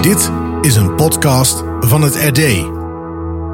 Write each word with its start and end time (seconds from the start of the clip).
Dit 0.00 0.32
is 0.60 0.76
een 0.76 0.94
podcast 0.94 1.64
van 1.80 2.02
het 2.02 2.14
RD. 2.14 2.70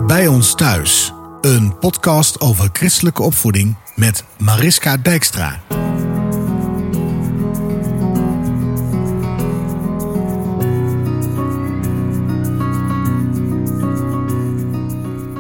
Bij 0.07 0.27
ons 0.27 0.55
thuis. 0.55 1.13
Een 1.41 1.79
podcast 1.79 2.41
over 2.41 2.69
christelijke 2.73 3.23
opvoeding 3.23 3.77
met 3.95 4.25
Mariska 4.39 4.97
Dijkstra. 4.97 5.61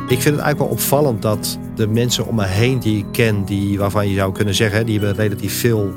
Ik 0.08 0.22
vind 0.22 0.34
het 0.34 0.44
eigenlijk 0.44 0.58
wel 0.58 0.68
opvallend 0.68 1.22
dat 1.22 1.58
de 1.74 1.86
mensen 1.86 2.26
om 2.26 2.34
me 2.34 2.46
heen 2.46 2.78
die 2.78 2.98
ik 2.98 3.06
ken, 3.12 3.44
die, 3.44 3.78
waarvan 3.78 4.08
je 4.08 4.14
zou 4.14 4.32
kunnen 4.32 4.54
zeggen, 4.54 4.86
die 4.86 4.98
hebben 4.98 5.16
relatief 5.16 5.60
veel 5.60 5.92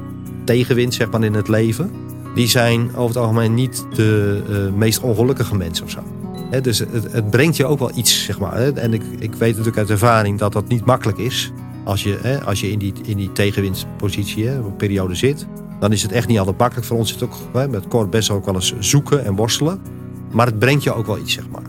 tegenwind 0.46 0.94
zeg 0.94 1.12
maar, 1.12 1.24
in 1.24 1.34
het 1.34 1.48
leven. 1.48 2.07
Die 2.38 2.48
zijn 2.48 2.96
over 2.96 3.08
het 3.08 3.18
algemeen 3.18 3.54
niet 3.54 3.86
de 3.94 4.42
uh, 4.50 4.78
meest 4.78 5.00
ongelukkige 5.00 5.56
mensen 5.56 5.86
of 5.86 5.92
zo. 5.92 6.00
Dus 6.62 6.80
het, 6.80 7.12
het, 7.12 7.30
brengt 7.30 7.56
je 7.56 7.66
ook 7.66 7.80
wel 7.80 7.92
iets, 7.96 8.24
zeg 8.24 8.40
maar. 8.40 8.54
En 8.54 8.94
ik, 8.94 9.04
ik 9.20 9.34
weet 9.34 9.50
natuurlijk 9.50 9.78
uit 9.78 9.90
ervaring 9.90 10.40
dat 10.40 10.54
dat 10.54 10.68
niet 10.68 10.86
makkelijk 10.86 11.18
is. 11.18 11.52
Als 11.84 12.04
je, 12.04 12.42
als 12.46 12.60
je 12.60 12.72
in 12.72 12.80
die, 12.80 12.94
in 13.06 13.18
die 13.18 13.32
tegenwinstpositie, 13.32 14.50
een 14.50 14.76
periode 14.76 15.16
zit. 15.16 15.48
Dan 15.80 15.92
is 15.92 16.02
het 16.02 16.12
echt 16.12 16.28
niet 16.28 16.40
altijd 16.40 16.58
makkelijk. 16.58 16.88
Voor 16.88 16.98
ons 16.98 17.10
zit 17.10 17.20
het 17.20 17.30
ook 17.30 17.70
met 17.70 17.88
Cor 17.88 18.10
best 18.10 18.30
ook 18.30 18.46
wel 18.46 18.56
eens 18.56 18.74
zoeken 18.80 19.26
en 19.26 19.36
worstelen. 19.36 19.82
Maar 20.32 20.46
het 20.46 20.60
brengt 20.60 20.84
je 20.84 20.94
ook 20.94 21.06
wel 21.06 21.18
iets, 21.18 21.34
zeg 21.34 21.50
maar. 21.50 21.64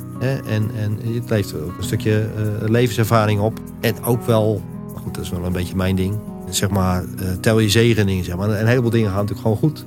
En, 0.47 0.71
en 0.77 0.99
het 1.15 1.31
levert 1.31 1.63
ook 1.63 1.77
een 1.79 1.85
stukje 1.85 2.29
uh, 2.39 2.69
levenservaring 2.69 3.41
op. 3.41 3.61
En 3.81 4.05
ook 4.05 4.27
wel, 4.27 4.63
goed, 4.95 5.15
dat 5.15 5.25
is 5.25 5.31
wel 5.31 5.45
een 5.45 5.53
beetje 5.53 5.77
mijn 5.77 5.97
ding. 5.97 6.19
Zeg 6.51 6.71
maar, 6.71 7.05
uh, 7.05 7.29
tel 7.41 7.59
je 7.59 7.69
zegeningen, 7.69 8.25
zeg 8.25 8.37
maar. 8.37 8.51
Een 8.51 8.67
heleboel 8.67 8.91
dingen 8.91 9.11
gaan 9.11 9.25
natuurlijk 9.25 9.43
gewoon 9.43 9.57
goed. 9.57 9.87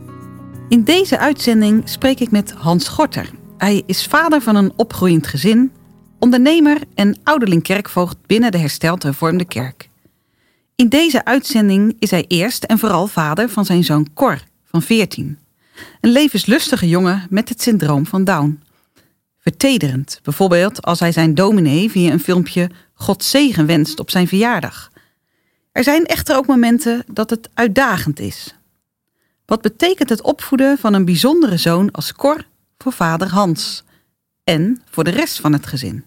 In 0.72 0.84
deze 0.84 1.20
uitzending 1.20 1.90
spreek 1.90 2.20
ik 2.20 2.32
met 2.32 2.52
Hans 2.52 2.88
Gorter. 2.88 3.30
Hij 3.58 3.84
is 3.86 4.06
vader 4.06 4.42
van 4.42 4.56
een 4.56 4.74
opgroeiend 4.76 5.28
gezin, 5.28 5.72
ondernemer 6.20 6.78
en 6.96 7.20
ouderling 7.24 7.64
kerkvoogd 7.64 8.18
binnen 8.26 8.52
de 8.52 8.58
hersteld 8.58 9.04
hervormde 9.04 9.46
kerk. 9.46 9.90
In 10.76 10.90
deze 10.90 11.26
uitzending 11.26 11.96
is 12.00 12.12
hij 12.12 12.26
eerst 12.28 12.64
en 12.64 12.80
vooral 12.80 13.08
vader 13.08 13.50
van 13.50 13.66
zijn 13.66 13.84
zoon 13.84 14.08
Cor 14.14 14.44
van 14.66 14.82
14. 14.82 15.38
Een 16.02 16.12
levenslustige 16.12 16.88
jongen 16.88 17.28
met 17.30 17.50
het 17.50 17.62
syndroom 17.62 18.06
van 18.06 18.24
Down 18.24 18.64
vertederend. 19.40 20.20
Bijvoorbeeld 20.24 20.82
als 20.82 21.00
hij 21.00 21.12
zijn 21.12 21.36
dominee 21.36 21.92
via 21.92 22.12
een 22.12 22.20
filmpje 22.20 22.70
God 22.94 23.24
zegen 23.24 23.66
wenst 23.66 24.00
op 24.00 24.10
zijn 24.10 24.28
verjaardag. 24.28 24.92
Er 25.72 25.84
zijn 25.84 26.06
echter 26.06 26.36
ook 26.36 26.48
momenten 26.48 27.04
dat 27.08 27.30
het 27.30 27.50
uitdagend 27.54 28.20
is. 28.20 28.56
Wat 29.52 29.62
betekent 29.62 30.10
het 30.10 30.22
opvoeden 30.22 30.78
van 30.78 30.94
een 30.94 31.06
bijzondere 31.06 31.58
zoon 31.58 31.92
als 31.92 32.14
Cor 32.14 32.46
voor 32.78 32.92
vader 32.92 33.30
Hans 33.30 33.84
en 34.44 34.82
voor 34.90 35.04
de 35.04 35.10
rest 35.10 35.40
van 35.40 35.54
het 35.54 35.66
gezin? 35.66 36.06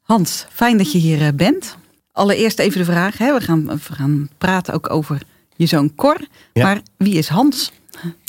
Hans, 0.00 0.46
fijn 0.50 0.78
dat 0.78 0.92
je 0.92 0.98
hier 0.98 1.26
eh, 1.26 1.32
bent. 1.34 1.76
Allereerst 2.12 2.58
even 2.58 2.78
de 2.78 2.84
vraag, 2.84 3.18
hè? 3.18 3.32
We, 3.32 3.40
gaan, 3.40 3.66
we 3.66 3.78
gaan 3.78 4.28
praten 4.38 4.74
ook 4.74 4.90
over 4.90 5.22
je 5.56 5.66
zoon 5.66 5.94
Cor. 5.94 6.26
Maar 6.52 6.82
wie 6.96 7.14
is 7.14 7.28
Hans? 7.28 7.72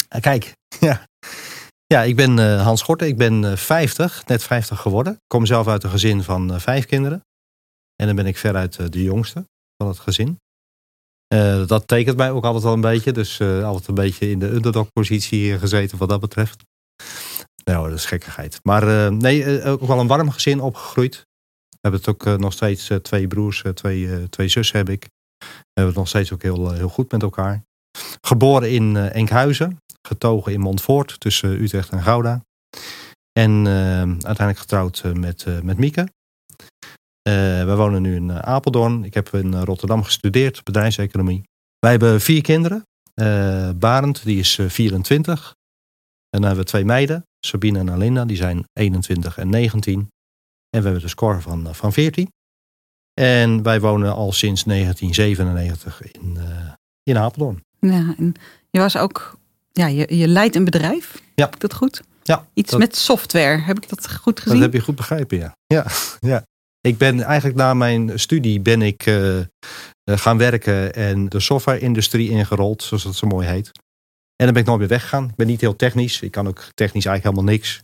Eh, 0.10 0.22
kijk, 0.22 0.54
ja. 0.80 1.08
Ja, 1.86 2.04
ik 2.04 2.16
ben 2.16 2.38
uh, 2.38 2.64
Hans 2.64 2.82
Gorten. 2.82 3.08
Ik 3.08 3.18
ben 3.18 3.44
uh, 3.44 3.52
eh, 3.52 3.58
50, 3.58 4.26
net 4.26 4.44
50 4.44 4.80
geworden. 4.80 5.14
Ik 5.14 5.20
kom 5.28 5.46
zelf 5.46 5.68
uit 5.68 5.84
een 5.84 5.90
gezin 5.90 6.24
van 6.24 6.62
vijf 6.62 6.86
kinderen. 6.86 7.22
En 7.96 8.06
dan 8.06 8.16
ben 8.16 8.26
ik 8.26 8.38
veruit 8.38 8.94
de 8.94 9.04
jongste 9.04 9.46
van 9.78 9.88
het 9.88 10.00
gezin. 10.00 10.38
Dat 11.68 11.88
tekent 11.88 12.18
mij 12.18 12.32
ook 12.32 12.44
altijd 12.44 12.64
wel 12.64 12.74
een 12.74 12.82
beetje. 12.82 13.12
Dus 13.12 13.42
altijd 13.42 13.88
een 13.88 13.94
beetje 13.94 14.30
in 14.30 14.40
de 14.40 14.50
underdog-positie 14.50 15.60
gezeten 15.60 15.98
wat 15.98 16.10
dat 16.10 16.20
betreft. 16.20 16.64
Nou, 17.64 17.90
dat 17.90 17.98
is 17.98 18.06
gekkigheid. 18.06 18.60
Maar 18.64 19.14
nee, 19.14 19.64
ook 19.64 19.88
wel 19.88 20.00
een 20.00 20.08
warm 20.08 20.32
gezin 20.32 20.60
opgegroeid. 20.60 21.16
We 21.70 21.78
hebben 21.90 22.00
het 22.00 22.10
ook 22.10 22.40
nog 22.40 22.54
steeds 22.54 22.90
twee 23.02 23.28
broers, 23.28 23.64
twee, 23.74 24.30
twee 24.30 24.48
zussen 24.48 24.78
heb 24.78 24.90
ik. 24.90 25.08
We 25.38 25.46
hebben 25.74 25.94
het 25.94 25.96
nog 25.96 26.08
steeds 26.08 26.34
ook 26.34 26.42
heel, 26.42 26.72
heel 26.72 26.90
goed 26.90 27.12
met 27.12 27.22
elkaar. 27.22 27.64
Geboren 28.22 28.72
in 28.72 28.96
Enkhuizen 28.96 29.78
getogen 30.08 30.52
in 30.52 30.60
Montfort 30.60 31.20
tussen 31.20 31.62
Utrecht 31.62 31.90
en 31.90 32.04
Gouda. 32.04 32.44
En 33.40 33.68
uiteindelijk 34.08 34.58
getrouwd 34.58 35.02
eh, 35.06 35.12
met, 35.12 35.46
met 35.64 35.78
Mieke. 35.78 36.08
We 37.24 37.74
wonen 37.76 38.02
nu 38.02 38.16
in 38.16 38.32
Apeldoorn. 38.32 39.04
Ik 39.04 39.14
heb 39.14 39.30
in 39.30 39.56
Rotterdam 39.56 40.04
gestudeerd, 40.04 40.64
bedrijfseconomie. 40.64 41.44
Wij 41.80 41.92
hebben 41.92 42.22
vier 42.22 42.42
kinderen. 42.42 42.86
Barend, 43.80 44.24
die 44.24 44.40
is 44.40 44.60
24. 44.68 45.56
En 46.30 46.40
dan 46.40 46.44
hebben 46.44 46.64
we 46.64 46.70
twee 46.70 46.86
meiden, 46.86 47.28
Sabine 47.40 47.80
en 47.80 47.92
Alinda, 47.92 48.26
die 48.26 48.38
zijn 48.38 48.64
21 48.74 49.38
en 49.38 49.50
19. 49.50 50.00
En 50.00 50.08
we 50.70 50.84
hebben 50.84 51.02
de 51.02 51.08
score 51.08 51.42
van, 51.42 51.76
van 51.76 51.94
14. 51.94 52.32
En 53.14 53.64
wij 53.64 53.80
wonen 53.80 54.14
al 54.14 54.32
sinds 54.32 54.64
1997 54.64 56.02
in, 56.02 56.38
in 57.04 57.18
Apeldoorn. 57.18 57.64
Ja, 57.80 58.14
en 58.18 58.34
je 58.70 58.80
was 58.80 58.98
ook 58.98 59.38
ja, 59.74 59.88
je, 59.88 60.18
je 60.18 60.28
leidt 60.28 60.56
een 60.56 60.66
bedrijf. 60.66 61.22
Ja. 61.36 61.46
Heb 61.46 61.54
ik 61.54 61.60
dat 61.60 61.74
goed? 61.74 62.02
Ja. 62.24 62.48
Iets 62.54 62.76
met 62.76 62.96
software. 62.96 63.58
Heb 63.58 63.78
ik 63.78 63.90
dat 63.90 64.14
goed 64.14 64.40
gezien? 64.40 64.60
Dat 64.60 64.64
heb 64.64 64.74
je 64.74 64.86
goed 64.86 64.96
begrepen, 64.96 65.38
ja. 65.38 65.56
Ja, 65.66 65.86
ja. 66.32 66.46
Ik 66.88 66.98
ben 66.98 67.22
eigenlijk 67.22 67.58
na 67.58 67.74
mijn 67.74 68.20
studie 68.20 68.60
ben 68.60 68.82
ik 68.82 69.06
uh, 69.06 69.40
gaan 70.06 70.38
werken 70.38 70.94
en 70.94 71.30
de 71.30 71.40
software-industrie 71.40 72.30
ingerold, 72.30 72.84
zoals 72.84 73.04
dat 73.04 73.16
zo 73.16 73.28
mooi 73.28 73.48
heet. 73.48 73.72
En 74.36 74.46
dan 74.46 74.54
ben 74.54 74.62
ik 74.62 74.68
nooit 74.68 74.80
meer 74.80 74.88
weggegaan. 74.88 75.30
Ik 75.30 75.36
ben 75.36 75.48
niet 75.48 75.62
heel 75.62 75.76
technisch. 75.76 76.22
Ik 76.22 76.32
kan 76.32 76.48
ook 76.48 76.68
technisch 76.74 77.06
eigenlijk 77.06 77.36
helemaal 77.36 77.56
niks. 77.56 77.82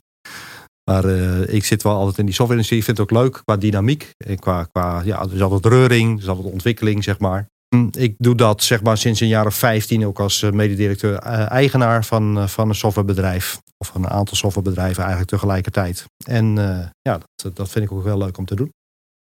Maar 0.91 1.05
uh, 1.05 1.53
ik 1.53 1.65
zit 1.65 1.83
wel 1.83 1.95
altijd 1.95 2.17
in 2.17 2.25
die 2.25 2.33
software-industrie. 2.33 2.79
Ik 2.79 2.85
vind 2.85 2.97
het 2.97 3.09
ook 3.11 3.21
leuk 3.21 3.41
qua 3.43 3.57
dynamiek. 3.57 4.09
En 4.17 4.39
qua, 4.39 4.63
qua 4.63 5.01
ja, 5.05 5.21
er 5.21 5.33
is 5.33 5.41
altijd 5.41 5.73
reuring, 5.73 6.15
er 6.15 6.23
is 6.23 6.29
altijd 6.29 6.53
ontwikkeling, 6.53 7.03
zeg 7.03 7.19
maar. 7.19 7.47
Hm, 7.75 7.87
ik 7.91 8.15
doe 8.17 8.35
dat 8.35 8.63
zeg 8.63 8.83
maar 8.83 8.97
sinds 8.97 9.19
een 9.19 9.27
jaar 9.27 9.45
of 9.45 9.55
15 9.55 10.05
ook 10.05 10.19
als 10.19 10.41
eh, 10.41 10.51
mededirecteur-eigenaar 10.51 11.99
eh, 11.99 12.03
van, 12.03 12.37
eh, 12.37 12.47
van 12.47 12.69
een 12.69 12.75
softwarebedrijf. 12.75 13.61
Of 13.77 13.87
van 13.87 14.03
een 14.03 14.09
aantal 14.09 14.35
softwarebedrijven 14.35 14.99
eigenlijk 14.99 15.31
tegelijkertijd. 15.31 16.05
En 16.25 16.55
ja, 17.01 17.19
dat, 17.35 17.55
dat 17.55 17.69
vind 17.69 17.85
ik 17.85 17.91
ook 17.91 18.03
wel 18.03 18.17
leuk 18.17 18.37
om 18.37 18.45
te 18.45 18.55
doen. 18.55 18.71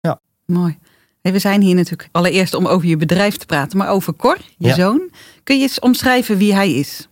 Ja. 0.02 0.20
Mooi. 0.46 0.78
we 1.22 1.40
zijn 1.40 1.62
hier 1.62 1.76
natuurlijk 1.76 2.10
allereerst 2.12 2.54
om 2.54 2.68
over 2.68 2.88
je 2.88 2.98
bedrijf 2.98 3.38
te 3.38 3.46
praten, 3.46 3.78
maar 3.78 3.90
over 3.90 4.16
Cor, 4.16 4.38
je 4.58 4.74
zoon. 4.74 5.12
Kun 5.44 5.56
je 5.56 5.62
eens 5.62 5.80
omschrijven 5.80 6.38
wie 6.38 6.54
hij 6.54 6.74
is? 6.74 7.08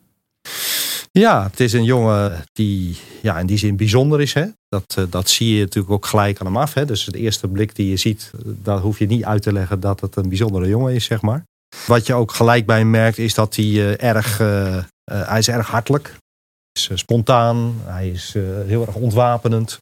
Ja, 1.12 1.44
het 1.44 1.60
is 1.60 1.74
een 1.74 1.84
jongen 1.84 2.44
die 2.54 2.98
ja, 3.22 3.40
in 3.40 3.46
die 3.46 3.58
zin 3.58 3.76
bijzonder 3.76 4.22
is. 4.22 4.34
Hè? 4.34 4.46
Dat, 4.68 4.96
eh, 4.98 5.04
dat 5.10 5.30
zie 5.30 5.54
je 5.56 5.60
natuurlijk 5.60 5.94
ook 5.94 6.06
gelijk 6.06 6.40
aan 6.40 6.46
hem 6.46 6.58
af. 6.58 6.74
Hè? 6.74 6.86
Dus 6.86 7.06
de 7.06 7.18
eerste 7.18 7.48
blik 7.48 7.76
die 7.76 7.90
je 7.90 7.98
ziet, 7.98 8.32
daar 8.46 8.80
hoef 8.80 9.00
je 9.00 9.06
niet 9.06 9.24
uit 9.24 9.42
te 9.42 9.54
leggen 9.54 9.80
dat 9.80 10.02
het 10.02 10.16
een 10.16 10.30
bijzondere 10.30 10.68
jongen 10.68 10.94
is, 10.94 11.06
zeg 11.06 11.22
maar. 11.22 11.44
Wat 11.88 12.06
je 12.06 12.14
ook 12.14 12.32
gelijk 12.32 12.66
bij 12.66 12.78
hem 12.78 12.90
merkt, 12.90 13.18
is 13.18 13.34
dat 13.34 13.56
hij 13.56 13.66
uh, 13.66 14.04
erg, 14.04 14.40
uh, 14.40 14.84
hij 15.04 15.40
is 15.40 15.48
erg 15.48 15.68
hartelijk. 15.68 16.06
Hij 16.08 16.96
is 16.96 17.00
spontaan, 17.00 17.76
hij 17.86 18.10
is 18.10 18.34
heel 18.66 18.86
erg 18.86 18.96
ontwapenend. 18.96 19.78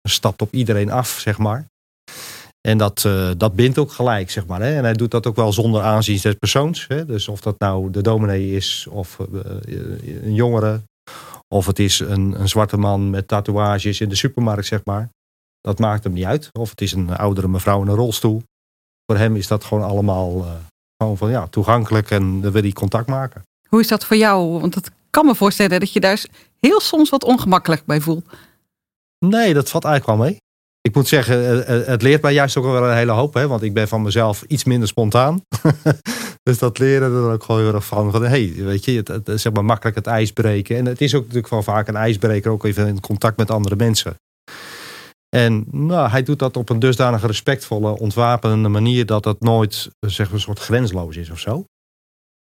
Hij 0.00 0.12
stapt 0.12 0.42
op 0.42 0.52
iedereen 0.52 0.90
af, 0.90 1.18
zeg 1.20 1.38
maar. 1.38 1.66
En 2.68 2.78
dat, 2.78 3.04
uh, 3.06 3.30
dat 3.36 3.54
bindt 3.54 3.78
ook 3.78 3.92
gelijk, 3.92 4.30
zeg 4.30 4.46
maar. 4.46 4.60
Hè? 4.60 4.76
En 4.76 4.84
hij 4.84 4.92
doet 4.92 5.10
dat 5.10 5.26
ook 5.26 5.36
wel 5.36 5.52
zonder 5.52 5.82
aanzien 5.82 6.18
des 6.22 6.34
persoons. 6.34 6.84
Hè? 6.88 7.04
Dus 7.04 7.28
of 7.28 7.40
dat 7.40 7.58
nou 7.58 7.90
de 7.90 8.00
dominee 8.00 8.50
is 8.50 8.86
of 8.90 9.18
uh, 9.18 9.40
een 10.22 10.34
jongere. 10.34 10.80
Of 11.48 11.66
het 11.66 11.78
is 11.78 11.98
een, 11.98 12.40
een 12.40 12.48
zwarte 12.48 12.76
man 12.76 13.10
met 13.10 13.28
tatoeages 13.28 14.00
in 14.00 14.08
de 14.08 14.14
supermarkt, 14.14 14.66
zeg 14.66 14.80
maar. 14.84 15.08
Dat 15.60 15.78
maakt 15.78 16.04
hem 16.04 16.12
niet 16.12 16.24
uit. 16.24 16.48
Of 16.52 16.70
het 16.70 16.80
is 16.80 16.92
een 16.92 17.16
oudere 17.16 17.48
mevrouw 17.48 17.82
in 17.82 17.88
een 17.88 17.94
rolstoel. 17.94 18.42
Voor 19.06 19.16
hem 19.16 19.36
is 19.36 19.46
dat 19.46 19.64
gewoon 19.64 19.84
allemaal 19.84 20.36
uh, 20.36 20.52
gewoon 20.96 21.16
van, 21.16 21.30
ja, 21.30 21.46
toegankelijk 21.46 22.10
en 22.10 22.40
dan 22.40 22.52
wil 22.52 22.62
hij 22.62 22.72
contact 22.72 23.06
maken. 23.06 23.42
Hoe 23.68 23.80
is 23.80 23.88
dat 23.88 24.04
voor 24.04 24.16
jou? 24.16 24.60
Want 24.60 24.76
ik 24.76 24.90
kan 25.10 25.26
me 25.26 25.34
voorstellen 25.34 25.80
dat 25.80 25.92
je 25.92 26.00
daar 26.00 26.24
heel 26.60 26.80
soms 26.80 27.10
wat 27.10 27.24
ongemakkelijk 27.24 27.84
bij 27.84 28.00
voelt. 28.00 28.24
Nee, 29.18 29.54
dat 29.54 29.70
valt 29.70 29.84
eigenlijk 29.84 30.18
wel 30.18 30.28
mee 30.28 30.41
ik 30.82 30.94
moet 30.94 31.08
zeggen, 31.08 31.66
eh, 31.66 31.80
eh, 31.80 31.86
het 31.86 32.02
leert 32.02 32.22
mij 32.22 32.32
juist 32.32 32.56
ook 32.56 32.64
wel 32.64 32.88
een 32.88 32.96
hele 32.96 33.12
hoop. 33.12 33.34
Hè? 33.34 33.48
Want 33.48 33.62
ik 33.62 33.74
ben 33.74 33.88
van 33.88 34.02
mezelf 34.02 34.44
iets 34.48 34.64
minder 34.64 34.88
spontaan. 34.88 35.44
dus 36.42 36.58
dat 36.58 36.78
leren 36.78 37.12
er 37.12 37.32
ook 37.32 37.44
gewoon 37.44 37.60
heel 37.60 37.74
erg 37.74 37.86
van. 37.86 38.10
van 38.10 38.24
hey, 38.24 38.52
weet 38.56 38.84
je, 38.84 39.02
het, 39.04 39.40
zeg 39.40 39.52
maar 39.52 39.64
makkelijk 39.64 39.96
het 39.96 40.06
ijs 40.06 40.32
breken. 40.32 40.76
En 40.76 40.86
het 40.86 41.00
is 41.00 41.14
ook 41.14 41.22
natuurlijk 41.22 41.48
wel 41.48 41.62
vaak 41.62 41.88
een 41.88 41.96
ijsbreker. 41.96 42.50
Ook 42.50 42.64
even 42.64 42.86
in 42.86 43.00
contact 43.00 43.36
met 43.36 43.50
andere 43.50 43.76
mensen. 43.76 44.16
En 45.36 45.64
nou, 45.70 46.08
hij 46.08 46.22
doet 46.22 46.38
dat 46.38 46.56
op 46.56 46.68
een 46.68 46.78
dusdanige 46.78 47.26
respectvolle, 47.26 47.98
ontwapenende 47.98 48.68
manier. 48.68 49.06
Dat 49.06 49.24
het 49.24 49.40
nooit 49.40 49.90
zeg 50.00 50.26
maar, 50.26 50.34
een 50.34 50.40
soort 50.40 50.58
grensloos 50.58 51.16
is 51.16 51.30
of 51.30 51.38
zo. 51.38 51.64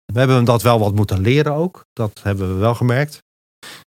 We 0.06 0.20
hebben 0.20 0.36
hem 0.36 0.46
dat 0.46 0.62
wel 0.62 0.80
wat 0.80 0.96
moeten 0.96 1.22
leren 1.22 1.54
ook. 1.54 1.86
Dat 1.94 2.20
hebben 2.24 2.54
we 2.54 2.60
wel 2.60 2.76
gemerkt. 2.76 3.20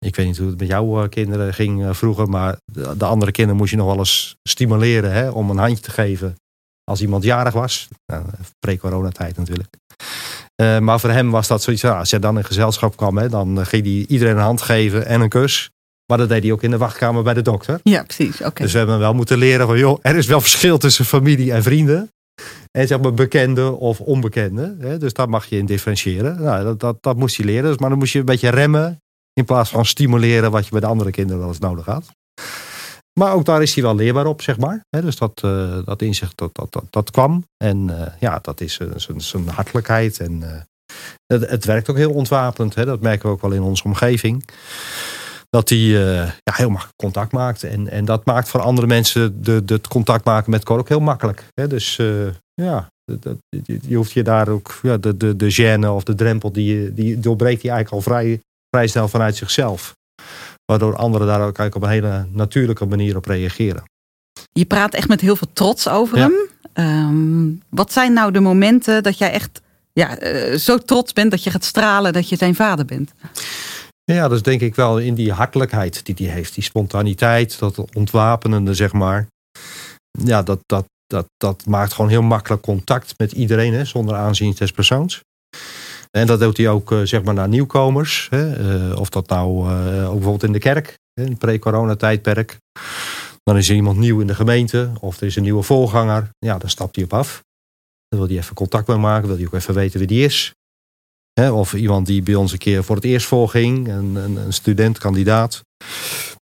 Ik 0.05 0.15
weet 0.15 0.25
niet 0.25 0.37
hoe 0.37 0.47
het 0.47 0.59
met 0.59 0.67
jouw 0.67 1.03
eh, 1.03 1.09
kinderen 1.09 1.53
ging 1.53 1.83
eh, 1.83 1.93
vroeger, 1.93 2.29
maar 2.29 2.57
de 2.97 3.05
andere 3.05 3.31
kinderen 3.31 3.59
moest 3.59 3.71
je 3.71 3.77
nog 3.77 3.87
wel 3.87 3.97
eens 3.97 4.35
stimuleren 4.43 5.11
hè, 5.11 5.29
om 5.29 5.49
een 5.49 5.57
handje 5.57 5.83
te 5.83 5.91
geven 5.91 6.35
als 6.83 7.01
iemand 7.01 7.23
jarig 7.23 7.53
was. 7.53 7.87
Nou, 8.05 8.25
Pre-coronatijd 8.59 9.37
natuurlijk. 9.37 9.77
Uh, 10.61 10.79
maar 10.79 10.99
voor 10.99 11.09
hem 11.09 11.31
was 11.31 11.47
dat 11.47 11.61
zoiets, 11.61 11.85
als 11.85 12.09
je 12.09 12.19
dan 12.19 12.37
in 12.37 12.43
gezelschap 12.43 12.95
kwam, 12.95 13.17
hè, 13.17 13.29
dan 13.29 13.65
ging 13.65 13.83
hij 13.83 14.05
iedereen 14.07 14.35
een 14.35 14.41
hand 14.41 14.61
geven 14.61 15.05
en 15.05 15.21
een 15.21 15.29
kus. 15.29 15.69
Maar 16.05 16.17
dat 16.17 16.29
deed 16.29 16.43
hij 16.43 16.51
ook 16.51 16.63
in 16.63 16.71
de 16.71 16.77
wachtkamer 16.77 17.23
bij 17.23 17.33
de 17.33 17.41
dokter. 17.41 17.79
Ja, 17.83 18.03
precies. 18.03 18.41
Oké. 18.41 18.63
Dus 18.63 18.71
we 18.71 18.77
hebben 18.77 18.99
wel 18.99 19.13
moeten 19.13 19.37
leren 19.37 19.67
van, 19.67 19.77
joh, 19.77 19.99
er 20.01 20.15
is 20.15 20.27
wel 20.27 20.41
verschil 20.41 20.77
tussen 20.77 21.05
familie 21.05 21.53
en 21.53 21.63
vrienden. 21.63 22.09
En 22.71 22.87
zeg 22.87 23.01
maar 23.01 23.13
bekende 23.13 23.71
of 23.71 23.99
onbekende. 23.99 24.75
Hè? 24.79 24.97
Dus 24.97 25.13
daar 25.13 25.29
mag 25.29 25.45
je 25.45 25.57
in 25.57 25.65
differentiëren. 25.65 26.41
Nou, 26.41 26.63
dat, 26.63 26.79
dat, 26.79 26.97
dat 26.99 27.17
moest 27.17 27.37
hij 27.37 27.45
leren. 27.45 27.63
Dus, 27.63 27.77
maar 27.77 27.89
dan 27.89 27.97
moest 27.97 28.13
je 28.13 28.19
een 28.19 28.25
beetje 28.25 28.49
remmen. 28.49 29.01
In 29.33 29.45
plaats 29.45 29.69
van 29.69 29.85
stimuleren 29.85 30.51
wat 30.51 30.65
je 30.65 30.71
bij 30.71 30.79
de 30.79 30.85
andere 30.85 31.11
kinderen 31.11 31.39
wel 31.39 31.49
eens 31.49 31.59
nodig 31.59 31.85
had. 31.85 32.11
Maar 33.19 33.33
ook 33.33 33.45
daar 33.45 33.61
is 33.61 33.73
hij 33.73 33.83
wel 33.83 33.95
leerbaar 33.95 34.25
op, 34.25 34.41
zeg 34.41 34.57
maar. 34.57 34.81
Dus 34.89 35.15
dat, 35.15 35.41
eh, 35.43 35.77
dat 35.85 36.01
inzicht, 36.01 36.37
dat, 36.37 36.49
dat, 36.53 36.71
dat, 36.71 36.85
dat 36.89 37.11
kwam. 37.11 37.43
En 37.57 37.99
eh, 37.99 38.13
ja, 38.19 38.39
dat 38.41 38.61
is 38.61 38.79
zijn- 39.15 39.47
hartelijkheid. 39.47 40.19
En 40.19 40.43
eh, 40.43 40.61
het, 41.25 41.49
het 41.49 41.65
werkt 41.65 41.89
ook 41.89 41.97
heel 41.97 42.13
ontwapend. 42.13 42.73
Dat 42.73 43.01
merken 43.01 43.27
we 43.27 43.33
ook 43.33 43.41
wel 43.41 43.51
in 43.51 43.61
onze 43.61 43.83
omgeving. 43.83 44.45
Dat 45.49 45.69
hij 45.69 45.77
ja, 45.77 46.33
heel 46.43 46.69
makkelijk 46.69 46.97
contact 46.97 47.31
maakt. 47.31 47.63
En, 47.63 47.87
en 47.89 48.05
dat 48.05 48.25
maakt 48.25 48.49
voor 48.49 48.61
andere 48.61 48.87
mensen 48.87 49.43
de, 49.43 49.65
de, 49.65 49.73
het 49.73 49.87
contact 49.87 50.25
maken 50.25 50.51
met 50.51 50.63
Cor 50.63 50.79
ook 50.79 50.89
heel 50.89 50.99
makkelijk. 50.99 51.43
Dus 51.53 51.95
ja, 52.53 52.87
dat, 53.19 53.37
je, 53.87 53.95
hoeft 53.95 54.11
je 54.11 54.23
daar 54.23 54.47
ook 54.47 54.79
ja, 54.81 54.97
de, 54.97 55.17
de, 55.17 55.35
de 55.35 55.53
gêne 55.53 55.87
of 55.87 56.03
de 56.03 56.15
drempel, 56.15 56.51
die, 56.51 56.93
die 56.93 57.19
doorbreekt 57.19 57.61
hij 57.61 57.71
eigenlijk 57.71 58.05
al 58.05 58.13
vrij, 58.13 58.41
vrij 58.75 58.87
snel 58.87 59.07
vanuit 59.07 59.35
zichzelf. 59.35 59.93
Waardoor 60.65 60.95
anderen 60.95 61.27
daar 61.27 61.37
ook 61.47 61.57
eigenlijk 61.57 61.75
op 61.75 61.83
een 61.83 61.89
hele 61.89 62.25
natuurlijke 62.31 62.85
manier 62.85 63.15
op 63.15 63.25
reageren. 63.25 63.83
Je 64.51 64.65
praat 64.65 64.93
echt 64.93 65.07
met 65.07 65.21
heel 65.21 65.35
veel 65.35 65.47
trots 65.53 65.87
over 65.87 66.17
Ja. 66.17 66.23
hem. 66.23 66.49
Ehm, 66.73 67.49
wat 67.69 67.91
zijn 67.91 68.13
nou 68.13 68.31
de 68.31 68.39
momenten 68.39 69.03
dat 69.03 69.17
jij 69.17 69.31
echt 69.31 69.61
ja, 69.93 70.17
eh, 70.17 70.57
zo 70.57 70.77
trots 70.77 71.13
bent 71.13 71.31
dat 71.31 71.43
je 71.43 71.49
gaat 71.49 71.63
stralen 71.63 72.13
dat 72.13 72.29
je 72.29 72.35
zijn 72.35 72.55
vader 72.55 72.85
bent? 72.85 73.11
Ja, 74.03 74.21
dat 74.27 74.31
is 74.31 74.41
denk 74.43 74.61
ik 74.61 74.75
wel 74.75 74.99
in 74.99 75.13
die 75.13 75.31
hartelijkheid 75.31 76.05
die 76.05 76.25
hij 76.25 76.35
heeft. 76.35 76.53
Die 76.53 76.63
spontaniteit, 76.63 77.59
dat 77.59 77.85
ontwapenende, 77.95 78.73
zeg 78.73 78.91
maar. 78.93 79.27
Ja, 80.11 80.43
dat, 80.43 80.59
dat, 80.65 80.85
dat, 81.07 81.25
dat 81.37 81.65
maakt 81.65 81.93
gewoon 81.93 82.09
heel 82.09 82.21
makkelijk 82.21 82.61
contact 82.61 83.13
met 83.17 83.31
iedereen, 83.31 83.73
hè, 83.73 83.85
zonder 83.85 84.15
aanzien 84.15 84.53
des 84.57 84.71
persoons. 84.71 85.21
En 86.11 86.27
dat 86.27 86.39
doet 86.39 86.57
hij 86.57 86.69
ook 86.69 86.91
eh, 86.91 87.01
zeg 87.03 87.23
maar 87.23 87.33
naar 87.33 87.47
nieuwkomers. 87.47 88.27
Hè, 88.29 88.53
eh, 88.89 88.99
of 88.99 89.09
dat 89.09 89.27
nou 89.27 89.69
eh, 89.69 90.05
ook 90.05 90.13
bijvoorbeeld 90.13 90.43
in 90.43 90.51
de 90.51 90.59
kerk, 90.59 90.97
in 91.13 91.23
het 91.23 91.37
pre-corona-tijdperk. 91.37 92.57
Dan 93.43 93.57
is 93.57 93.69
er 93.69 93.75
iemand 93.75 93.97
nieuw 93.97 94.19
in 94.19 94.27
de 94.27 94.35
gemeente 94.35 94.91
of 94.99 95.19
er 95.19 95.27
is 95.27 95.35
een 95.35 95.43
nieuwe 95.43 95.63
voorganger. 95.63 96.29
Ja, 96.37 96.57
dan 96.57 96.69
stapt 96.69 96.95
hij 96.95 97.05
op 97.05 97.13
af. 97.13 97.43
Dan 98.07 98.19
wil 98.19 98.27
hij 98.27 98.37
even 98.37 98.55
contact 98.55 98.87
mee 98.87 98.97
maken, 98.97 99.27
wil 99.27 99.37
hij 99.37 99.45
ook 99.45 99.53
even 99.53 99.73
weten 99.73 99.99
wie 99.99 100.07
die 100.07 100.25
is. 100.25 100.53
Hè, 101.33 101.51
of 101.51 101.73
iemand 101.73 102.07
die 102.07 102.21
bij 102.21 102.35
ons 102.35 102.51
een 102.51 102.57
keer 102.57 102.83
voor 102.83 102.95
het 102.95 103.05
eerst 103.05 103.27
voorging, 103.27 103.87
een, 103.87 104.15
een, 104.15 104.35
een 104.35 104.53
student, 104.53 104.97
kandidaat. 104.97 105.61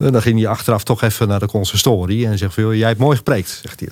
En 0.05 0.13
dan 0.13 0.23
ging 0.23 0.39
hij 0.39 0.49
achteraf 0.49 0.85
toch 0.85 1.03
even 1.03 1.29
naar 1.29 1.41
de 1.41 1.47
consistorie 1.47 2.27
en 2.27 2.39
zegt 2.39 2.55
van, 2.55 2.77
jij 2.77 2.89
hebt 2.89 3.01
mooi 3.01 3.17
gepreekt, 3.17 3.49
zegt 3.49 3.81
hij. 3.81 3.89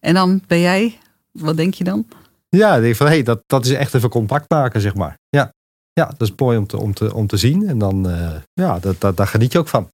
En 0.00 0.14
dan 0.14 0.42
ben 0.46 0.60
jij, 0.60 0.98
wat 1.32 1.56
denk 1.56 1.74
je 1.74 1.84
dan? 1.84 2.06
Ja, 2.48 2.76
ik 2.76 2.82
denk 2.82 2.96
van, 2.96 3.06
hé, 3.06 3.12
hey, 3.12 3.22
dat, 3.22 3.42
dat 3.46 3.64
is 3.64 3.72
echt 3.72 3.94
even 3.94 4.08
contact 4.08 4.50
maken, 4.50 4.80
zeg 4.80 4.94
maar. 4.94 5.18
Ja, 5.28 5.52
ja 5.92 6.06
dat 6.06 6.28
is 6.28 6.32
mooi 6.36 6.58
om 6.58 6.66
te, 6.66 6.76
om 6.76 6.94
te, 6.94 7.14
om 7.14 7.26
te 7.26 7.36
zien. 7.36 7.68
En 7.68 7.78
dan, 7.78 8.10
eh, 8.10 8.34
ja, 8.52 8.78
dat, 8.78 9.00
dat, 9.00 9.16
daar 9.16 9.26
geniet 9.26 9.52
je 9.52 9.58
ook 9.58 9.68
van. 9.68 9.90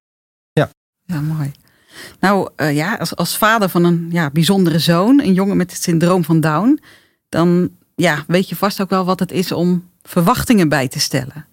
Ja, 1.07 1.21
mooi. 1.21 1.53
Nou 2.21 2.49
eh, 2.57 2.75
ja, 2.75 2.95
als, 2.95 3.17
als 3.17 3.37
vader 3.37 3.69
van 3.69 3.85
een 3.85 4.09
ja, 4.11 4.31
bijzondere 4.31 4.79
zoon, 4.79 5.21
een 5.21 5.35
jongen 5.35 5.57
met 5.57 5.73
het 5.73 5.83
syndroom 5.83 6.25
van 6.25 6.41
Down, 6.41 6.81
dan 7.29 7.71
ja, 7.95 8.25
weet 8.27 8.49
je 8.49 8.57
vast 8.57 8.81
ook 8.81 8.91
wel 8.91 9.05
wat 9.05 9.21
het 9.21 9.33
is 9.33 9.53
om 9.53 9.91
verwachtingen 10.03 10.69
bij 10.69 10.89
te 10.89 11.01
stellen. 11.01 11.47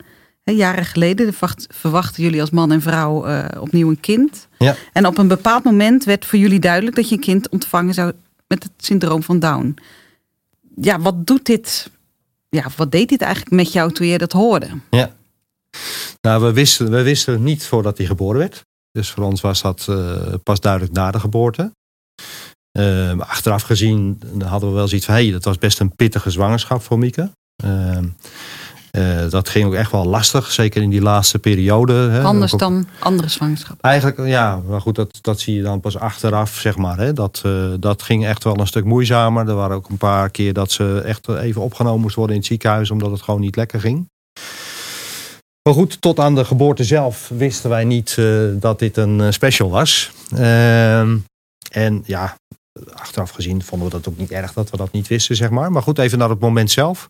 Jaren 0.43 0.85
geleden 0.85 1.33
verwacht- 1.33 1.67
verwachten 1.69 2.23
jullie 2.23 2.41
als 2.41 2.49
man 2.49 2.71
en 2.71 2.81
vrouw 2.81 3.25
eh, 3.25 3.61
opnieuw 3.61 3.89
een 3.89 3.99
kind. 3.99 4.47
Ja. 4.57 4.75
En 4.93 5.05
op 5.05 5.17
een 5.17 5.27
bepaald 5.27 5.63
moment 5.63 6.03
werd 6.03 6.25
voor 6.25 6.39
jullie 6.39 6.59
duidelijk 6.59 6.95
dat 6.95 7.09
je 7.09 7.15
een 7.15 7.21
kind 7.21 7.49
ontvangen 7.49 7.93
zou 7.93 8.11
met 8.47 8.63
het 8.63 8.71
syndroom 8.77 9.23
van 9.23 9.39
Down. 9.39 9.75
Ja, 10.75 10.99
wat 10.99 11.27
doet 11.27 11.45
dit? 11.45 11.91
Ja, 12.49 12.67
wat 12.75 12.91
deed 12.91 13.09
dit 13.09 13.21
eigenlijk 13.21 13.55
met 13.55 13.71
jou 13.71 13.91
toen 13.91 14.07
je 14.07 14.17
dat 14.17 14.31
hoorde? 14.31 14.67
Nou, 16.21 16.43
we 16.43 16.53
wisten, 16.53 16.91
we 16.91 17.01
wisten 17.01 17.33
het 17.33 17.41
niet 17.41 17.65
voordat 17.65 17.97
hij 17.97 18.07
geboren 18.07 18.39
werd. 18.39 18.65
Dus 18.91 19.09
voor 19.09 19.23
ons 19.23 19.41
was 19.41 19.61
dat 19.61 19.85
eh, 19.89 20.33
pas 20.43 20.59
duidelijk 20.59 20.93
na 20.93 21.11
de 21.11 21.19
geboorte. 21.19 21.71
Maar 23.15 23.25
achteraf 23.25 23.61
gezien 23.61 24.21
hadden 24.45 24.69
we 24.69 24.75
wel 24.75 24.87
zoiets 24.87 25.05
van... 25.05 25.15
hé, 25.15 25.21
hey, 25.21 25.31
dat 25.31 25.43
was 25.43 25.57
best 25.57 25.79
een 25.79 25.95
pittige 25.95 26.29
zwangerschap 26.29 26.81
voor 26.81 26.99
Mieke. 26.99 27.31
Eh, 27.63 27.97
eh, 28.91 29.29
dat 29.29 29.49
ging 29.49 29.65
ook 29.65 29.73
echt 29.73 29.91
wel 29.91 30.05
lastig, 30.05 30.51
zeker 30.51 30.81
in 30.81 30.89
die 30.89 31.01
laatste 31.01 31.39
periode. 31.39 31.93
Hè. 31.93 32.21
Anders 32.21 32.53
Ook 32.53 32.59
dan 32.59 32.87
andere 32.99 33.29
zwangerschappen. 33.29 33.89
Eigenlijk, 33.89 34.27
ja, 34.27 34.61
maar 34.67 34.81
goed, 34.81 34.95
dat, 34.95 35.19
dat 35.21 35.39
zie 35.39 35.55
je 35.55 35.61
dan 35.61 35.79
pas 35.79 35.97
achteraf, 35.97 36.57
zeg 36.57 36.77
maar. 36.77 36.97
Hè. 36.97 37.13
Dat, 37.13 37.41
eh, 37.45 37.65
dat 37.79 38.01
ging 38.01 38.25
echt 38.25 38.43
wel 38.43 38.59
een 38.59 38.67
stuk 38.67 38.85
moeizamer. 38.85 39.47
Er 39.47 39.55
waren 39.55 39.75
ook 39.75 39.89
een 39.89 39.97
paar 39.97 40.29
keer 40.29 40.53
dat 40.53 40.71
ze 40.71 41.01
echt 41.05 41.27
even 41.29 41.61
opgenomen 41.61 42.01
moest 42.01 42.15
worden 42.15 42.35
in 42.35 42.41
het 42.41 42.49
ziekenhuis, 42.49 42.91
omdat 42.91 43.11
het 43.11 43.21
gewoon 43.21 43.39
niet 43.39 43.55
lekker 43.55 43.79
ging. 43.79 44.09
Maar 45.63 45.73
goed, 45.73 46.01
tot 46.01 46.19
aan 46.19 46.35
de 46.35 46.45
geboorte 46.45 46.83
zelf 46.83 47.31
wisten 47.37 47.69
wij 47.69 47.83
niet 47.83 48.15
eh, 48.17 48.25
dat 48.53 48.79
dit 48.79 48.97
een 48.97 49.33
special 49.33 49.69
was. 49.69 50.11
Ehm, 50.35 51.17
en 51.71 52.03
ja, 52.05 52.35
achteraf 52.93 53.29
gezien 53.29 53.63
vonden 53.63 53.87
we 53.87 53.93
dat 53.93 54.07
ook 54.07 54.17
niet 54.17 54.31
erg 54.31 54.53
dat 54.53 54.69
we 54.69 54.77
dat 54.77 54.91
niet 54.91 55.07
wisten, 55.07 55.35
zeg 55.35 55.49
maar. 55.49 55.71
Maar 55.71 55.81
goed, 55.81 55.99
even 55.99 56.17
naar 56.17 56.29
het 56.29 56.39
moment 56.39 56.71
zelf. 56.71 57.09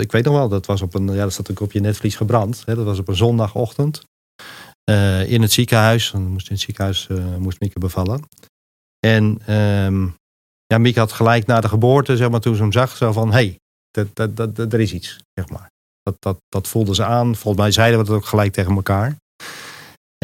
Ik 0.00 0.12
weet 0.12 0.24
nog 0.24 0.34
wel, 0.34 0.48
dat 0.48 0.66
was 0.66 0.82
op 0.82 0.94
een, 0.94 1.06
ja, 1.06 1.22
dat 1.22 1.32
staat 1.32 1.50
ook 1.50 1.60
op 1.60 1.72
je 1.72 1.80
netvlies 1.80 2.16
gebrand. 2.16 2.62
Hè, 2.66 2.74
dat 2.74 2.84
was 2.84 2.98
op 2.98 3.08
een 3.08 3.16
zondagochtend. 3.16 4.02
eh, 4.84 5.30
in 5.30 5.42
het 5.42 5.52
ziekenhuis. 5.52 6.10
Dan 6.10 6.22
moest 6.22 6.48
in 6.48 6.54
het 6.54 6.64
ziekenhuis 6.64 7.06
eh, 7.08 7.36
moest 7.36 7.60
Mieke 7.60 7.78
bevallen. 7.78 8.22
En 9.06 9.40
ehm, 9.46 10.06
ja, 10.66 10.78
Mieke 10.78 10.98
had 10.98 11.12
gelijk 11.12 11.46
na 11.46 11.60
de 11.60 11.68
geboorte, 11.68 12.16
zeg 12.16 12.30
maar, 12.30 12.40
toen 12.40 12.54
ze 12.54 12.62
hem 12.62 12.72
zag, 12.72 12.96
zo 12.96 13.12
van: 13.12 13.26
hé, 13.28 13.32
hey, 13.32 13.58
dat, 13.90 14.36
dat, 14.36 14.56
dat, 14.56 14.72
er 14.72 14.80
is 14.80 14.92
iets, 14.92 15.18
zeg 15.34 15.48
maar. 15.48 15.70
Dat, 16.02 16.16
dat, 16.18 16.38
dat 16.48 16.68
voelde 16.68 16.94
ze 16.94 17.04
aan. 17.04 17.36
Volgens 17.36 17.62
mij 17.62 17.72
zeiden 17.72 17.98
we 18.00 18.04
dat 18.06 18.14
ook 18.16 18.24
gelijk 18.26 18.52
tegen 18.52 18.74
elkaar. 18.74 19.16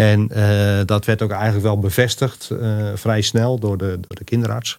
En 0.00 0.28
eh, 0.30 0.84
dat 0.84 1.04
werd 1.04 1.22
ook 1.22 1.30
eigenlijk 1.30 1.62
wel 1.62 1.78
bevestigd 1.78 2.50
vrij 2.94 3.22
snel 3.22 3.58
door 3.58 3.78
de, 3.78 3.98
door 4.00 4.16
de 4.16 4.24
kinderarts. 4.24 4.76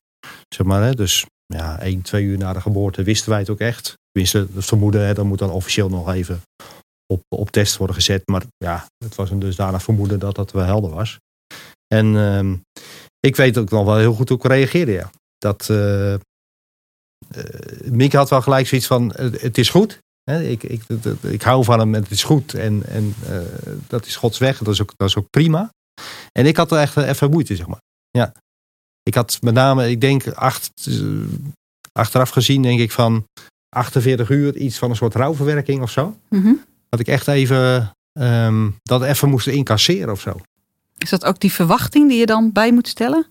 Zeg 0.55 0.67
maar, 0.67 0.83
hè. 0.83 0.93
Dus 0.93 1.25
ja, 1.45 1.79
één, 1.79 2.01
twee 2.01 2.23
uur 2.23 2.37
na 2.37 2.53
de 2.53 2.61
geboorte 2.61 3.03
wisten 3.03 3.29
wij 3.29 3.39
het 3.39 3.49
ook 3.49 3.59
echt. 3.59 3.93
Tenminste, 4.17 4.55
het 4.55 4.65
vermoeden, 4.65 5.05
hè, 5.05 5.13
dan 5.13 5.27
moet 5.27 5.39
dan 5.39 5.51
officieel 5.51 5.89
nog 5.89 6.11
even 6.11 6.41
op, 7.05 7.21
op 7.29 7.51
test 7.51 7.77
worden 7.77 7.95
gezet. 7.95 8.27
Maar 8.27 8.43
ja, 8.57 8.85
het 8.97 9.15
was 9.15 9.29
een 9.29 9.39
dusdanig 9.39 9.83
vermoeden 9.83 10.19
dat 10.19 10.35
dat 10.35 10.51
wel 10.51 10.63
helder 10.63 10.89
was. 10.89 11.19
En 11.87 12.15
ehm, 12.15 12.55
ik 13.19 13.35
weet 13.35 13.57
ook 13.57 13.69
nog 13.69 13.85
wel 13.85 13.97
heel 13.97 14.13
goed 14.13 14.29
hoe 14.29 14.37
ik 14.37 14.43
reageerde, 14.43 14.91
ja. 14.91 15.11
Dat, 15.37 15.69
eh, 15.69 16.15
Mieke 17.91 18.17
had 18.17 18.29
wel 18.29 18.41
gelijk 18.41 18.67
zoiets 18.67 18.87
van, 18.87 19.11
eh, 19.11 19.31
het 19.41 19.57
is 19.57 19.69
goed. 19.69 19.99
Hè, 20.23 20.43
ik, 20.43 20.63
ik, 20.63 20.83
ik, 21.21 21.41
hou 21.41 21.63
van 21.63 21.79
hem 21.79 21.95
en 21.95 22.01
het 22.01 22.11
is 22.11 22.23
goed. 22.23 22.53
En, 22.53 22.83
en 22.85 23.15
dat 23.87 24.05
is 24.05 24.15
Gods 24.15 24.37
weg. 24.37 24.57
Dat 24.57 24.73
is, 24.73 24.81
ook, 24.81 24.93
dat 24.95 25.07
is 25.07 25.15
ook 25.15 25.29
prima. 25.29 25.73
En 26.31 26.45
ik 26.45 26.57
had 26.57 26.71
er 26.71 26.79
echt 26.79 26.97
even 26.97 27.29
moeite, 27.29 27.55
zeg 27.55 27.67
maar. 27.67 27.81
Ja. 28.09 28.31
Ik 29.03 29.13
had 29.13 29.41
met 29.41 29.53
name, 29.53 29.89
ik 29.89 30.01
denk, 30.01 30.27
acht, 30.27 30.71
achteraf 31.91 32.29
gezien, 32.29 32.61
denk 32.61 32.79
ik 32.79 32.91
van 32.91 33.25
48 33.69 34.29
uur 34.29 34.55
iets 34.55 34.77
van 34.77 34.89
een 34.89 34.95
soort 34.95 35.15
rouwverwerking 35.15 35.81
of 35.81 35.91
zo. 35.91 36.17
Mhm. 36.29 36.53
Dat 36.89 36.99
ik 36.99 37.07
echt 37.07 37.27
even 37.27 37.91
ehm, 38.13 38.69
dat 38.83 39.03
even 39.03 39.29
moest 39.29 39.47
incasseren 39.47 40.11
of 40.11 40.21
zo. 40.21 40.39
Is 40.97 41.09
dat 41.09 41.25
ook 41.25 41.39
die 41.39 41.51
verwachting 41.51 42.09
die 42.09 42.19
je 42.19 42.25
dan 42.25 42.51
bij 42.51 42.71
moet 42.71 42.87
stellen? 42.87 43.27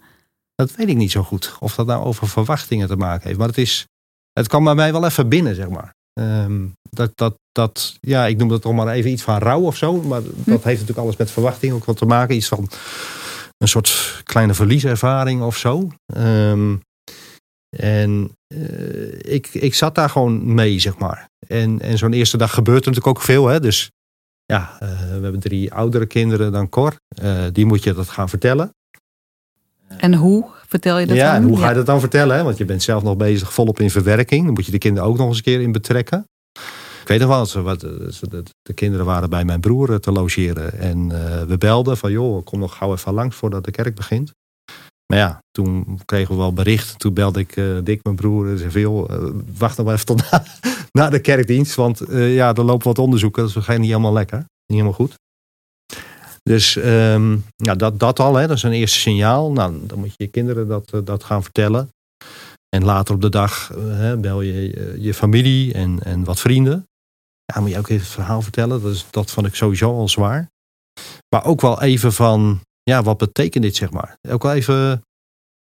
Dat 0.54 0.74
weet 0.74 0.88
ik 0.88 0.96
niet 0.96 1.10
zo 1.10 1.22
goed. 1.22 1.56
Of 1.60 1.74
dat 1.74 1.86
nou 1.86 2.04
over 2.04 2.28
verwachtingen 2.28 2.88
te 2.88 2.96
maken 2.96 3.26
heeft. 3.26 3.38
Maar 3.38 3.48
het 3.48 3.58
is, 3.58 3.86
het 4.32 4.48
kwam 4.48 4.64
bij 4.64 4.74
mij 4.74 4.92
wel 4.92 5.04
even 5.04 5.28
binnen, 5.28 5.54
zeg 5.54 5.68
maar. 5.68 5.94
Ehm, 6.12 6.66
dat, 6.90 7.10
dat, 7.14 7.34
dat, 7.52 7.96
ja, 8.00 8.26
ik 8.26 8.36
noem 8.36 8.48
dat 8.48 8.62
toch 8.62 8.72
maar 8.72 8.88
even 8.88 9.10
iets 9.10 9.22
van 9.22 9.38
rouw 9.38 9.60
of 9.60 9.76
zo. 9.76 10.02
Maar 10.02 10.22
dat 10.22 10.46
heeft 10.46 10.64
natuurlijk 10.64 10.98
alles 10.98 11.16
met 11.16 11.30
verwachting 11.30 11.72
ook 11.72 11.84
wat 11.84 11.96
te 11.96 12.06
maken. 12.06 12.36
Iets 12.36 12.48
van 12.48 12.68
een 13.58 13.68
soort 13.68 14.20
kleine 14.24 14.54
verlieservaring 14.54 15.42
of 15.42 15.56
zo. 15.56 15.88
Ehm, 16.06 16.76
en 17.76 18.30
eh, 18.47 19.35
ik, 19.35 19.47
ik 19.54 19.75
zat 19.75 19.95
daar 19.95 20.11
gewoon 20.11 20.54
mee, 20.54 20.78
zeg 20.78 20.99
maar. 20.99 21.28
En, 21.49 21.80
en 21.80 21.99
zo'n 21.99 22.12
eerste 22.12 22.37
dag 22.37 22.54
gebeurt 22.54 22.85
er 22.85 22.90
natuurlijk 22.90 23.16
ook 23.18 23.25
veel. 23.25 23.47
Hè? 23.47 23.61
Dus 23.61 23.90
ja, 24.45 24.76
eh, 24.80 24.88
we 24.99 25.23
hebben 25.23 25.40
drie 25.40 25.73
oudere 25.73 26.06
kinderen 26.06 26.52
dan 26.52 26.68
Cor. 26.68 26.95
Eh, 27.09 27.45
die 27.52 27.66
moet 27.66 27.83
je 27.83 27.92
dat 27.95 28.09
gaan 28.09 28.28
vertellen. 28.28 28.71
En 29.99 30.14
hoe 30.14 30.47
vertel 30.66 30.99
je 30.99 31.06
dat 31.06 31.16
ja, 31.16 31.35
en 31.35 31.42
hoe 31.42 31.59
ga 31.59 31.68
je 31.68 31.75
dat 31.75 31.87
dan 31.87 32.00
vertellen? 32.00 32.37
Hè? 32.37 32.42
Want 32.42 32.56
je 32.56 32.64
bent 32.64 32.83
zelf 32.83 33.02
nog 33.02 33.16
bezig 33.16 33.52
volop 33.52 33.80
in 33.80 33.90
verwerking. 33.90 34.45
Dan 34.45 34.54
moet 34.54 34.66
je 34.66 34.73
de 34.73 34.78
kinderen 34.78 35.09
ook 35.09 35.16
nog 35.18 35.28
eens 35.28 35.37
een 35.37 35.42
keer 35.42 35.61
in 35.61 35.73
betrekken. 35.73 36.25
Ik 37.02 37.09
weet 37.12 37.21
nog 37.21 37.28
wel, 37.28 37.47
ze- 37.47 37.62
wat, 37.62 37.80
ze- 37.80 38.28
de, 38.28 38.42
de 38.62 38.73
kinderen 38.75 39.06
waren 39.06 39.30
bij 39.30 39.45
mijn 39.45 39.61
broer 39.61 40.00
te 40.00 40.12
logeren. 40.12 40.73
En 40.78 41.09
we 41.49 41.59
belden 41.59 41.97
van, 41.97 42.11
joh, 42.12 42.45
kom 42.45 42.59
nog 42.59 42.76
gauw 42.76 42.92
even 42.92 43.12
langs 43.14 43.37
voordat 43.37 43.64
de 43.64 43.71
kerk 43.71 43.95
begint. 43.95 44.33
Maar 45.06 45.18
ja, 45.18 45.42
toen 45.50 46.00
kregen 46.04 46.34
we 46.34 46.40
wel 46.40 46.52
bericht. 46.52 46.98
Toen 46.98 47.14
belde 47.14 47.40
ik 47.40 47.56
eh, 47.56 47.78
Dick, 47.82 48.00
mijn 48.02 48.16
broer, 48.16 48.62
en 48.62 48.70
joh, 48.70 49.10
eh, 49.10 49.30
wacht 49.58 49.76
nog 49.76 49.90
even 49.90 50.06
tot 50.06 50.30
na, 50.30 50.44
na 50.98 51.10
de 51.10 51.20
kerkdienst. 51.20 51.75
Want 51.75 52.00
eh, 52.00 52.34
ja, 52.34 52.54
er 52.54 52.64
lopen 52.64 52.86
wat 52.86 52.98
onderzoeken. 52.98 53.42
Dat 53.42 53.56
is 53.56 53.66
niet 53.66 53.86
helemaal 53.86 54.12
lekker. 54.12 54.38
Niet 54.38 54.46
helemaal 54.66 54.92
goed. 54.92 55.14
Dus 56.42 56.76
um, 56.76 57.44
ja, 57.56 57.75
dat, 57.75 57.98
dat 57.98 58.20
al, 58.20 58.34
hè, 58.34 58.46
dat 58.46 58.56
is 58.56 58.62
een 58.62 58.72
eerste 58.72 58.98
signaal. 58.98 59.52
Nou, 59.52 59.86
dan 59.86 59.98
moet 59.98 60.08
je 60.08 60.25
je 60.25 60.30
kinderen 60.30 60.68
dat, 60.68 60.92
dat 61.04 61.25
gaan 61.25 61.42
vertellen. 61.42 61.88
En 62.68 62.84
later 62.84 63.14
op 63.14 63.20
de 63.20 63.28
dag 63.28 63.68
hè, 63.78 64.16
bel 64.16 64.40
je 64.40 64.96
je 65.02 65.14
familie 65.14 65.72
en, 65.72 66.02
en 66.02 66.25
wat 66.25 66.40
vrienden. 66.40 66.86
Ja, 67.44 67.60
moet 67.60 67.70
je 67.70 67.78
ook 67.78 67.88
even 67.88 68.04
het 68.04 68.14
verhaal 68.14 68.42
vertellen. 68.42 68.82
Dat, 68.82 68.92
is, 68.92 69.06
dat 69.10 69.30
vond 69.30 69.46
ik 69.46 69.54
sowieso 69.54 69.90
al 69.90 70.08
zwaar. 70.08 70.48
Maar 71.34 71.44
ook 71.44 71.60
wel 71.60 71.82
even 71.82 72.12
van, 72.12 72.60
ja, 72.90 73.02
wat 73.02 73.18
betekent 73.18 73.64
dit, 73.64 73.76
zeg 73.76 73.90
maar. 73.90 74.18
Ook 74.28 74.42
wel 74.42 74.52
even, 74.52 75.02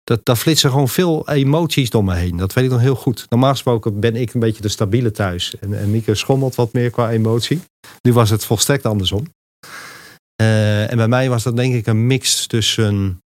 dat, 0.04 0.24
daar 0.24 0.36
flitsen 0.36 0.70
gewoon 0.70 0.88
veel 0.88 1.28
emoties 1.28 1.90
door 1.90 2.04
me 2.04 2.14
heen. 2.14 2.36
Dat 2.36 2.52
weet 2.52 2.64
ik 2.64 2.70
nog 2.70 2.80
heel 2.80 2.94
goed. 2.94 3.26
Normaal 3.28 3.50
gesproken 3.50 4.00
ben 4.00 4.16
ik 4.16 4.34
een 4.34 4.40
beetje 4.40 4.62
de 4.62 4.68
stabiele 4.68 5.10
thuis. 5.10 5.58
En, 5.58 5.78
en 5.78 5.90
Mieke 5.90 6.14
schommelt 6.14 6.54
wat 6.54 6.72
meer 6.72 6.90
qua 6.90 7.10
emotie. 7.10 7.60
Nu 8.02 8.12
was 8.12 8.30
het 8.30 8.44
volstrekt 8.44 8.86
andersom. 8.86 9.26
Uh, 10.42 10.90
en 10.90 10.96
bij 10.96 11.08
mij 11.08 11.28
was 11.28 11.42
dat 11.42 11.56
denk 11.56 11.74
ik 11.74 11.86
een 11.86 12.06
mix 12.06 12.46
tussen, 12.46 13.22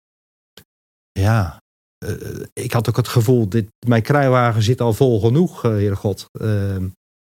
ja, 1.13 1.63
uh, 2.07 2.43
ik 2.53 2.73
had 2.73 2.89
ook 2.89 2.97
het 2.97 3.09
gevoel, 3.09 3.49
dit, 3.49 3.69
mijn 3.87 4.03
kruiwagen 4.03 4.63
zit 4.63 4.81
al 4.81 4.93
vol 4.93 5.21
genoeg, 5.21 5.65
uh, 5.65 5.71
Heere 5.71 5.97
God. 5.97 6.27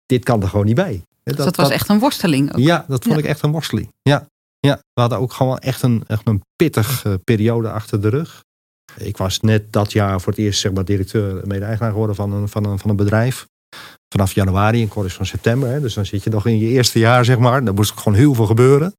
Dit 0.06 0.24
kan 0.24 0.42
er 0.42 0.48
gewoon 0.48 0.66
niet 0.66 0.74
bij. 0.74 1.02
Dus 1.22 1.36
dat, 1.36 1.44
dat 1.44 1.56
was 1.56 1.70
echt 1.70 1.88
een 1.88 1.98
worsteling 1.98 2.52
ook. 2.52 2.58
Ja, 2.58 2.84
dat 2.88 3.02
vond 3.02 3.14
ja. 3.14 3.20
ik 3.20 3.28
echt 3.28 3.42
een 3.42 3.52
worsteling. 3.52 3.92
Ja, 4.02 4.26
ja, 4.66 4.80
we 4.92 5.00
hadden 5.00 5.18
ook 5.18 5.32
gewoon 5.32 5.58
echt 5.58 5.82
een, 5.82 6.04
echt 6.06 6.26
een 6.28 6.42
pittige 6.56 7.20
periode 7.24 7.70
achter 7.70 8.00
de 8.00 8.08
rug. 8.08 8.42
Ik 8.98 9.16
was 9.16 9.40
net 9.40 9.72
dat 9.72 9.92
jaar 9.92 10.20
voor 10.20 10.32
het 10.32 10.40
eerst 10.40 10.60
zeg 10.60 10.72
maar, 10.72 10.84
directeur, 10.84 11.46
mede-eigenaar 11.46 11.90
geworden 11.90 12.16
van 12.16 12.32
een, 12.32 12.48
van, 12.48 12.64
een, 12.64 12.78
van 12.78 12.90
een 12.90 12.96
bedrijf. 12.96 13.46
Vanaf 14.08 14.32
januari 14.32 14.82
en 14.82 14.88
Cor 14.88 15.04
is 15.04 15.14
van 15.14 15.26
september. 15.26 15.68
Hè, 15.68 15.80
dus 15.80 15.94
dan 15.94 16.06
zit 16.06 16.22
je 16.22 16.30
nog 16.30 16.46
in 16.46 16.58
je 16.58 16.68
eerste 16.68 16.98
jaar, 16.98 17.24
zeg 17.24 17.38
maar. 17.38 17.64
Daar 17.64 17.74
moest 17.74 17.98
gewoon 17.98 18.18
heel 18.18 18.34
veel 18.34 18.46
gebeuren. 18.46 18.94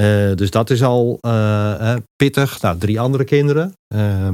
Uh, 0.00 0.34
dus 0.34 0.50
dat 0.50 0.70
is 0.70 0.82
al 0.82 1.18
uh, 1.20 1.96
pittig. 2.16 2.60
Nou, 2.60 2.78
drie 2.78 3.00
andere 3.00 3.24
kinderen. 3.24 3.72
Uh, 3.94 4.28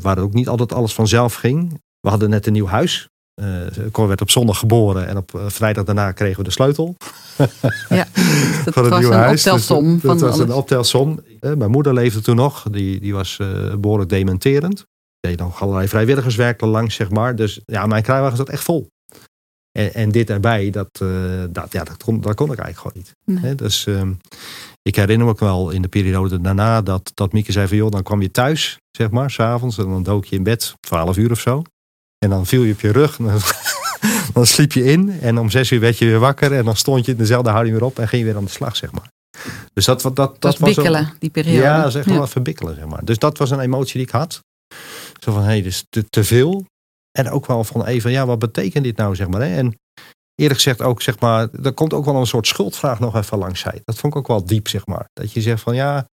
waar 0.00 0.18
ook 0.18 0.32
niet 0.32 0.48
altijd 0.48 0.72
alles 0.72 0.94
vanzelf 0.94 1.34
ging. 1.34 1.80
We 2.00 2.08
hadden 2.08 2.30
net 2.30 2.46
een 2.46 2.52
nieuw 2.52 2.66
huis. 2.66 3.08
Uh, 3.40 3.90
Cor 3.90 4.08
werd 4.08 4.20
op 4.20 4.30
zondag 4.30 4.58
geboren 4.58 5.08
en 5.08 5.16
op 5.16 5.40
vrijdag 5.46 5.84
daarna 5.84 6.12
kregen 6.12 6.38
we 6.38 6.44
de 6.44 6.50
sleutel. 6.50 6.96
Ja, 7.88 8.06
dat 8.64 8.74
van 8.74 8.82
het 8.82 8.92
was 8.92 8.98
nieuwe 8.98 9.14
een 9.14 9.20
huis. 9.20 9.46
optelsom. 9.46 9.92
Dus, 9.92 10.02
dat 10.02 10.20
was 10.20 10.38
een 10.38 10.52
optelsom. 10.52 11.20
mijn 11.40 11.70
moeder 11.70 11.94
leefde 11.94 12.20
toen 12.20 12.36
nog. 12.36 12.62
Die, 12.70 13.00
die 13.00 13.14
was 13.14 13.38
behoorlijk 13.80 14.10
dementerend. 14.10 14.84
Deed 15.20 15.38
nog 15.38 15.62
allerlei 15.62 15.88
vrijwilligerswerk 15.88 16.60
langs, 16.60 16.94
zeg 16.94 17.10
maar. 17.10 17.36
Dus 17.36 17.60
ja, 17.64 17.86
mijn 17.86 18.02
kruiwagen 18.02 18.36
zat 18.36 18.48
echt 18.48 18.64
vol. 18.64 18.88
En, 19.72 19.94
en 19.94 20.10
dit 20.10 20.30
erbij, 20.30 20.70
dat, 20.70 20.88
dat, 21.50 21.72
ja, 21.72 21.84
dat, 21.84 22.02
kon, 22.04 22.20
dat 22.20 22.34
kon 22.34 22.52
ik 22.52 22.58
eigenlijk 22.58 22.78
gewoon 22.78 23.06
niet. 23.26 23.42
Nee. 23.42 23.54
dus 23.54 23.86
um, 23.86 24.18
ik 24.82 24.96
herinner 24.96 25.26
me 25.26 25.32
ook 25.32 25.40
wel 25.40 25.70
in 25.70 25.82
de 25.82 25.88
periode 25.88 26.40
daarna 26.40 26.82
dat, 26.82 27.10
dat 27.14 27.32
Mieke 27.32 27.52
zei 27.52 27.68
van 27.68 27.76
joh, 27.76 27.90
dan 27.90 28.02
kwam 28.02 28.22
je 28.22 28.30
thuis, 28.30 28.78
zeg 28.90 29.10
maar, 29.10 29.30
s'avonds. 29.30 29.78
En 29.78 29.88
dan 29.88 30.02
dook 30.02 30.24
je 30.24 30.36
in 30.36 30.42
bed, 30.42 30.74
12 30.80 31.16
uur 31.16 31.30
of 31.30 31.40
zo. 31.40 31.62
En 32.18 32.30
dan 32.30 32.46
viel 32.46 32.62
je 32.62 32.72
op 32.72 32.80
je 32.80 32.92
rug. 32.92 33.16
Dan, 33.26 33.40
dan 34.32 34.46
sliep 34.46 34.72
je 34.72 34.84
in. 34.84 35.20
En 35.20 35.38
om 35.38 35.50
zes 35.50 35.70
uur 35.70 35.80
werd 35.80 35.98
je 35.98 36.04
weer 36.04 36.18
wakker. 36.18 36.52
En 36.52 36.64
dan 36.64 36.76
stond 36.76 37.04
je 37.04 37.12
in 37.12 37.18
dezelfde 37.18 37.50
houding 37.50 37.76
weer 37.76 37.84
op. 37.84 37.98
En 37.98 38.08
ging 38.08 38.22
je 38.22 38.28
weer 38.28 38.36
aan 38.36 38.44
de 38.44 38.50
slag, 38.50 38.76
zeg 38.76 38.92
maar. 38.92 39.10
Dus 39.72 39.84
dat, 39.84 40.02
dat, 40.02 40.16
dat, 40.16 40.40
dat 40.40 40.58
was 40.58 40.74
bikkelen, 40.74 41.00
een, 41.00 41.12
die 41.18 41.30
periode. 41.30 41.58
Ja, 41.58 41.78
dat 41.78 41.88
is 41.88 41.94
echt 41.94 42.06
wel 42.06 42.22
even 42.22 42.42
bikkelen, 42.42 42.74
zeg 42.74 42.86
maar. 42.86 43.04
Dus 43.04 43.18
dat 43.18 43.38
was 43.38 43.50
een 43.50 43.60
emotie 43.60 43.92
die 43.92 44.02
ik 44.02 44.10
had. 44.10 44.40
Zo 45.20 45.32
van, 45.32 45.42
hé, 45.42 45.48
hey, 45.48 45.62
dus 45.62 45.84
te, 45.88 46.08
te 46.08 46.24
veel. 46.24 46.64
En 47.18 47.30
ook 47.30 47.46
wel 47.46 47.64
van 47.64 47.84
even, 47.84 48.10
ja, 48.10 48.26
wat 48.26 48.38
betekent 48.38 48.84
dit 48.84 48.96
nou, 48.96 49.14
zeg 49.14 49.28
maar. 49.28 49.40
Hè? 49.40 49.56
En 49.56 49.78
eerlijk 50.34 50.60
gezegd 50.60 50.82
ook, 50.82 51.02
zeg 51.02 51.20
maar, 51.20 51.48
er 51.62 51.72
komt 51.72 51.92
ook 51.92 52.04
wel 52.04 52.16
een 52.16 52.26
soort 52.26 52.46
schuldvraag 52.46 52.98
nog 53.00 53.16
even 53.16 53.38
langs. 53.38 53.62
Dat 53.62 53.98
vond 53.98 54.12
ik 54.12 54.18
ook 54.18 54.26
wel 54.26 54.44
diep, 54.44 54.68
zeg 54.68 54.86
maar. 54.86 55.08
Dat 55.12 55.32
je 55.32 55.40
zegt 55.40 55.62
van, 55.62 55.74
ja, 55.74 56.06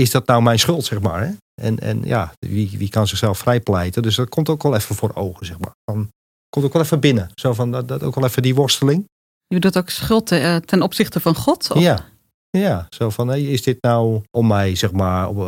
is 0.00 0.10
dat 0.10 0.26
nou 0.26 0.42
mijn 0.42 0.58
schuld, 0.58 0.84
zeg 0.84 1.00
maar. 1.00 1.26
Hè? 1.26 1.32
En, 1.62 1.78
en 1.78 2.02
ja, 2.04 2.32
wie, 2.38 2.74
wie 2.78 2.88
kan 2.88 3.06
zichzelf 3.06 3.38
vrijpleiten? 3.38 4.02
Dus 4.02 4.14
dat 4.14 4.28
komt 4.28 4.48
ook 4.48 4.62
wel 4.62 4.74
even 4.74 4.94
voor 4.94 5.14
ogen, 5.14 5.46
zeg 5.46 5.58
maar. 5.58 5.72
Dan 5.84 6.08
komt 6.48 6.64
ook 6.64 6.72
wel 6.72 6.82
even 6.82 7.00
binnen. 7.00 7.30
Zo 7.34 7.52
van, 7.52 7.70
dat, 7.70 7.88
dat 7.88 8.02
ook 8.02 8.14
wel 8.14 8.24
even 8.24 8.42
die 8.42 8.54
worsteling. 8.54 9.04
Je 9.46 9.54
bedoelt 9.54 9.78
ook 9.78 9.90
schuld 9.90 10.26
ten, 10.26 10.66
ten 10.66 10.82
opzichte 10.82 11.20
van 11.20 11.34
God? 11.34 11.70
Of? 11.70 11.82
Ja, 11.82 12.06
ja, 12.50 12.86
zo 12.90 13.10
van, 13.10 13.34
is 13.34 13.62
dit 13.62 13.82
nou 13.82 14.22
om 14.30 14.46
mij 14.46 14.74
zeg 14.74 14.92
maar 14.92 15.28
op, 15.28 15.38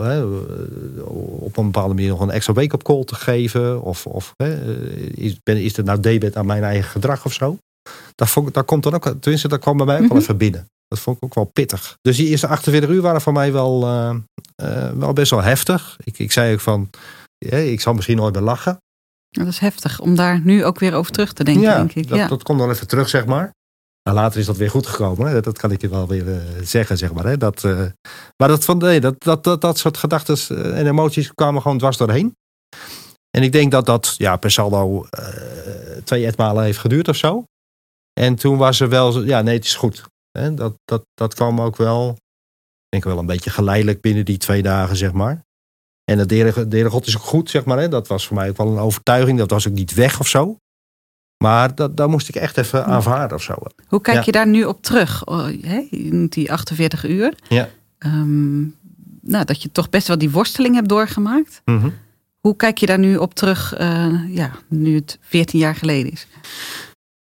op 1.40 1.56
een 1.56 1.64
bepaalde 1.64 1.94
manier 1.94 2.09
nog 2.09 2.21
een 2.21 2.30
extra 2.30 2.52
week 2.52 2.73
op 2.73 2.82
call 2.82 3.04
te 3.04 3.14
geven? 3.14 3.82
Of, 3.82 4.06
of 4.06 4.35
is, 5.14 5.37
ben, 5.42 5.62
is 5.62 5.76
het 5.76 5.87
nou 5.87 6.00
debet 6.00 6.37
aan 6.37 6.47
mijn 6.47 6.62
eigen 6.62 6.90
gedrag 6.90 7.25
of 7.25 7.32
zo? 7.32 7.56
Dat, 8.14 8.28
vond, 8.28 8.54
dat 8.54 8.64
komt 8.64 8.82
dan 8.82 8.94
ook, 8.94 9.14
tenminste, 9.21 9.49
dat 9.49 9.61
kwam 9.61 9.76
bij 9.76 9.87
mij 9.87 9.94
ook 9.94 10.00
wel 10.00 10.09
mhm. 10.09 10.21
even 10.21 10.37
binnen. 10.37 10.66
Dat 10.93 11.01
vond 11.01 11.17
ik 11.17 11.25
ook 11.25 11.35
wel 11.35 11.45
pittig. 11.45 11.97
Dus 12.01 12.17
die 12.17 12.29
eerste 12.29 12.47
48 12.47 12.91
uur 12.91 13.01
waren 13.01 13.21
voor 13.21 13.33
mij 13.33 13.53
wel, 13.53 13.83
uh, 13.83 14.15
uh, 14.63 14.91
wel 14.91 15.13
best 15.13 15.31
wel 15.31 15.43
heftig. 15.43 15.97
Ik, 16.05 16.19
ik 16.19 16.33
zei 16.33 16.53
ook 16.53 16.61
van, 16.61 16.91
ik 17.39 17.81
zal 17.81 17.95
misschien 17.95 18.17
nooit 18.17 18.35
meer 18.35 18.43
lachen. 18.43 18.77
Dat 19.31 19.47
is 19.47 19.59
heftig 19.59 20.01
om 20.01 20.15
daar 20.15 20.41
nu 20.41 20.65
ook 20.65 20.79
weer 20.79 20.95
over 20.95 21.13
terug 21.13 21.33
te 21.33 21.45
denken, 21.45 21.63
ja, 21.63 21.77
denk 21.77 21.95
ik. 21.95 22.09
Dat, 22.09 22.19
ja, 22.19 22.29
dat 22.29 22.43
komt 22.43 22.59
dan 22.59 22.71
even 22.71 22.87
terug, 22.87 23.09
zeg 23.09 23.27
maar. 23.27 23.51
Maar 24.03 24.15
later 24.15 24.41
is 24.41 24.47
dat 24.47 24.57
weer 24.57 24.71
goed 24.71 24.87
gekomen. 24.87 25.27
Hè? 25.27 25.41
Dat 25.41 25.59
kan 25.59 25.71
ik 25.71 25.81
je 25.81 25.89
wel 25.89 26.07
weer 26.07 26.27
uh, 26.27 26.37
zeggen, 26.63 26.99
zeg 26.99 27.13
maar. 27.13 27.25
Hè? 27.25 27.37
Dat, 27.37 27.63
maar 28.37 28.49
dat, 28.49 28.65
van, 28.65 28.79
nee, 28.79 29.01
dat, 29.01 29.15
dat, 29.19 29.45
dat, 29.45 29.61
dat 29.61 29.79
soort 29.79 29.97
gedachten 29.97 30.75
en 30.75 30.87
emoties 30.87 31.35
kwamen 31.35 31.63
gewoon 31.63 31.79
dwars 31.79 31.97
doorheen. 31.97 32.37
En 33.31 33.43
ik 33.43 33.53
denk 33.53 33.71
dat 33.71 33.87
dat 33.87 34.15
ja, 34.17 34.37
per 34.37 34.51
saldo 34.51 35.07
twee 36.05 36.27
etmalen 36.27 36.65
heeft 36.65 36.79
geduurd 36.79 37.09
of 37.09 37.17
zo. 37.17 37.45
En 38.21 38.35
toen 38.35 38.57
was 38.57 38.81
er 38.81 38.89
wel, 38.89 39.23
ja, 39.23 39.43
nee, 39.43 39.55
het 39.55 39.65
is 39.65 39.75
goed. 39.75 40.11
Hè? 40.33 40.55
Dat, 40.55 40.75
dat, 40.85 41.07
dat 41.15 41.35
kwam 41.35 41.61
ook 41.61 41.77
wel, 41.77 42.11
ik 42.11 42.89
denk 42.89 43.05
wel 43.05 43.19
een 43.19 43.27
beetje 43.27 43.51
geleidelijk 43.51 44.01
binnen 44.01 44.25
die 44.25 44.39
twee 44.39 44.62
dagen, 44.62 44.97
zeg 44.97 45.12
maar. 45.12 45.45
En 46.05 46.27
de 46.27 46.35
Heere 46.69 46.91
God 46.91 47.07
is 47.07 47.17
ook 47.17 47.23
goed, 47.23 47.51
zeg 47.51 47.65
maar. 47.65 47.79
Hè? 47.79 47.89
Dat 47.89 48.09
was 48.09 48.27
voor 48.27 48.37
mij 48.37 48.49
ook 48.49 48.57
wel 48.57 48.67
een 48.67 48.79
overtuiging. 48.79 49.39
Dat 49.39 49.51
was 49.51 49.69
ook 49.69 49.75
niet 49.75 49.95
weg 49.95 50.21
of 50.21 50.29
zo. 50.29 50.57
Maar 51.43 51.75
dat, 51.75 51.97
dat 51.97 52.09
moest 52.09 52.29
ik 52.29 52.35
echt 52.35 52.59
even 52.59 52.85
aanvaarden 52.85 53.37
of 53.37 53.43
zo. 53.43 53.55
Hoe 53.87 54.01
kijk 54.01 54.25
je 54.25 54.33
daar 54.33 54.49
nu 54.49 54.65
op 54.65 54.83
terug? 54.83 55.27
Oh, 55.27 55.47
die 56.29 56.53
48 56.53 57.05
uur. 57.05 57.35
Ja. 57.49 57.69
Um, 57.99 58.77
nou, 59.21 59.45
dat 59.45 59.62
je 59.62 59.73
toch 59.73 59.89
best 59.91 60.09
wel 60.09 60.19
die 60.19 60.31
worsteling 60.31 60.75
hebt 60.75 60.89
doorgemaakt. 60.89 61.62
Mm 61.65 61.93
Hoe 62.41 62.57
kijk 62.57 62.79
je 62.79 62.87
daar 62.87 62.99
nu 62.99 63.17
op 63.17 63.35
terug, 63.35 63.79
uh, 63.81 64.35
ja, 64.35 64.51
nu 64.69 64.95
het 64.95 65.19
14 65.21 65.59
jaar 65.59 65.75
geleden 65.75 66.12
is? 66.12 66.27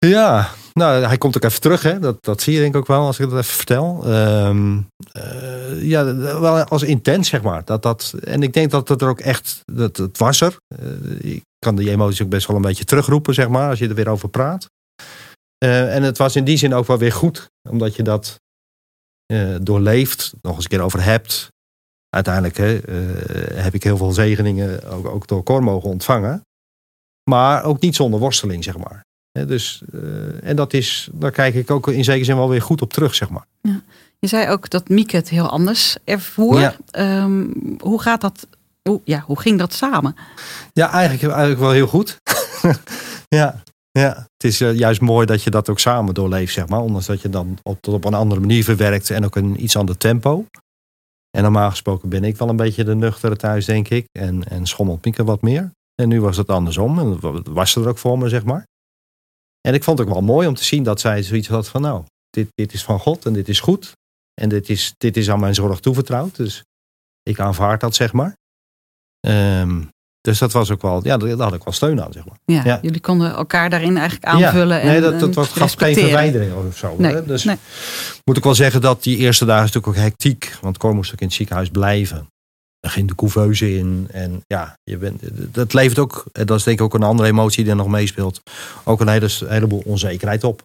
Ja, 0.05 0.49
nou, 0.73 1.03
hij 1.03 1.17
komt 1.17 1.35
ook 1.35 1.43
even 1.43 1.61
terug. 1.61 1.81
Hè? 1.81 1.99
Dat, 1.99 2.23
dat 2.23 2.41
zie 2.41 2.53
je 2.53 2.59
denk 2.59 2.73
ik 2.73 2.79
ook 2.79 2.87
wel 2.87 3.05
als 3.05 3.19
ik 3.19 3.29
dat 3.29 3.39
even 3.39 3.55
vertel. 3.55 4.07
Um, 4.07 4.87
uh, 5.17 5.83
ja, 5.83 6.15
wel 6.15 6.63
als 6.63 6.83
intens, 6.83 7.29
zeg 7.29 7.41
maar. 7.41 7.65
Dat, 7.65 7.81
dat, 7.81 8.13
en 8.23 8.43
ik 8.43 8.53
denk 8.53 8.71
dat 8.71 8.87
het 8.87 9.01
er 9.01 9.07
ook 9.07 9.19
echt, 9.19 9.61
dat, 9.65 9.97
het 9.97 10.17
was 10.17 10.41
er. 10.41 10.57
Uh, 10.79 11.33
ik 11.33 11.43
kan 11.59 11.75
die 11.75 11.89
emoties 11.89 12.21
ook 12.21 12.29
best 12.29 12.47
wel 12.47 12.55
een 12.55 12.61
beetje 12.61 12.83
terugroepen, 12.83 13.33
zeg 13.33 13.49
maar, 13.49 13.69
als 13.69 13.79
je 13.79 13.87
er 13.87 13.95
weer 13.95 14.09
over 14.09 14.29
praat. 14.29 14.69
Uh, 15.63 15.95
en 15.95 16.03
het 16.03 16.17
was 16.17 16.35
in 16.35 16.43
die 16.43 16.57
zin 16.57 16.73
ook 16.73 16.87
wel 16.87 16.97
weer 16.97 17.13
goed, 17.13 17.49
omdat 17.69 17.95
je 17.95 18.03
dat 18.03 18.39
doorleeft, 19.61 20.33
nog 20.41 20.55
eens 20.55 20.63
een 20.63 20.69
keer 20.69 20.81
over 20.81 21.03
hebt. 21.03 21.47
Uiteindelijk 22.09 22.57
hè, 22.57 22.79
heb 23.61 23.73
ik 23.73 23.83
heel 23.83 23.97
veel 23.97 24.11
zegeningen 24.11 24.83
ook, 24.83 25.07
ook 25.07 25.27
door 25.27 25.43
Cor 25.43 25.63
mogen 25.63 25.89
ontvangen. 25.89 26.41
Maar 27.29 27.63
ook 27.63 27.79
niet 27.79 27.95
zonder 27.95 28.19
worsteling, 28.19 28.63
zeg 28.63 28.77
maar 28.77 29.07
dus, 29.47 29.81
uh, 29.93 30.01
en 30.43 30.55
dat 30.55 30.73
is, 30.73 31.09
daar 31.11 31.31
kijk 31.31 31.55
ik 31.55 31.71
ook 31.71 31.87
in 31.87 32.03
zekere 32.03 32.25
zin 32.25 32.35
wel 32.35 32.49
weer 32.49 32.61
goed 32.61 32.81
op 32.81 32.93
terug, 32.93 33.15
zeg 33.15 33.29
maar. 33.29 33.45
Ja. 33.61 33.81
Je 34.19 34.27
zei 34.27 34.49
ook 34.49 34.69
dat 34.69 34.89
Mieke 34.89 35.15
het 35.15 35.29
heel 35.29 35.49
anders 35.49 35.97
ervoer. 36.03 36.59
Ja. 36.59 36.75
Um, 37.23 37.53
hoe 37.79 38.01
gaat 38.01 38.21
dat? 38.21 38.47
Hoe, 38.81 39.01
ja, 39.03 39.23
hoe 39.25 39.39
ging 39.39 39.59
dat 39.59 39.73
samen? 39.73 40.15
Ja, 40.73 40.91
eigenlijk, 40.91 41.33
eigenlijk 41.33 41.59
wel 41.59 41.71
heel 41.71 41.87
goed. 41.87 42.17
ja, 43.39 43.63
ja, 43.91 44.15
het 44.15 44.43
is 44.43 44.61
uh, 44.61 44.77
juist 44.77 45.01
mooi 45.01 45.25
dat 45.25 45.43
je 45.43 45.49
dat 45.49 45.69
ook 45.69 45.79
samen 45.79 46.13
doorleeft, 46.13 46.53
zeg 46.53 46.67
maar. 46.67 46.79
Ondanks 46.79 47.05
dat 47.05 47.21
je 47.21 47.29
dan 47.29 47.57
op, 47.63 47.87
op 47.87 48.05
een 48.05 48.13
andere 48.13 48.41
manier 48.41 48.63
verwerkt 48.63 49.09
en 49.09 49.25
ook 49.25 49.35
een 49.35 49.63
iets 49.63 49.75
ander 49.75 49.97
tempo. 49.97 50.45
En 51.37 51.43
normaal 51.43 51.69
gesproken 51.69 52.09
ben 52.09 52.23
ik 52.23 52.37
wel 52.37 52.49
een 52.49 52.55
beetje 52.55 52.83
de 52.83 52.95
nuchtere 52.95 53.35
thuis, 53.35 53.65
denk 53.65 53.89
ik. 53.89 54.05
En, 54.11 54.43
en 54.43 54.65
schommelt 54.65 55.05
Mieke 55.05 55.23
wat 55.23 55.41
meer. 55.41 55.71
En 55.95 56.07
nu 56.07 56.21
was 56.21 56.37
het 56.37 56.49
andersom. 56.49 56.99
En 56.99 57.19
was 57.53 57.71
ze 57.71 57.81
er 57.81 57.87
ook 57.87 57.97
voor 57.97 58.17
me, 58.17 58.29
zeg 58.29 58.43
maar. 58.43 58.67
En 59.69 59.75
ik 59.75 59.83
vond 59.83 59.99
het 59.99 60.07
ook 60.07 60.13
wel 60.13 60.23
mooi 60.23 60.47
om 60.47 60.53
te 60.53 60.63
zien 60.63 60.83
dat 60.83 60.99
zij 60.99 61.23
zoiets 61.23 61.47
had 61.47 61.67
van 61.67 61.81
nou, 61.81 62.03
dit, 62.29 62.47
dit 62.55 62.73
is 62.73 62.83
van 62.83 62.99
God 62.99 63.25
en 63.25 63.33
dit 63.33 63.49
is 63.49 63.59
goed. 63.59 63.91
En 64.41 64.49
dit 64.49 64.69
is, 64.69 64.93
dit 64.97 65.17
is 65.17 65.29
aan 65.29 65.39
mijn 65.39 65.55
zorg 65.55 65.79
toevertrouwd. 65.79 66.35
Dus 66.35 66.63
ik 67.23 67.39
aanvaard 67.39 67.81
dat, 67.81 67.95
zeg 67.95 68.13
maar. 68.13 68.37
Um, 69.27 69.89
dus 70.21 70.39
dat 70.39 70.51
was 70.51 70.71
ook 70.71 70.81
wel, 70.81 70.99
ja, 71.03 71.17
daar 71.17 71.37
had 71.37 71.53
ik 71.53 71.63
wel 71.63 71.73
steun 71.73 72.03
aan, 72.03 72.11
zeg 72.11 72.25
maar. 72.25 72.37
Ja, 72.45 72.61
ja. 72.65 72.79
jullie 72.81 72.99
konden 72.99 73.35
elkaar 73.35 73.69
daarin 73.69 73.97
eigenlijk 73.97 74.25
aanvullen. 74.25 74.77
Ja, 74.77 74.83
nee, 74.83 74.95
en, 74.95 75.19
dat, 75.19 75.33
dat 75.33 75.47
gaf 75.47 75.73
geen 75.73 75.95
verwijdering 75.95 76.53
of 76.53 76.77
zo. 76.77 76.95
Nee, 76.97 77.13
hè? 77.13 77.25
Dus 77.25 77.43
nee. 77.43 77.57
moet 78.23 78.37
ik 78.37 78.43
wel 78.43 78.55
zeggen 78.55 78.81
dat 78.81 79.03
die 79.03 79.17
eerste 79.17 79.45
dagen 79.45 79.65
natuurlijk 79.65 79.97
ook 79.97 80.03
hectiek. 80.03 80.57
Want 80.61 80.77
Cor 80.77 80.95
moest 80.95 81.13
ook 81.13 81.19
in 81.19 81.27
het 81.27 81.35
ziekenhuis 81.35 81.69
blijven. 81.69 82.27
Er 82.79 82.89
ging 82.89 83.07
de 83.07 83.15
couveuse 83.15 83.77
in. 83.77 84.07
En 84.11 84.41
ja, 84.47 84.73
je 84.83 84.97
bent, 84.97 85.21
dat 85.53 85.73
levert 85.73 85.99
ook, 85.99 86.25
dat 86.31 86.57
is 86.57 86.63
denk 86.63 86.79
ik 86.79 86.85
ook 86.85 86.93
een 86.93 87.03
andere 87.03 87.29
emotie 87.29 87.63
die 87.63 87.71
er 87.71 87.77
nog 87.77 87.87
meespeelt. 87.87 88.41
Ook 88.83 88.99
een 88.99 89.07
hele, 89.07 89.29
heleboel 89.45 89.81
onzekerheid 89.85 90.43
op. 90.43 90.61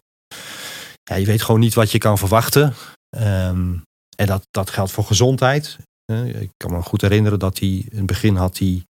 Ja, 1.03 1.15
je 1.15 1.25
weet 1.25 1.41
gewoon 1.41 1.59
niet 1.59 1.73
wat 1.73 1.91
je 1.91 1.97
kan 1.97 2.17
verwachten. 2.17 2.73
Um, 3.17 3.83
en 4.15 4.25
dat, 4.25 4.47
dat 4.51 4.69
geldt 4.69 4.91
voor 4.91 5.03
gezondheid. 5.03 5.77
Ik 6.25 6.49
kan 6.57 6.71
me 6.71 6.81
goed 6.81 7.01
herinneren 7.01 7.39
dat 7.39 7.59
hij 7.59 7.85
het 7.91 8.05
begin 8.05 8.35
had 8.35 8.57
hij, 8.57 8.85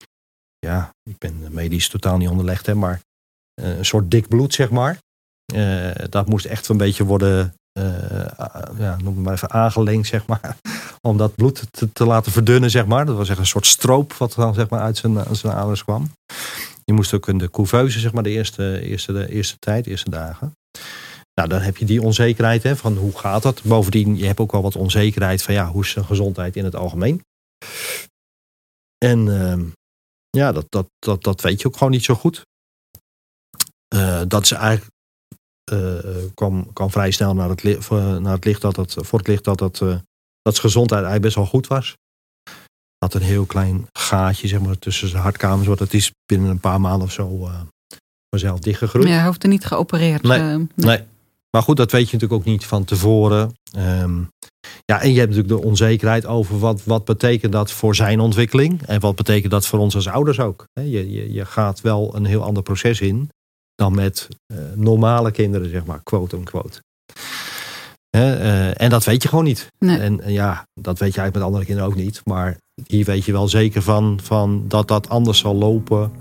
ja, 0.59 0.89
ik 1.09 1.17
ben 1.17 1.47
medisch 1.49 1.89
totaal 1.89 2.17
niet 2.17 2.29
onderlegd, 2.29 2.65
hè, 2.65 2.75
maar 2.75 3.01
eh, 3.53 3.77
een 3.77 3.85
soort 3.85 4.11
dik 4.11 4.27
bloed, 4.27 4.53
zeg 4.53 4.69
maar. 4.69 4.97
Eh, 5.53 5.91
dat 6.09 6.27
moest 6.27 6.45
echt 6.45 6.67
een 6.67 6.77
beetje 6.77 7.03
worden, 7.03 7.53
ja, 8.77 8.97
noem 9.03 9.21
maar 9.21 9.33
even 9.33 9.51
aangelenkt, 9.51 10.07
zeg 10.07 10.25
maar. 10.27 10.57
Om 11.01 11.17
dat 11.17 11.35
bloed 11.35 11.67
te, 11.71 11.91
te, 11.91 12.05
laten 12.05 12.31
verdunnen, 12.31 12.69
zeg 12.69 12.85
maar. 12.85 13.05
Dat 13.05 13.15
was 13.15 13.29
echt 13.29 13.39
een 13.39 13.45
soort 13.45 13.65
stroop 13.65 14.13
wat 14.13 14.33
dan 14.33 14.53
zeg 14.53 14.69
maar, 14.69 14.79
uit 14.79 14.97
zijn, 14.97 15.35
zijn 15.35 15.53
aders 15.53 15.83
kwam. 15.83 16.11
Je 16.83 16.93
moest 16.93 17.13
ook 17.13 17.27
in 17.27 17.37
de 17.37 17.51
couveuse, 17.51 17.99
zeg 17.99 18.13
maar, 18.13 18.23
de 18.23 18.29
eerste, 18.29 18.81
eerste, 18.81 19.13
de 19.13 19.29
eerste 19.29 19.55
tijd, 19.59 19.83
de 19.83 19.89
eerste 19.89 20.09
dagen. 20.09 20.53
Nou, 21.33 21.49
dan 21.49 21.61
heb 21.61 21.77
je 21.77 21.85
die 21.85 22.01
onzekerheid 22.01 22.63
hè, 22.63 22.75
van 22.75 22.97
hoe 22.97 23.17
gaat 23.17 23.43
dat. 23.43 23.63
Bovendien, 23.63 24.17
je 24.17 24.25
hebt 24.25 24.39
ook 24.39 24.51
wel 24.51 24.61
wat 24.61 24.75
onzekerheid 24.75 25.43
van 25.43 25.53
ja, 25.53 25.67
hoe 25.67 25.83
is 25.83 25.89
zijn 25.89 26.05
gezondheid 26.05 26.55
in 26.55 26.63
het 26.63 26.75
algemeen. 26.75 27.21
En 29.05 29.27
uh, 29.27 29.63
ja, 30.29 30.51
dat, 30.51 30.65
dat, 30.69 30.87
dat, 30.99 31.23
dat 31.23 31.41
weet 31.41 31.61
je 31.61 31.67
ook 31.67 31.77
gewoon 31.77 31.91
niet 31.91 32.03
zo 32.03 32.15
goed. 32.15 32.41
Uh, 33.95 34.21
dat 34.27 34.43
is 34.43 34.51
eigenlijk, 34.51 34.91
kwam, 36.33 36.73
kwam 36.73 36.91
vrij 36.91 37.11
snel 37.11 37.33
naar 37.33 37.49
het, 37.49 37.63
licht, 37.63 37.89
naar 37.89 38.33
het 38.33 38.45
licht 38.45 38.61
dat 38.61 38.75
het, 38.75 38.95
voor 38.99 39.19
het 39.19 39.27
licht 39.27 39.43
dat, 39.43 39.59
het, 39.59 39.77
dat 39.77 40.53
zijn 40.55 40.65
gezondheid 40.65 41.03
eigenlijk 41.03 41.21
best 41.21 41.35
wel 41.35 41.45
goed 41.45 41.67
was. 41.67 41.95
Had 42.97 43.13
een 43.13 43.21
heel 43.21 43.45
klein 43.45 43.87
gaatje 43.91 44.47
zeg 44.47 44.59
maar, 44.59 44.79
tussen 44.79 45.07
zijn 45.07 45.21
hartkamers, 45.21 45.67
wat 45.67 45.79
het 45.79 45.93
is 45.93 46.11
binnen 46.25 46.49
een 46.49 46.59
paar 46.59 46.81
maanden 46.81 47.07
of 47.07 47.13
zo 47.13 47.49
vanzelf 48.29 48.59
dichtgegroeid. 48.59 49.07
Ja, 49.07 49.13
hij 49.13 49.25
hoefde 49.25 49.47
niet 49.47 49.65
geopereerd. 49.65 50.23
Nee, 50.23 50.39
nee. 50.39 50.67
nee. 50.75 51.03
Maar 51.49 51.63
goed, 51.63 51.77
dat 51.77 51.91
weet 51.91 52.09
je 52.09 52.13
natuurlijk 52.13 52.41
ook 52.41 52.53
niet 52.53 52.65
van 52.65 52.83
tevoren. 52.83 53.53
Um, 53.77 54.29
ja, 54.85 55.01
en 55.01 55.11
je 55.11 55.19
hebt 55.19 55.35
natuurlijk 55.35 55.61
de 55.61 55.67
onzekerheid 55.67 56.25
over 56.25 56.59
wat, 56.59 56.83
wat 56.83 57.05
betekent 57.05 57.51
dat 57.51 57.71
voor 57.71 57.95
zijn 57.95 58.19
ontwikkeling. 58.19 58.81
En 58.81 58.99
wat 58.99 59.15
betekent 59.15 59.51
dat 59.51 59.67
voor 59.67 59.79
ons 59.79 59.95
als 59.95 60.07
ouders 60.07 60.39
ook. 60.39 60.67
Je, 60.73 61.11
je, 61.11 61.33
je 61.33 61.45
gaat 61.45 61.81
wel 61.81 62.15
een 62.15 62.25
heel 62.25 62.43
ander 62.43 62.63
proces 62.63 63.01
in 63.01 63.29
dan 63.75 63.95
met 63.95 64.27
uh, 64.47 64.57
normale 64.75 65.31
kinderen, 65.31 65.69
zeg 65.69 65.85
maar, 65.85 65.99
quote 66.03 66.37
unquote. 66.37 66.83
Uh, 68.15 68.81
en 68.81 68.89
dat 68.89 69.03
weet 69.03 69.23
je 69.23 69.29
gewoon 69.29 69.43
niet. 69.43 69.67
Nee. 69.79 69.97
En 69.97 70.19
uh, 70.19 70.29
ja, 70.29 70.67
dat 70.73 70.99
weet 70.99 71.13
je 71.13 71.19
eigenlijk 71.19 71.33
met 71.33 71.43
andere 71.43 71.65
kinderen 71.65 71.89
ook 71.89 71.95
niet. 71.95 72.21
Maar 72.23 72.57
hier 72.87 73.05
weet 73.05 73.25
je 73.25 73.31
wel 73.31 73.47
zeker 73.47 73.81
van, 73.81 74.19
van 74.23 74.65
dat 74.67 74.87
dat 74.87 75.09
anders 75.09 75.39
zal 75.39 75.55
lopen 75.55 76.11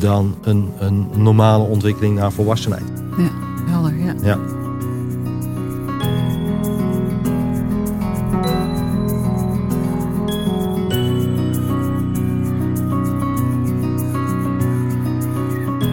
dan 0.00 0.38
een, 0.42 0.72
een 0.78 1.22
normale 1.22 1.64
ontwikkeling 1.64 2.14
naar 2.14 2.32
volwassenheid. 2.32 2.84
Ja, 3.18 3.30
helder, 3.70 3.98
ja. 3.98 4.14
ja. 4.22 4.59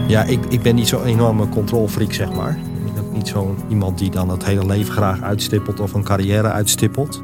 Ja, 0.08 0.22
ik, 0.22 0.44
ik 0.48 0.62
ben 0.62 0.74
niet 0.74 0.88
zo'n 0.88 1.04
enorme 1.04 1.48
controlfreak, 1.48 2.12
zeg 2.12 2.32
maar. 2.32 2.58
Ik 2.86 2.94
ben 2.94 3.04
ook 3.04 3.12
niet 3.12 3.28
zo'n 3.28 3.56
iemand 3.68 3.98
die 3.98 4.10
dan 4.10 4.28
het 4.28 4.44
hele 4.44 4.66
leven 4.66 4.92
graag 4.92 5.22
uitstippelt 5.22 5.80
of 5.80 5.92
een 5.92 6.02
carrière 6.02 6.50
uitstippelt. 6.50 7.20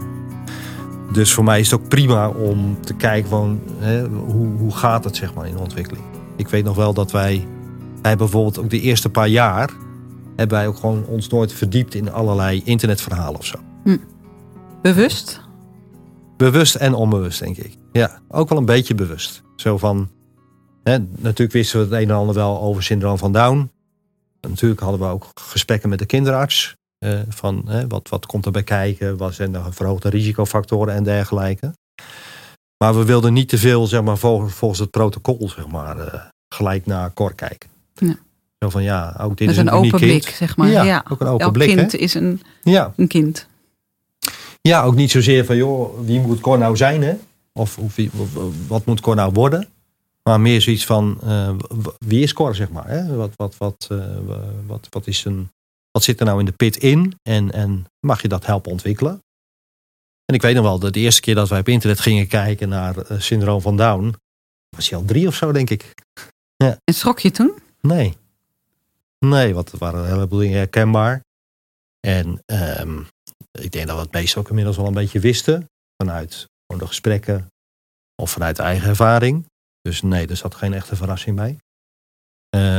Dus 1.13 1.33
voor 1.33 1.45
mij 1.45 1.61
is 1.61 1.71
het 1.71 1.81
ook 1.81 1.89
prima 1.89 2.29
om 2.29 2.81
te 2.81 2.95
kijken 2.95 3.31
van 3.31 3.61
hè, 3.79 4.09
hoe, 4.09 4.47
hoe 4.59 4.75
gaat 4.75 5.05
het 5.05 5.17
zeg 5.17 5.35
maar, 5.35 5.47
in 5.47 5.55
de 5.55 5.61
ontwikkeling. 5.61 6.05
Ik 6.37 6.49
weet 6.49 6.65
nog 6.65 6.77
wel 6.77 6.95
dat 6.95 7.11
wij, 7.11 7.47
wij 8.03 8.17
bijvoorbeeld 8.17 8.59
ook 8.59 8.71
de 8.71 8.81
eerste 8.81 9.11
paar 9.11 9.29
jaar 9.29 9.71
hebben 10.37 10.59
wij 10.59 10.67
ook 10.67 10.77
gewoon 10.77 11.05
ons 11.07 11.29
nooit 11.29 11.53
verdiept 11.53 11.95
in 11.95 12.13
allerlei 12.13 12.63
internetverhalen 12.65 13.39
of 13.39 13.47
zo. 13.47 13.59
Hm. 13.85 13.97
Bewust? 14.83 15.41
Bewust 16.37 16.75
en 16.75 16.95
onbewust, 16.95 17.41
denk 17.41 17.57
ik. 17.57 17.77
Ja, 17.93 18.19
ook 18.29 18.49
wel 18.49 18.59
een 18.59 18.65
beetje 18.65 18.95
bewust. 18.95 19.43
Zo 19.57 19.79
van, 19.79 20.09
natuurlijk 20.85 21.53
wisten 21.53 21.79
we 21.79 21.85
het 21.85 22.03
een 22.03 22.11
en 22.11 22.17
ander 22.17 22.35
wel 22.35 22.61
over 22.61 22.83
syndroom 22.83 23.19
van 23.19 23.33
Down. 23.33 23.71
Natuurlijk 24.41 24.81
hadden 24.81 25.01
we 25.01 25.07
ook 25.07 25.27
gesprekken 25.35 25.89
met 25.89 25.99
de 25.99 26.07
kinderarts. 26.07 26.75
Eh, 26.99 27.19
van 27.29 27.69
wat, 27.89 28.09
wat 28.09 28.27
komt 28.27 28.47
erbij 28.47 28.63
kijken, 28.63 29.17
wat 29.17 29.35
zijn 29.35 29.53
de 29.53 29.61
verhoogde 29.71 30.09
risicofactoren 30.09 30.95
en 30.95 31.05
dergelijke. 31.05 31.73
Maar 32.85 32.95
we 32.99 33.05
wilden 33.05 33.33
niet 33.33 33.49
te 33.49 33.59
veel, 33.59 33.87
zeg 33.87 34.03
maar, 34.03 34.19
volgens, 34.19 34.55
volgens 34.55 34.81
het 34.81 34.91
protocol, 34.91 35.49
zeg 35.49 35.67
maar, 35.67 35.99
uh, 35.99 36.15
gelijk 36.55 36.87
naar 36.87 37.13
Cor 37.13 37.35
kijken. 37.35 37.71
Ja. 37.95 38.17
Zo 38.59 38.69
van 38.71 38.83
ja, 38.83 39.17
ook 39.21 39.37
dit 39.37 39.51
is 39.51 39.57
een 39.57 39.67
een 39.67 39.73
open 39.73 39.91
blik, 39.91 40.21
kind. 40.23 40.25
zeg 40.25 40.57
maar. 40.57 40.69
Ja, 40.71 40.83
Ja, 40.83 41.05
ook 41.11 41.21
een 41.21 41.27
open 41.27 41.45
Elk 41.45 41.53
blik, 41.53 41.77
kind 41.77 41.93
hè? 41.93 41.99
is 41.99 42.15
een, 42.15 42.43
Ja. 42.63 42.93
een 42.97 43.07
kind. 43.09 43.47
ja, 44.61 44.83
ook 44.83 44.95
niet 44.95 45.11
zozeer 45.11 45.45
van 45.45 45.57
joh, 45.57 46.01
wie 46.07 46.21
moet 46.21 46.41
Cor 46.41 46.59
nou 46.59 46.77
zijn, 46.77 47.03
hè? 47.03 47.15
Of, 47.53 47.79
of 47.79 47.95
wie, 47.95 48.11
wat 48.67 48.85
moet 48.87 49.01
Cor 49.01 49.15
nou 49.15 49.33
worden? 49.33 49.69
Maar 50.29 50.41
meer 50.41 50.61
zoiets 50.61 50.87
van 50.87 51.19
uh, 51.25 51.57
wie 51.99 52.23
is 52.23 52.33
Cor, 52.33 52.55
zeg 52.55 52.71
maar. 52.71 52.89
Hè? 52.89 53.15
Wat, 53.15 53.37
wat, 53.37 53.57
wat, 53.57 53.89
uh, 53.93 54.17
wat, 54.67 54.87
wat, 54.91 55.07
is 55.07 55.25
een, 55.25 55.51
wat 55.91 56.03
zit 56.03 56.21
er 56.21 56.27
nou 56.27 56.39
in 56.39 56.45
de 56.45 56.53
pit 56.53 56.77
in? 56.77 57.19
En, 57.23 57.53
en 57.53 57.85
mag 58.01 58.23
je 58.23 58.29
dat 58.29 58.47
helpen 58.47 58.71
ontwikkelen? 58.71 59.23
En 60.25 60.35
ik 60.35 60.43
weet 60.43 60.55
nog 60.55 60.65
wel, 60.65 60.79
de, 60.79 60.91
de 60.91 61.01
eerste 61.01 61.21
keer 61.21 61.35
dat 61.35 61.49
wij 61.49 61.61
op 61.61 61.69
internet 61.69 62.01
gingen 62.01 62.27
kijken 62.27 62.69
naar 62.69 63.11
uh, 63.11 63.21
syndroom 63.21 63.61
van 63.61 63.77
Down, 63.77 64.15
was 64.77 64.89
hij 64.89 64.99
al 64.99 65.05
drie 65.05 65.27
of 65.27 65.35
zo, 65.35 65.53
denk 65.53 65.71
ik. 65.71 65.95
Ja. 66.57 66.79
En 66.85 66.95
schrok 66.95 67.19
je 67.19 67.31
toen? 67.31 67.59
Nee. 67.81 68.17
Nee, 69.19 69.55
want 69.55 69.73
er 69.73 69.79
waren 69.79 70.01
een 70.01 70.11
heleboel 70.11 70.39
dingen 70.39 70.59
herkenbaar. 70.59 71.23
En 72.01 72.43
um, 72.47 73.07
ik 73.51 73.73
denk 73.73 73.87
dat 73.87 73.97
we 73.97 74.03
het 74.03 74.13
meest 74.13 74.37
ook 74.37 74.49
inmiddels 74.49 74.77
wel 74.77 74.87
een 74.87 74.95
beetje 74.95 75.21
wisten. 75.21 75.69
Vanuit 75.97 76.47
gewoon 76.67 76.83
de 76.83 76.87
gesprekken 76.87 77.47
of 78.23 78.31
vanuit 78.31 78.59
eigen 78.59 78.89
ervaring. 78.89 79.47
Dus 79.89 80.03
nee, 80.03 80.27
er 80.27 80.37
zat 80.37 80.55
geen 80.55 80.73
echte 80.73 80.97
verrassing 80.97 81.37
bij. 81.37 81.59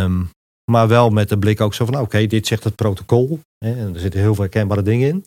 Um, 0.01 0.29
maar 0.71 0.87
wel 0.87 1.09
met 1.09 1.29
de 1.29 1.37
blik 1.37 1.61
ook 1.61 1.73
zo 1.73 1.85
van, 1.85 1.93
oké, 1.93 2.03
okay, 2.03 2.27
dit 2.27 2.47
zegt 2.47 2.63
het 2.63 2.75
protocol. 2.75 3.39
Hè, 3.57 3.75
en 3.75 3.93
er 3.93 3.99
zitten 3.99 4.19
heel 4.19 4.33
veel 4.33 4.43
herkenbare 4.43 4.81
dingen 4.81 5.07
in. 5.09 5.25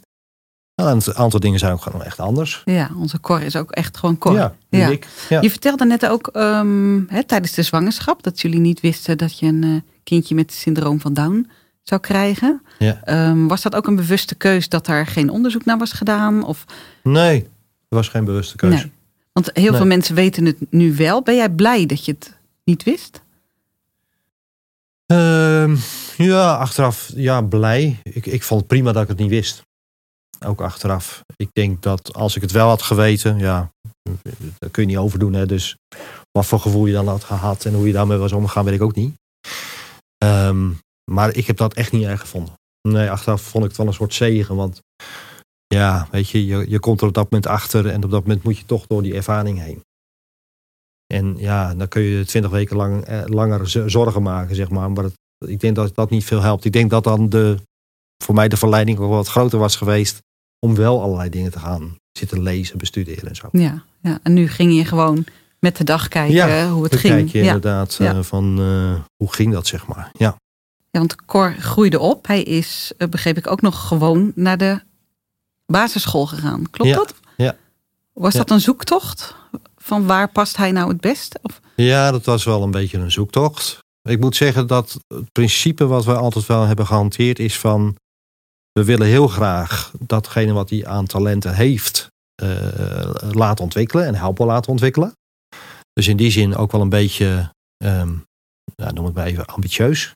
Nou, 0.74 1.00
een 1.04 1.14
aantal 1.14 1.40
dingen 1.40 1.58
zijn 1.58 1.72
ook 1.72 1.82
gewoon 1.82 2.02
echt 2.02 2.20
anders. 2.20 2.62
Ja, 2.64 2.90
onze 2.96 3.20
Cor 3.20 3.42
is 3.42 3.56
ook 3.56 3.70
echt 3.70 3.96
gewoon 3.96 4.18
Cor. 4.18 4.34
Ja, 4.34 4.54
ja. 4.68 4.98
ja. 5.28 5.40
Je 5.40 5.50
vertelde 5.50 5.84
net 5.84 6.06
ook 6.06 6.30
um, 6.32 7.06
hè, 7.08 7.24
tijdens 7.24 7.52
de 7.52 7.62
zwangerschap 7.62 8.22
dat 8.22 8.40
jullie 8.40 8.60
niet 8.60 8.80
wisten 8.80 9.18
dat 9.18 9.38
je 9.38 9.46
een 9.46 9.64
uh, 9.64 9.80
kindje 10.02 10.34
met 10.34 10.52
syndroom 10.52 11.00
van 11.00 11.14
Down 11.14 11.50
zou 11.82 12.00
krijgen. 12.00 12.62
Ja. 12.78 13.28
Um, 13.28 13.48
was 13.48 13.62
dat 13.62 13.74
ook 13.74 13.86
een 13.86 13.96
bewuste 13.96 14.34
keus 14.34 14.68
dat 14.68 14.86
er 14.86 15.06
geen 15.06 15.30
onderzoek 15.30 15.64
naar 15.64 15.78
was 15.78 15.92
gedaan? 15.92 16.44
Of... 16.44 16.64
Nee, 17.02 17.42
er 17.88 17.96
was 17.96 18.08
geen 18.08 18.24
bewuste 18.24 18.56
keus. 18.56 18.74
Nee. 18.74 18.92
Want 19.38 19.50
heel 19.52 19.70
Nee. 19.70 19.76
veel 19.76 19.86
mensen 19.86 20.14
weten 20.14 20.44
het 20.44 20.56
nu 20.70 20.96
wel. 20.96 21.22
Ben 21.22 21.36
jij 21.36 21.50
blij 21.50 21.86
dat 21.86 22.04
je 22.04 22.12
het 22.12 22.38
niet 22.64 22.82
wist? 22.82 23.22
Ehm, 25.06 25.76
ja, 26.16 26.54
achteraf 26.56 27.10
ja, 27.14 27.42
blij. 27.42 28.00
Ik, 28.02 28.26
ik 28.26 28.42
vond 28.42 28.60
het 28.60 28.68
prima 28.68 28.92
dat 28.92 29.02
ik 29.02 29.08
het 29.08 29.18
niet 29.18 29.28
wist. 29.28 29.62
Ook 30.46 30.60
achteraf. 30.60 31.24
Ik 31.36 31.48
denk 31.52 31.82
dat 31.82 32.14
als 32.14 32.36
ik 32.36 32.42
het 32.42 32.50
wel 32.50 32.68
had 32.68 32.82
geweten, 32.82 33.38
ja, 33.38 33.72
dat 34.58 34.70
kun 34.70 34.82
je 34.82 34.88
niet 34.88 34.98
overdoen. 34.98 35.32
Hè? 35.32 35.46
Dus 35.46 35.76
wat 36.30 36.46
voor 36.46 36.60
gevoel 36.60 36.86
je 36.86 36.92
dan 36.92 37.08
had 37.08 37.24
gehad 37.24 37.64
en 37.64 37.74
hoe 37.74 37.86
je 37.86 37.92
daarmee 37.92 38.18
was 38.18 38.32
omgegaan, 38.32 38.64
weet 38.64 38.74
ik 38.74 38.82
ook 38.82 38.94
niet. 38.94 39.14
Ehm, 40.16 40.70
maar 41.10 41.34
ik 41.34 41.46
heb 41.46 41.56
dat 41.56 41.74
echt 41.74 41.92
niet 41.92 42.04
erg 42.04 42.20
gevonden. 42.20 42.54
Nee, 42.88 43.10
achteraf 43.10 43.42
vond 43.42 43.62
ik 43.64 43.68
het 43.68 43.78
wel 43.78 43.86
een 43.86 43.92
soort 43.92 44.14
zegen. 44.14 44.56
Want 44.56 44.80
ja, 45.74 46.08
weet 46.10 46.28
je, 46.28 46.46
je, 46.46 46.64
je 46.70 46.78
komt 46.78 47.00
er 47.00 47.06
op 47.06 47.14
dat 47.14 47.30
moment 47.30 47.46
achter 47.50 47.86
en 47.88 48.04
op 48.04 48.10
dat 48.10 48.22
moment 48.22 48.42
moet 48.42 48.58
je 48.58 48.64
toch 48.66 48.86
door 48.86 49.02
die 49.02 49.14
ervaring 49.14 49.58
heen. 49.60 49.80
En 51.14 51.34
ja, 51.38 51.74
dan 51.74 51.88
kun 51.88 52.02
je 52.02 52.24
twintig 52.24 52.50
weken 52.50 52.76
lang, 52.76 53.04
eh, 53.04 53.22
langer 53.24 53.90
zorgen 53.90 54.22
maken, 54.22 54.56
zeg 54.56 54.68
maar. 54.68 54.90
Maar 54.90 55.04
ik 55.46 55.60
denk 55.60 55.76
dat 55.76 55.94
dat 55.94 56.10
niet 56.10 56.24
veel 56.24 56.40
helpt. 56.42 56.64
Ik 56.64 56.72
denk 56.72 56.90
dat 56.90 57.04
dan 57.04 57.28
de, 57.28 57.56
voor 58.24 58.34
mij 58.34 58.48
de 58.48 58.56
verleiding 58.56 58.98
ook 58.98 59.10
wat 59.10 59.28
groter 59.28 59.58
was 59.58 59.76
geweest 59.76 60.18
om 60.66 60.74
wel 60.74 61.02
allerlei 61.02 61.30
dingen 61.30 61.50
te 61.50 61.58
gaan 61.58 61.96
zitten 62.18 62.42
lezen, 62.42 62.78
bestuderen 62.78 63.28
en 63.28 63.36
zo. 63.36 63.48
Ja, 63.52 63.84
ja. 64.02 64.18
en 64.22 64.32
nu 64.32 64.48
ging 64.48 64.76
je 64.76 64.84
gewoon 64.84 65.24
met 65.60 65.76
de 65.76 65.84
dag 65.84 66.08
kijken 66.08 66.34
Ja, 66.34 66.70
hoe 66.70 66.82
het 66.84 66.96
ging. 66.96 67.14
kijk 67.14 67.28
je 67.28 67.38
ja. 67.38 67.44
inderdaad 67.44 67.94
Ja. 67.94 68.14
eh, 68.14 68.22
van 68.22 68.58
eh, 68.58 69.00
hoe 69.16 69.32
ging 69.32 69.52
dat, 69.52 69.66
zeg 69.66 69.86
maar. 69.86 70.10
Ja. 70.12 70.36
ja, 70.90 70.98
want 70.98 71.24
Cor 71.24 71.54
groeide 71.58 71.98
op. 71.98 72.26
Hij 72.26 72.42
is, 72.42 72.92
eh, 72.96 73.08
begreep 73.08 73.36
ik, 73.36 73.50
ook 73.50 73.60
nog 73.60 73.86
gewoon 73.88 74.32
naar 74.34 74.58
de 74.58 74.80
basisschool 75.72 76.26
gegaan. 76.26 76.70
Klopt 76.70 76.90
Ja, 76.90 76.96
dat? 76.96 77.14
ja. 77.36 77.56
Was 78.12 78.32
Ja. 78.32 78.38
dat 78.38 78.50
een 78.50 78.60
zoektocht? 78.60 79.36
Van 79.76 80.06
waar 80.06 80.32
past 80.32 80.56
hij 80.56 80.72
nou 80.72 80.88
het 80.88 81.00
best? 81.00 81.38
Of, 81.42 81.60
ja, 81.76 82.10
dat 82.10 82.24
was 82.24 82.44
wel 82.44 82.62
een 82.62 82.70
beetje 82.70 82.98
een 82.98 83.10
zoektocht. 83.10 83.78
Ik 84.02 84.20
moet 84.20 84.36
zeggen 84.36 84.66
dat 84.66 85.00
het 85.08 85.32
principe 85.32 85.86
wat 85.86 86.04
we 86.04 86.14
altijd 86.14 86.46
wel 86.46 86.64
hebben 86.66 86.86
gehanteerd 86.86 87.38
is 87.38 87.58
van... 87.58 87.96
we 88.72 88.84
willen 88.84 89.06
heel 89.06 89.28
graag 89.28 89.92
datgene 89.98 90.52
wat 90.52 90.70
hij 90.70 90.86
aan 90.86 91.06
talenten 91.06 91.54
heeft 91.54 92.06
eh, 92.34 93.14
laten 93.30 93.64
ontwikkelen 93.64 94.06
en 94.06 94.14
helpen 94.14 94.46
laten 94.46 94.70
ontwikkelen. 94.70 95.12
Dus 95.92 96.06
in 96.08 96.16
die 96.16 96.30
zin 96.30 96.56
ook 96.56 96.72
wel 96.72 96.80
een 96.80 96.88
beetje, 96.88 97.50
ehm, 97.76 98.14
noem 98.76 99.04
het 99.04 99.14
maar 99.14 99.26
even, 99.26 99.46
ambitieus 99.46 100.12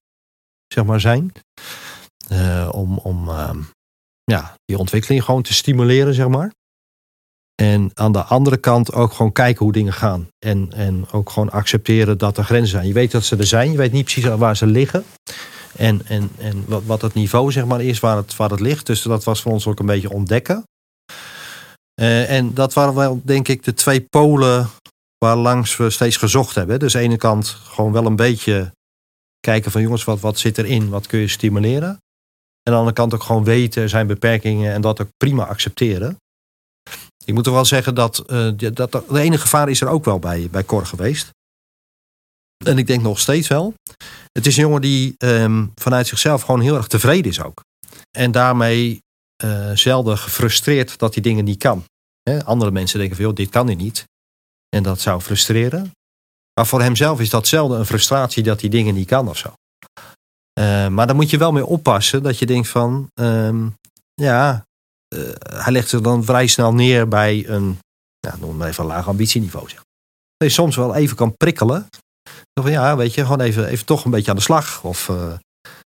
zeg 0.67 0.85
maar 0.85 1.01
zijn. 1.01 1.33
Eh, 2.29 2.69
om 2.73 2.99
om 2.99 3.29
ehm, 3.29 3.61
ja, 4.25 4.55
die 4.65 4.79
ontwikkeling 4.79 5.25
gewoon 5.25 5.43
te 5.43 5.55
stimuleren, 5.55 6.15
zeg 6.15 6.29
maar. 6.29 6.53
En 7.63 7.91
aan 7.95 8.13
de 8.13 8.23
andere 8.23 8.57
kant 8.57 8.93
ook 8.93 9.13
gewoon 9.13 9.33
kijken 9.33 9.65
hoe 9.65 9.73
dingen 9.73 9.93
gaan. 9.93 10.29
En, 10.39 10.73
en 10.73 11.05
ook 11.11 11.31
gewoon 11.31 11.51
accepteren 11.51 12.19
dat 12.19 12.39
er 12.39 12.45
grenzen 12.45 12.69
zijn. 12.69 12.87
Je 12.87 12.93
weet 12.93 13.11
dat 13.11 13.25
ze 13.25 13.37
er 13.37 13.47
zijn. 13.47 13.71
Je 13.71 13.77
weet 13.77 13.93
niet 13.93 14.05
precies 14.05 14.25
waar 14.25 14.57
ze 14.57 14.67
liggen. 14.67 15.05
En, 15.77 16.07
en, 16.07 16.31
en 16.39 16.65
wat, 16.67 16.83
wat 16.85 17.03
het 17.03 17.15
niveau 17.15 17.53
zeg 17.53 17.65
maar, 17.65 17.83
is 17.83 18.01
waar 18.01 18.17
het, 18.17 18.37
waar 18.37 18.51
het 18.51 18.61
ligt. 18.61 18.87
Dus 18.87 19.03
dat 19.03 19.25
was 19.25 19.43
voor 19.43 19.53
ons 19.53 19.67
ook 19.67 19.81
een 19.81 19.87
beetje 19.87 20.11
ontdekken. 20.11 20.65
Uh, 22.01 22.31
en 22.31 22.55
dat 22.55 22.73
waren 22.73 22.95
wel, 22.95 23.21
denk 23.25 23.49
ik, 23.49 23.63
de 23.63 23.75
twee 23.75 24.01
polen 24.01 24.69
waar 25.19 25.37
langs 25.37 25.77
we 25.77 25.91
steeds 25.91 26.17
gezocht 26.17 26.55
hebben. 26.55 26.79
Dus 26.79 26.95
aan 26.95 27.01
de 27.01 27.07
ene 27.07 27.17
kant 27.17 27.49
gewoon 27.49 27.93
wel 27.93 28.07
een 28.07 28.17
beetje 28.17 28.73
kijken 29.41 29.71
van 29.71 29.83
jongens, 29.83 30.05
wat, 30.05 30.21
wat 30.21 30.39
zit 30.39 30.59
erin? 30.59 30.89
Wat 30.89 31.07
kun 31.07 31.19
je 31.21 31.29
stimuleren? 31.29 32.02
En 32.63 32.73
aan 32.73 32.73
de 32.73 32.79
andere 32.79 32.97
kant 32.97 33.15
ook 33.15 33.23
gewoon 33.23 33.45
weten, 33.45 33.89
zijn 33.89 34.07
beperkingen 34.07 34.73
en 34.73 34.81
dat 34.81 35.01
ook 35.01 35.09
prima 35.17 35.47
accepteren. 35.47 36.17
Ik 37.25 37.35
moet 37.35 37.47
er 37.47 37.53
wel 37.53 37.65
zeggen 37.65 37.95
dat, 37.95 38.25
uh, 38.27 38.53
dat 38.57 38.93
de 38.93 39.21
enige 39.21 39.43
gevaar 39.43 39.69
is 39.69 39.81
er 39.81 39.89
ook 39.89 40.05
wel 40.05 40.19
bij, 40.19 40.49
bij 40.51 40.65
Cor 40.65 40.87
geweest. 40.87 41.31
En 42.65 42.79
ik 42.79 42.87
denk 42.87 43.03
nog 43.03 43.19
steeds 43.19 43.49
wel. 43.49 43.75
Het 44.33 44.47
is 44.47 44.57
een 44.57 44.63
jongen 44.63 44.81
die 44.81 45.15
um, 45.19 45.73
vanuit 45.75 46.07
zichzelf 46.07 46.43
gewoon 46.43 46.61
heel 46.61 46.77
erg 46.77 46.87
tevreden 46.87 47.31
is 47.31 47.41
ook. 47.41 47.63
En 48.11 48.33
daarmee 48.33 49.01
uh, 49.45 49.71
zelden 49.75 50.19
gefrustreerd 50.19 50.99
dat 50.99 51.15
hij 51.15 51.23
dingen 51.23 51.45
niet 51.45 51.59
kan. 51.59 51.85
Andere 52.45 52.71
mensen 52.71 52.99
denken 52.99 53.17
van, 53.17 53.35
dit 53.35 53.51
kan 53.51 53.67
hij 53.67 53.75
niet. 53.75 54.05
En 54.69 54.83
dat 54.83 55.01
zou 55.01 55.21
frustreren. 55.21 55.91
Maar 56.55 56.67
voor 56.67 56.83
hemzelf 56.83 57.21
is 57.21 57.31
dat 57.31 57.47
zelden 57.47 57.79
een 57.79 57.87
frustratie 57.87 58.43
dat 58.43 58.61
hij 58.61 58.71
dingen 58.71 58.95
niet 58.95 59.07
kan 59.07 59.29
of 59.29 59.37
zo. 59.37 59.53
Uh, 60.61 60.89
maar 60.89 61.07
daar 61.07 61.17
moet 61.17 61.31
je 61.31 61.39
wel 61.39 61.53
mee 61.53 61.67
oppassen 61.67 62.23
dat 62.23 62.39
je 62.39 62.47
denkt 62.47 62.69
van, 62.69 63.11
um, 63.15 63.75
ja, 64.15 64.65
uh, 65.15 65.21
hij 65.43 65.73
legt 65.73 65.89
zich 65.89 66.01
dan 66.01 66.25
vrij 66.25 66.47
snel 66.47 66.75
neer 66.75 67.09
bij 67.09 67.49
een, 67.49 67.79
noem 68.41 68.57
maar 68.57 68.69
even 68.69 68.83
een 68.83 68.91
laag 68.91 69.09
ambitieniveau. 69.09 69.69
Zeg. 69.69 69.83
Dat 70.37 70.49
je 70.49 70.55
soms 70.55 70.77
wel 70.77 70.95
even 70.95 71.17
kan 71.17 71.37
prikkelen. 71.37 71.87
Van 72.61 72.71
ja, 72.71 72.97
weet 72.97 73.15
je, 73.15 73.23
gewoon 73.23 73.41
even, 73.41 73.67
even 73.67 73.87
toch 73.87 74.05
een 74.05 74.11
beetje 74.11 74.31
aan 74.31 74.37
de 74.37 74.43
slag. 74.43 74.85
Of 74.85 75.09
uh, 75.09 75.33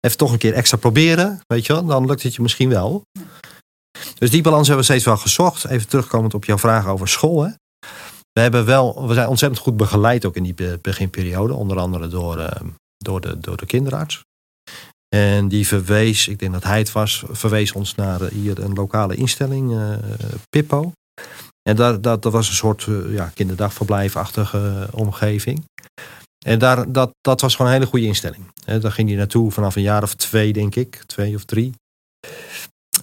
even 0.00 0.18
toch 0.18 0.32
een 0.32 0.38
keer 0.38 0.54
extra 0.54 0.76
proberen. 0.76 1.40
Weet 1.46 1.66
je 1.66 1.72
wel, 1.72 1.84
dan 1.84 2.06
lukt 2.06 2.22
het 2.22 2.34
je 2.34 2.42
misschien 2.42 2.68
wel. 2.68 3.02
Dus 4.18 4.30
die 4.30 4.42
balans 4.42 4.66
hebben 4.66 4.86
we 4.86 4.92
steeds 4.92 5.04
wel 5.04 5.16
gezocht. 5.16 5.64
Even 5.64 5.88
terugkomend 5.88 6.34
op 6.34 6.44
jouw 6.44 6.58
vraag 6.58 6.86
over 6.86 7.08
school. 7.08 7.42
Hè. 7.42 7.50
We, 8.32 8.40
hebben 8.40 8.64
wel, 8.64 9.06
we 9.06 9.14
zijn 9.14 9.28
ontzettend 9.28 9.62
goed 9.62 9.76
begeleid 9.76 10.24
ook 10.24 10.36
in 10.36 10.42
die 10.42 10.78
beginperiode. 10.78 11.54
Onder 11.54 11.78
andere 11.78 12.08
door, 12.08 12.38
uh, 12.38 12.48
door, 12.96 13.20
de, 13.20 13.38
door 13.38 13.56
de 13.56 13.66
kinderarts. 13.66 14.24
En 15.14 15.48
die 15.48 15.66
verwees, 15.66 16.28
ik 16.28 16.38
denk 16.38 16.52
dat 16.52 16.64
hij 16.64 16.78
het 16.78 16.92
was, 16.92 17.24
verwees 17.30 17.72
ons 17.72 17.94
naar 17.94 18.22
hier 18.22 18.58
een 18.58 18.72
lokale 18.72 19.14
instelling, 19.14 19.70
uh, 19.70 19.96
Pippo. 20.50 20.92
En 21.62 21.76
dat, 21.76 22.02
dat, 22.02 22.22
dat 22.22 22.32
was 22.32 22.48
een 22.48 22.54
soort 22.54 22.86
uh, 22.86 23.14
ja, 23.14 23.30
kinderdagverblijfachtige 23.34 24.88
omgeving. 24.92 25.64
En 26.46 26.58
daar, 26.58 26.92
dat, 26.92 27.10
dat 27.20 27.40
was 27.40 27.54
gewoon 27.54 27.70
een 27.70 27.78
hele 27.78 27.90
goede 27.90 28.06
instelling. 28.06 28.44
He, 28.64 28.80
daar 28.80 28.92
ging 28.92 29.08
hij 29.08 29.16
naartoe 29.16 29.50
vanaf 29.50 29.76
een 29.76 29.82
jaar 29.82 30.02
of 30.02 30.14
twee, 30.14 30.52
denk 30.52 30.74
ik. 30.74 31.02
Twee 31.06 31.34
of 31.34 31.44
drie. 31.44 31.72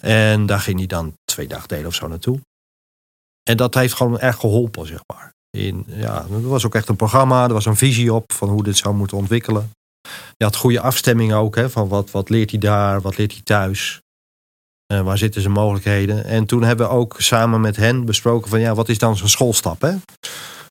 En 0.01 0.45
daar 0.45 0.59
ging 0.59 0.77
hij 0.77 0.87
dan 0.87 1.13
twee 1.23 1.47
dagdelen 1.47 1.85
of 1.85 1.95
zo 1.95 2.07
naartoe. 2.07 2.39
En 3.49 3.57
dat 3.57 3.73
heeft 3.73 3.93
gewoon 3.93 4.19
erg 4.19 4.35
geholpen, 4.35 4.87
zeg 4.87 4.99
maar. 5.13 5.31
In, 5.57 5.85
ja, 5.87 6.25
er 6.31 6.47
was 6.47 6.65
ook 6.65 6.75
echt 6.75 6.89
een 6.89 6.95
programma, 6.95 7.43
er 7.43 7.53
was 7.53 7.65
een 7.65 7.75
visie 7.75 8.13
op 8.13 8.33
van 8.33 8.49
hoe 8.49 8.63
dit 8.63 8.77
zou 8.77 8.95
moeten 8.95 9.17
ontwikkelen. 9.17 9.69
Je 10.37 10.43
had 10.43 10.55
goede 10.55 10.79
afstemming 10.79 11.33
ook, 11.33 11.55
hè, 11.55 11.69
van 11.69 11.87
wat, 11.87 12.11
wat 12.11 12.29
leert 12.29 12.49
hij 12.49 12.59
daar, 12.59 13.01
wat 13.01 13.17
leert 13.17 13.31
hij 13.31 13.41
thuis. 13.43 14.01
Uh, 14.93 15.01
waar 15.01 15.17
zitten 15.17 15.41
zijn 15.41 15.53
mogelijkheden? 15.53 16.25
En 16.25 16.45
toen 16.45 16.63
hebben 16.63 16.87
we 16.87 16.93
ook 16.93 17.15
samen 17.17 17.61
met 17.61 17.75
hen 17.75 18.05
besproken 18.05 18.49
van 18.49 18.59
ja, 18.59 18.73
wat 18.73 18.89
is 18.89 18.97
dan 18.97 19.17
zijn 19.17 19.29
schoolstap? 19.29 19.81
Hè? 19.81 19.95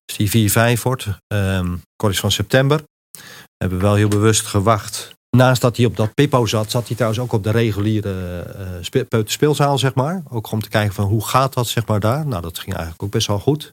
Dus 0.04 0.30
die 0.30 0.50
4-5 0.78 0.82
wordt, 0.82 1.06
um, 1.34 1.82
kort 1.96 2.18
van 2.18 2.30
september. 2.30 2.82
We 3.10 3.66
hebben 3.66 3.80
wel 3.80 3.94
heel 3.94 4.08
bewust 4.08 4.46
gewacht. 4.46 5.12
Naast 5.36 5.60
dat 5.60 5.76
hij 5.76 5.86
op 5.86 5.96
dat 5.96 6.14
Pippo 6.14 6.46
zat, 6.46 6.70
zat 6.70 6.86
hij 6.86 6.96
trouwens 6.96 7.22
ook 7.22 7.32
op 7.32 7.44
de 7.44 7.50
reguliere 7.50 8.44
uh, 9.10 9.22
speelzaal, 9.24 9.78
zeg 9.78 9.94
maar. 9.94 10.22
Ook 10.28 10.50
om 10.50 10.62
te 10.62 10.68
kijken 10.68 10.94
van 10.94 11.04
hoe 11.04 11.26
gaat 11.26 11.54
dat, 11.54 11.68
zeg 11.68 11.86
maar, 11.86 12.00
daar. 12.00 12.26
Nou, 12.26 12.42
dat 12.42 12.58
ging 12.58 12.72
eigenlijk 12.72 13.02
ook 13.02 13.10
best 13.10 13.26
wel 13.26 13.38
goed. 13.38 13.70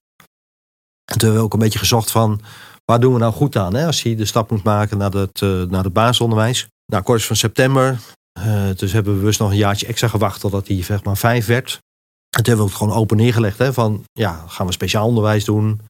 En 1.12 1.18
toen 1.18 1.20
hebben 1.20 1.38
we 1.40 1.46
ook 1.46 1.54
een 1.54 1.60
beetje 1.60 1.80
gezocht 1.80 2.12
van, 2.12 2.42
waar 2.92 3.00
doen 3.00 3.14
we 3.14 3.20
nou 3.20 3.34
goed 3.34 3.56
aan? 3.56 3.74
Hè? 3.74 3.86
Als 3.86 4.04
hij 4.04 4.16
de 4.16 4.26
stap 4.26 4.52
moet 4.52 4.64
maken 4.64 4.98
naar 4.98 5.12
het, 5.12 5.42
uh, 5.42 5.64
naar 5.64 5.84
het 5.84 5.94
basisonderwijs. 5.94 6.68
Nou, 6.86 7.04
kort 7.04 7.24
van 7.24 7.36
september. 7.36 8.00
Uh, 8.40 8.70
dus 8.76 8.92
hebben 8.92 9.14
we 9.14 9.20
bewust 9.20 9.40
nog 9.40 9.50
een 9.50 9.58
jaartje 9.58 9.88
extra 9.88 10.08
gewacht 10.08 10.40
totdat 10.40 10.68
hij 10.68 10.84
zeg 10.84 11.04
maar 11.04 11.18
vijf 11.18 11.46
werd. 11.46 11.72
En 12.30 12.44
toen 12.44 12.46
hebben 12.46 12.66
we 12.66 12.72
het 12.72 12.82
gewoon 12.82 12.98
open 12.98 13.18
neergelegd. 13.18 13.58
Hè, 13.58 13.74
van, 13.74 14.04
ja, 14.12 14.44
gaan 14.48 14.66
we 14.66 14.72
speciaal 14.72 15.08
onderwijs 15.08 15.46
doen? 15.46 15.82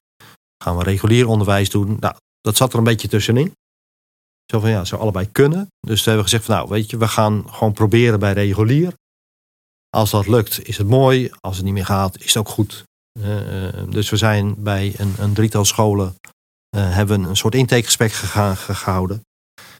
Gaan 0.64 0.76
we 0.76 0.82
regulier 0.82 1.28
onderwijs 1.28 1.70
doen? 1.70 1.96
Nou, 2.00 2.14
dat 2.40 2.56
zat 2.56 2.72
er 2.72 2.78
een 2.78 2.84
beetje 2.84 3.08
tussenin. 3.08 3.52
Zo 4.52 4.60
van 4.60 4.70
ja, 4.70 4.84
zou 4.84 5.00
allebei 5.00 5.28
kunnen. 5.32 5.66
Dus 5.80 6.02
toen 6.02 6.12
hebben 6.12 6.24
we 6.24 6.30
gezegd 6.30 6.44
van 6.44 6.54
nou, 6.54 6.68
weet 6.68 6.90
je, 6.90 6.96
we 6.96 7.08
gaan 7.08 7.44
gewoon 7.50 7.72
proberen 7.72 8.18
bij 8.18 8.32
regulier. 8.32 8.92
Als 9.90 10.10
dat 10.10 10.26
lukt, 10.26 10.66
is 10.68 10.78
het 10.78 10.88
mooi. 10.88 11.30
Als 11.40 11.56
het 11.56 11.64
niet 11.64 11.74
meer 11.74 11.86
gaat, 11.86 12.18
is 12.18 12.26
het 12.26 12.36
ook 12.36 12.48
goed. 12.48 12.84
Uh, 13.20 13.26
dus 13.88 14.10
we 14.10 14.16
zijn 14.16 14.62
bij 14.62 14.94
een, 14.96 15.14
een 15.18 15.32
drietal 15.32 15.64
scholen 15.64 16.14
uh, 16.76 16.94
hebben 16.94 17.22
een 17.22 17.36
soort 17.36 17.54
intakegesprek 17.54 18.12
gega 18.12 18.54
gehouden. 18.54 19.22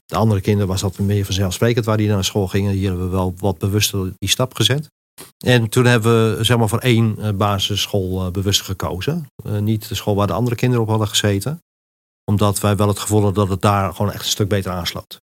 De 0.05 0.15
andere 0.15 0.41
kinderen 0.41 0.67
was 0.67 0.81
dat 0.81 0.99
meer 0.99 1.25
vanzelfsprekend 1.25 1.85
waar 1.85 1.97
die 1.97 2.07
naar 2.07 2.23
school 2.23 2.47
gingen. 2.47 2.71
Hier 2.71 2.89
hebben 2.89 3.09
we 3.09 3.15
wel 3.15 3.33
wat 3.37 3.57
bewuster 3.57 4.13
die 4.17 4.29
stap 4.29 4.55
gezet. 4.55 4.89
En 5.45 5.69
toen 5.69 5.85
hebben 5.85 6.37
we 6.37 6.43
zeg 6.43 6.57
maar, 6.57 6.69
voor 6.69 6.79
één 6.79 7.37
basisschool 7.37 8.31
bewust 8.31 8.61
gekozen. 8.61 9.27
niet 9.59 9.87
de 9.87 9.95
school 9.95 10.15
waar 10.15 10.27
de 10.27 10.33
andere 10.33 10.55
kinderen 10.55 10.83
op 10.83 10.89
hadden 10.89 11.07
gezeten. 11.07 11.59
Omdat 12.25 12.59
wij 12.59 12.75
wel 12.75 12.87
het 12.87 12.99
gevoel 12.99 13.21
hadden 13.21 13.43
dat 13.43 13.49
het 13.53 13.61
daar 13.61 13.93
gewoon 13.93 14.11
echt 14.11 14.23
een 14.23 14.29
stuk 14.29 14.47
beter 14.47 14.71
aansloot. 14.71 15.19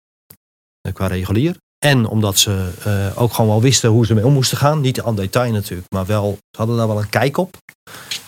Qua 0.92 1.06
regulier. 1.06 1.56
En 1.84 2.06
omdat 2.06 2.38
ze 2.38 3.12
ook 3.16 3.32
gewoon 3.32 3.50
wel 3.50 3.60
wisten 3.60 3.90
hoe 3.90 4.06
ze 4.06 4.14
mee 4.14 4.26
om 4.26 4.32
moesten 4.32 4.58
gaan. 4.58 4.80
Niet 4.80 5.02
aan 5.02 5.16
detail 5.16 5.52
natuurlijk, 5.52 5.92
maar 5.92 6.06
wel, 6.06 6.38
ze 6.50 6.58
hadden 6.58 6.76
daar 6.76 6.88
wel 6.88 7.00
een 7.00 7.08
kijk 7.08 7.36
op. 7.36 7.56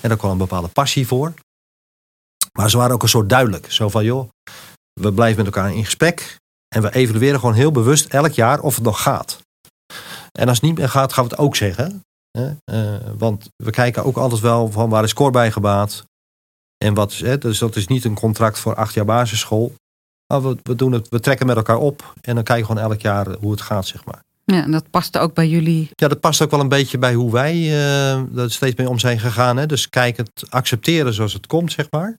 En 0.00 0.12
ook 0.12 0.22
wel 0.22 0.30
een 0.30 0.38
bepaalde 0.38 0.68
passie 0.68 1.06
voor. 1.06 1.34
Maar 2.58 2.70
ze 2.70 2.76
waren 2.76 2.94
ook 2.94 3.02
een 3.02 3.08
soort 3.08 3.28
duidelijk. 3.28 3.72
Zo 3.72 3.88
van, 3.88 4.04
joh, 4.04 4.28
we 5.00 5.12
blijven 5.12 5.44
met 5.44 5.54
elkaar 5.54 5.74
in 5.74 5.84
gesprek. 5.84 6.36
En 6.74 6.82
we 6.82 6.94
evalueren 6.94 7.40
gewoon 7.40 7.54
heel 7.54 7.72
bewust 7.72 8.06
elk 8.06 8.32
jaar 8.32 8.60
of 8.60 8.74
het 8.74 8.84
nog 8.84 9.02
gaat. 9.02 9.38
En 10.38 10.48
als 10.48 10.56
het 10.56 10.66
niet 10.66 10.78
meer 10.78 10.88
gaat, 10.88 11.12
gaan 11.12 11.24
we 11.24 11.30
het 11.30 11.38
ook 11.38 11.56
zeggen. 11.56 12.02
Hè? 12.30 12.50
Uh, 12.72 13.00
want 13.18 13.48
we 13.56 13.70
kijken 13.70 14.04
ook 14.04 14.16
altijd 14.16 14.40
wel 14.40 14.70
van 14.70 14.90
waar 14.90 15.04
is 15.04 15.10
score 15.10 15.30
bij 15.30 15.50
gebaat. 15.50 16.04
En 16.84 16.94
wat 16.94 17.12
is, 17.12 17.20
hè? 17.20 17.38
Dus 17.38 17.58
dat 17.58 17.76
is 17.76 17.86
niet 17.86 18.04
een 18.04 18.14
contract 18.14 18.58
voor 18.58 18.74
acht 18.74 18.94
jaar 18.94 19.04
basisschool. 19.04 19.74
Maar 20.26 20.42
we, 20.42 20.56
we, 20.62 20.74
doen 20.74 20.92
het, 20.92 21.08
we 21.08 21.20
trekken 21.20 21.46
met 21.46 21.56
elkaar 21.56 21.78
op. 21.78 22.14
En 22.20 22.34
dan 22.34 22.44
kijken 22.44 22.66
we 22.66 22.72
gewoon 22.72 22.90
elk 22.90 23.00
jaar 23.00 23.34
hoe 23.40 23.50
het 23.50 23.60
gaat, 23.60 23.86
zeg 23.86 24.04
maar. 24.04 24.22
Ja, 24.44 24.62
en 24.62 24.70
dat 24.70 24.90
past 24.90 25.18
ook 25.18 25.34
bij 25.34 25.48
jullie? 25.48 25.90
Ja, 25.94 26.08
dat 26.08 26.20
past 26.20 26.42
ook 26.42 26.50
wel 26.50 26.60
een 26.60 26.68
beetje 26.68 26.98
bij 26.98 27.14
hoe 27.14 27.32
wij 27.32 27.54
uh, 27.54 28.38
er 28.38 28.50
steeds 28.50 28.76
mee 28.76 28.88
om 28.88 28.98
zijn 28.98 29.18
gegaan. 29.18 29.56
Hè? 29.56 29.66
Dus 29.66 29.88
kijk 29.88 30.16
het 30.16 30.46
accepteren 30.48 31.14
zoals 31.14 31.32
het 31.32 31.46
komt, 31.46 31.72
zeg 31.72 31.86
maar. 31.90 32.18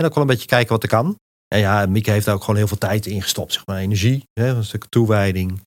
En 0.00 0.04
ook 0.04 0.14
wel 0.14 0.22
een 0.22 0.28
beetje 0.28 0.46
kijken 0.46 0.72
wat 0.72 0.82
er 0.82 0.88
kan. 0.88 1.18
En 1.48 1.58
ja, 1.58 1.86
Mieke 1.86 2.10
heeft 2.10 2.24
daar 2.24 2.34
ook 2.34 2.40
gewoon 2.40 2.56
heel 2.56 2.66
veel 2.66 2.78
tijd 2.78 3.06
in 3.06 3.22
gestopt, 3.22 3.52
zeg 3.52 3.66
maar. 3.66 3.78
Energie, 3.78 4.28
hè? 4.32 4.48
een 4.48 4.64
stuk 4.64 4.86
toewijding. 4.88 5.60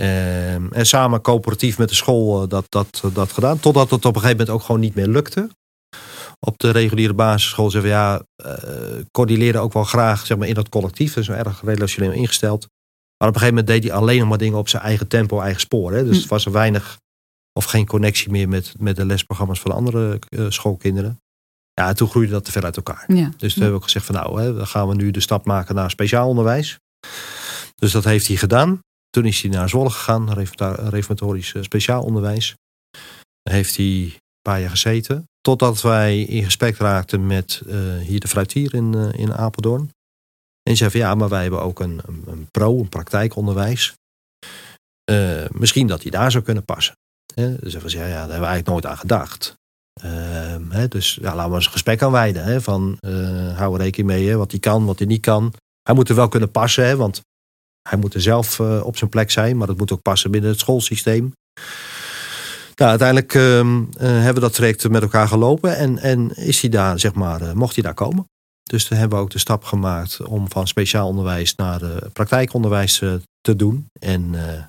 Um, 0.00 0.72
en 0.72 0.86
samen 0.86 1.20
coöperatief 1.20 1.78
met 1.78 1.88
de 1.88 1.94
school 1.94 2.42
uh, 2.42 2.48
dat, 2.48 2.66
dat, 2.68 3.02
dat 3.12 3.32
gedaan. 3.32 3.60
Totdat 3.60 3.90
het 3.90 4.04
op 4.04 4.14
een 4.14 4.20
gegeven 4.20 4.36
moment 4.38 4.56
ook 4.56 4.62
gewoon 4.62 4.80
niet 4.80 4.94
meer 4.94 5.06
lukte. 5.06 5.48
Op 6.46 6.58
de 6.58 6.70
reguliere 6.70 7.14
basisschool 7.14 7.70
zeggen 7.70 7.90
we 7.90 7.96
ja, 7.96 8.22
uh, 8.46 9.04
coördineren 9.10 9.60
ook 9.60 9.72
wel 9.72 9.84
graag 9.84 10.26
zeg 10.26 10.38
maar, 10.38 10.48
in 10.48 10.54
dat 10.54 10.68
collectief. 10.68 11.14
Dus 11.14 11.28
erg 11.28 11.62
relationeel 11.64 12.12
ingesteld. 12.12 12.66
Maar 13.18 13.28
op 13.28 13.34
een 13.34 13.40
gegeven 13.40 13.64
moment 13.64 13.66
deed 13.66 13.84
hij 13.84 13.92
alleen 13.92 14.18
nog 14.18 14.28
maar 14.28 14.38
dingen 14.38 14.58
op 14.58 14.68
zijn 14.68 14.82
eigen 14.82 15.08
tempo, 15.08 15.40
eigen 15.40 15.60
spoor. 15.60 15.92
Hè? 15.92 16.04
Dus 16.04 16.14
hm. 16.14 16.20
het 16.20 16.30
was 16.30 16.44
er 16.44 16.52
weinig 16.52 16.98
of 17.52 17.64
geen 17.64 17.86
connectie 17.86 18.30
meer 18.30 18.48
met, 18.48 18.74
met 18.78 18.96
de 18.96 19.06
lesprogramma's 19.06 19.60
van 19.60 19.70
de 19.70 19.76
andere 19.76 20.18
uh, 20.28 20.46
schoolkinderen. 20.48 21.20
Ja, 21.78 21.92
toen 21.92 22.08
groeide 22.08 22.32
dat 22.32 22.44
te 22.44 22.52
ver 22.52 22.64
uit 22.64 22.76
elkaar. 22.76 23.04
Ja. 23.06 23.14
Dus 23.14 23.38
toen 23.38 23.48
ja. 23.48 23.48
hebben 23.48 23.68
we 23.68 23.74
ook 23.74 23.82
gezegd 23.82 24.06
van 24.06 24.14
nou, 24.14 24.42
hè, 24.42 24.54
dan 24.54 24.66
gaan 24.66 24.88
we 24.88 24.94
nu 24.94 25.10
de 25.10 25.20
stap 25.20 25.44
maken 25.44 25.74
naar 25.74 25.90
speciaal 25.90 26.28
onderwijs. 26.28 26.78
Dus 27.74 27.92
dat 27.92 28.04
heeft 28.04 28.26
hij 28.26 28.36
gedaan. 28.36 28.80
Toen 29.10 29.24
is 29.24 29.42
hij 29.42 29.50
naar 29.50 29.68
Zwolle 29.68 29.90
gegaan, 29.90 30.32
reformatorisch 30.88 31.54
speciaal 31.60 32.02
onderwijs. 32.02 32.54
Daar 33.42 33.54
heeft 33.54 33.76
hij 33.76 33.86
een 33.86 34.18
paar 34.42 34.60
jaar 34.60 34.70
gezeten. 34.70 35.28
Totdat 35.40 35.82
wij 35.82 36.22
in 36.22 36.44
gesprek 36.44 36.76
raakten 36.76 37.26
met 37.26 37.62
uh, 37.66 37.96
hier 37.96 38.20
de 38.20 38.28
fruitier 38.28 38.74
in, 38.74 38.92
uh, 38.96 39.12
in 39.12 39.34
Apeldoorn. 39.34 39.80
En 39.80 39.90
die 40.62 40.76
zei 40.76 40.90
van 40.90 41.00
ja, 41.00 41.14
maar 41.14 41.28
wij 41.28 41.42
hebben 41.42 41.62
ook 41.62 41.80
een, 41.80 42.00
een, 42.06 42.24
een 42.26 42.48
pro, 42.50 42.78
een 42.78 42.88
praktijkonderwijs. 42.88 43.94
Uh, 45.10 45.44
misschien 45.50 45.86
dat 45.86 46.02
hij 46.02 46.10
daar 46.10 46.30
zou 46.30 46.44
kunnen 46.44 46.64
passen. 46.64 46.96
He, 47.34 47.56
dus 47.58 47.72
ja, 47.72 47.78
daar 47.80 48.08
hebben 48.08 48.28
we 48.28 48.32
eigenlijk 48.32 48.66
nooit 48.66 48.86
aan 48.86 48.98
gedacht. 48.98 49.56
He, 50.68 50.88
dus 50.88 51.18
ja, 51.20 51.34
laten 51.34 51.50
we 51.50 51.56
eens 51.56 51.66
een 51.66 51.72
gesprek 51.72 52.02
aan 52.02 52.12
wijden. 52.12 52.44
He, 52.44 52.60
van 52.60 52.98
hou 53.56 53.74
er 53.74 53.80
rekening 53.80 54.08
mee, 54.08 54.36
wat 54.36 54.50
hij 54.50 54.60
kan, 54.60 54.84
wat 54.84 54.98
hij 54.98 55.06
niet 55.06 55.20
kan. 55.20 55.52
Hij 55.82 55.94
moet 55.94 56.08
er 56.08 56.14
wel 56.14 56.28
kunnen 56.28 56.50
passen, 56.50 56.98
want 56.98 57.20
hij 57.88 57.98
moet 57.98 58.14
er 58.14 58.20
zelf 58.20 58.58
uh, 58.58 58.80
op 58.84 58.96
zijn 58.96 59.10
plek 59.10 59.30
zijn, 59.30 59.56
maar 59.56 59.66
dat 59.66 59.78
moet 59.78 59.92
ook 59.92 60.02
passen 60.02 60.30
binnen 60.30 60.50
het 60.50 60.60
schoolsysteem. 60.60 61.32
Nou, 62.74 62.90
uiteindelijk 62.90 63.34
ehm, 63.34 63.82
eh, 63.98 64.08
hebben 64.08 64.34
we 64.34 64.40
dat 64.40 64.54
traject 64.54 64.88
met 64.88 65.02
elkaar 65.02 65.28
gelopen. 65.28 65.76
En, 65.76 65.98
en 65.98 66.34
is 66.34 66.60
hij 66.60 66.70
daar, 66.70 66.98
zeg 66.98 67.14
maar, 67.14 67.40
eh, 67.40 67.52
mocht 67.52 67.74
hij 67.74 67.82
daar 67.82 67.94
komen. 67.94 68.26
Dus 68.68 68.84
toen 68.84 68.98
hebben 68.98 69.18
we 69.18 69.24
ook 69.24 69.30
de 69.30 69.38
stap 69.38 69.64
gemaakt 69.64 70.20
om 70.22 70.50
van 70.50 70.66
speciaal 70.66 71.08
onderwijs 71.08 71.54
naar 71.54 71.82
eh, 71.82 71.96
praktijkonderwijs 72.12 73.00
eh, 73.00 73.14
te 73.40 73.56
doen. 73.56 73.86
En 74.00 74.34
eh, 74.34 74.64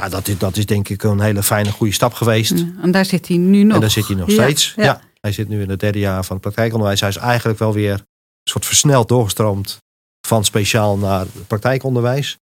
ja, 0.00 0.08
dat 0.08 0.28
is, 0.28 0.38
dat 0.38 0.56
is 0.56 0.66
denk 0.66 0.88
ik 0.88 1.02
een 1.02 1.20
hele 1.20 1.42
fijne, 1.42 1.70
goede 1.70 1.92
stap 1.92 2.12
geweest. 2.12 2.64
En 2.82 2.90
daar 2.90 3.04
zit 3.04 3.28
hij 3.28 3.36
nu 3.36 3.62
nog. 3.62 3.74
En 3.74 3.80
daar 3.80 3.90
zit 3.90 4.06
hij 4.06 4.16
nog 4.16 4.30
steeds. 4.30 4.72
ja. 4.76 4.84
Ja. 4.84 5.00
hij 5.20 5.32
zit 5.32 5.48
nu 5.48 5.62
in 5.62 5.70
het 5.70 5.80
derde 5.80 5.98
jaar 5.98 6.24
van 6.24 6.36
het 6.36 6.44
praktijkonderwijs. 6.44 7.00
Hij 7.00 7.08
is 7.08 7.16
eigenlijk 7.16 7.58
wel 7.58 7.72
weer 7.72 7.92
een 7.92 8.50
soort 8.50 8.66
versneld 8.66 9.08
doorgestroomd 9.08 9.78
van 10.26 10.44
speciaal 10.44 10.96
naar 10.96 11.26
praktijkonderwijs. 11.46 12.38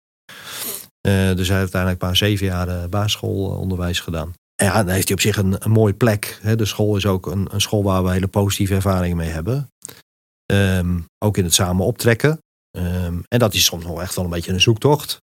Eh, 1.02 1.12
dus 1.12 1.48
hij 1.48 1.58
heeft 1.58 1.74
uiteindelijk 1.74 2.02
maar 2.02 2.16
zeven 2.16 2.46
jaar 2.46 2.68
eh, 2.68 2.90
basisschoolonderwijs 2.90 4.00
gedaan. 4.00 4.34
En 4.56 4.66
ja, 4.66 4.84
dan 4.84 4.94
heeft 4.94 5.08
hij 5.08 5.16
op 5.18 5.22
zich 5.22 5.38
een, 5.38 5.56
een 5.60 5.72
mooie 5.72 5.94
plek. 5.94 6.40
Hè. 6.42 6.56
De 6.56 6.66
school 6.66 6.96
is 6.96 7.06
ook 7.06 7.26
een, 7.26 7.48
een 7.52 7.62
school 7.62 7.84
waar 7.84 8.04
we 8.04 8.12
hele 8.12 8.28
positieve 8.28 8.74
ervaringen 8.76 9.18
mee 9.18 9.30
hebben. 9.30 9.70
Ehm, 10.46 11.00
ook 11.18 11.38
in 11.38 11.44
het 11.44 11.54
samen 11.54 11.86
optrekken. 11.86 12.40
Ehm, 12.72 13.20
en 13.28 13.40
dat 13.40 13.54
is 13.54 13.66
soms 13.66 13.86
nog 13.86 14.02
echt 14.02 14.16
wel 14.16 14.26
een 14.26 14.32
beetje 14.32 14.54
een 14.54 14.62
zoektocht. 14.62 15.22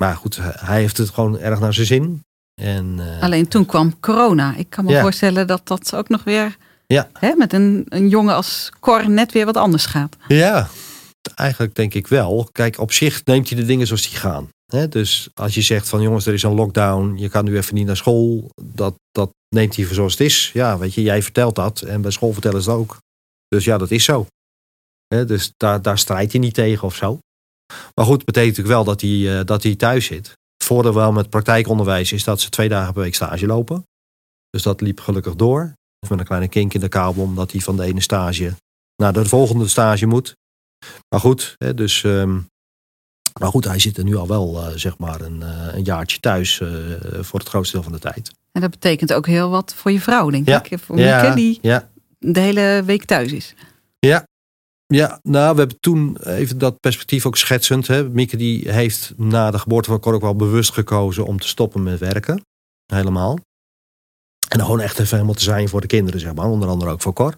Maar 0.00 0.16
goed, 0.16 0.38
hij 0.42 0.80
heeft 0.80 0.96
het 0.96 1.10
gewoon 1.10 1.38
erg 1.38 1.60
naar 1.60 1.74
zijn 1.74 1.86
zin. 1.86 2.22
En, 2.60 2.94
eh, 2.98 3.22
Alleen 3.22 3.48
toen 3.48 3.66
kwam 3.66 4.00
corona. 4.00 4.54
Ik 4.56 4.70
kan 4.70 4.84
me 4.84 4.90
Ja. 4.90 5.00
voorstellen 5.00 5.46
dat 5.46 5.66
dat 5.66 5.94
ook 5.94 6.08
nog 6.08 6.24
weer 6.24 6.56
Ja. 6.86 7.08
hè, 7.12 7.34
met 7.36 7.52
een, 7.52 7.84
een 7.88 8.08
jongen 8.08 8.34
als 8.34 8.70
Cor 8.80 9.10
net 9.10 9.32
weer 9.32 9.44
wat 9.44 9.56
anders 9.56 9.86
gaat. 9.86 10.16
Ja, 10.28 10.68
eigenlijk 11.34 11.74
denk 11.74 11.94
ik 11.94 12.06
wel. 12.06 12.48
Kijk, 12.52 12.78
op 12.78 12.92
zich 12.92 13.24
neemt 13.24 13.48
hij 13.48 13.58
de 13.58 13.64
dingen 13.64 13.86
zoals 13.86 14.08
die 14.08 14.18
gaan. 14.18 14.48
Hè, 14.66 14.88
dus 14.88 15.28
als 15.34 15.54
je 15.54 15.60
zegt 15.62 15.88
van 15.88 16.00
jongens, 16.02 16.26
er 16.26 16.34
is 16.34 16.42
een 16.42 16.54
lockdown, 16.54 17.16
je 17.16 17.28
kan 17.28 17.44
nu 17.44 17.56
even 17.56 17.74
niet 17.74 17.86
naar 17.86 17.96
school, 17.96 18.50
dat, 18.62 18.94
dat 19.10 19.30
neemt 19.48 19.76
hij 19.76 19.84
voor 19.84 19.94
zoals 19.94 20.12
het 20.12 20.20
is. 20.20 20.50
Ja, 20.54 20.78
weet 20.78 20.94
je, 20.94 21.02
jij 21.02 21.22
vertelt 21.22 21.54
dat 21.54 21.80
en 21.80 22.00
bij 22.00 22.10
school 22.10 22.32
vertellen 22.32 22.62
ze 22.62 22.70
het 22.70 22.78
ook. 22.78 22.96
Dus 23.48 23.64
ja, 23.64 23.78
dat 23.78 23.90
is 23.90 24.04
zo. 24.04 24.26
Hè, 25.14 25.24
dus 25.24 25.52
daar, 25.56 25.82
daar 25.82 25.98
strijdt 25.98 26.32
hij 26.32 26.40
niet 26.40 26.54
tegen 26.54 26.86
of 26.86 26.94
zo. 26.94 27.18
Maar 27.94 28.04
goed, 28.04 28.24
betekent 28.24 28.56
natuurlijk 28.56 28.74
wel 28.76 28.84
dat 28.84 29.00
hij, 29.00 29.38
eh, 29.38 29.44
dat 29.44 29.62
hij 29.62 29.74
thuis 29.76 30.06
zit. 30.06 30.26
Het 30.56 30.66
voordeel 30.66 30.94
wel 30.94 31.12
met 31.12 31.30
praktijkonderwijs 31.30 32.12
is 32.12 32.24
dat 32.24 32.40
ze 32.40 32.48
twee 32.48 32.68
dagen 32.68 32.92
per 32.92 33.02
week 33.02 33.14
stage 33.14 33.46
lopen. 33.46 33.86
Dus 34.50 34.62
dat 34.62 34.80
liep 34.80 35.00
gelukkig 35.00 35.34
door. 35.34 35.72
Of 36.00 36.10
met 36.10 36.18
een 36.18 36.24
kleine 36.26 36.48
kink 36.48 36.74
in 36.74 36.80
de 36.80 36.88
kabel, 36.88 37.22
omdat 37.22 37.52
hij 37.52 37.60
van 37.60 37.76
de 37.76 37.84
ene 37.84 38.00
stage 38.00 38.54
naar 38.96 39.12
de 39.12 39.24
volgende 39.24 39.68
stage 39.68 40.06
moet. 40.06 40.36
Maar 41.08 41.20
goed, 41.20 41.54
hè, 41.58 41.74
dus. 41.74 42.04
ehm, 42.04 42.38
maar 43.40 43.48
goed, 43.48 43.64
hij 43.64 43.78
zit 43.78 43.96
er 43.98 44.04
nu 44.04 44.16
al 44.16 44.26
wel, 44.26 44.62
eh, 44.62 44.76
zeg 44.76 44.98
maar, 44.98 45.20
een, 45.20 45.42
eh, 45.42 45.74
een 45.74 45.84
jaartje 45.84 46.20
thuis 46.20 46.56
voor 47.20 47.38
het 47.38 47.48
grootste 47.48 47.74
deel 47.74 47.82
van 47.82 47.92
de 47.92 47.98
tijd. 47.98 48.32
En 48.52 48.60
dat 48.60 48.70
betekent 48.70 49.12
ook 49.12 49.26
heel 49.26 49.50
wat 49.50 49.74
voor 49.74 49.90
je 49.90 50.00
vrouw, 50.00 50.30
denk 50.30 50.48
Ja. 50.48 50.64
ik. 50.64 50.78
Voor 50.78 50.94
Mieke, 50.96 51.32
die 51.34 51.58
ja, 51.62 51.90
de 52.18 52.40
hele 52.40 52.82
week 52.84 53.04
thuis 53.04 53.32
is. 53.32 53.54
ja, 53.98 54.26
nou, 54.88 55.52
we 55.52 55.58
hebben 55.58 55.80
toen 55.80 56.16
even 56.16 56.58
dat 56.58 56.80
perspectief 56.80 57.26
ook 57.26 57.36
schetsend. 57.36 57.86
Hè. 57.86 58.08
Mieke 58.08 58.36
die 58.36 58.72
heeft 58.72 59.12
na 59.16 59.50
de 59.50 59.58
geboorte 59.58 59.90
van 59.90 60.00
Cor 60.00 60.14
ook 60.14 60.20
wel 60.20 60.36
bewust 60.36 60.72
gekozen 60.72 61.24
om 61.24 61.40
te 61.40 61.48
stoppen 61.48 61.82
met 61.82 61.98
werken. 61.98 62.42
Helemaal. 62.86 63.38
En 64.48 64.60
gewoon 64.60 64.80
echt 64.80 64.98
even 64.98 65.14
helemaal 65.14 65.34
te 65.34 65.42
zijn 65.42 65.68
voor 65.68 65.80
de 65.80 65.86
kinderen, 65.86 66.20
zeg 66.20 66.34
maar. 66.34 66.48
Onder 66.48 66.68
andere 66.68 66.90
ook 66.90 67.02
voor 67.02 67.12
Cor. 67.12 67.34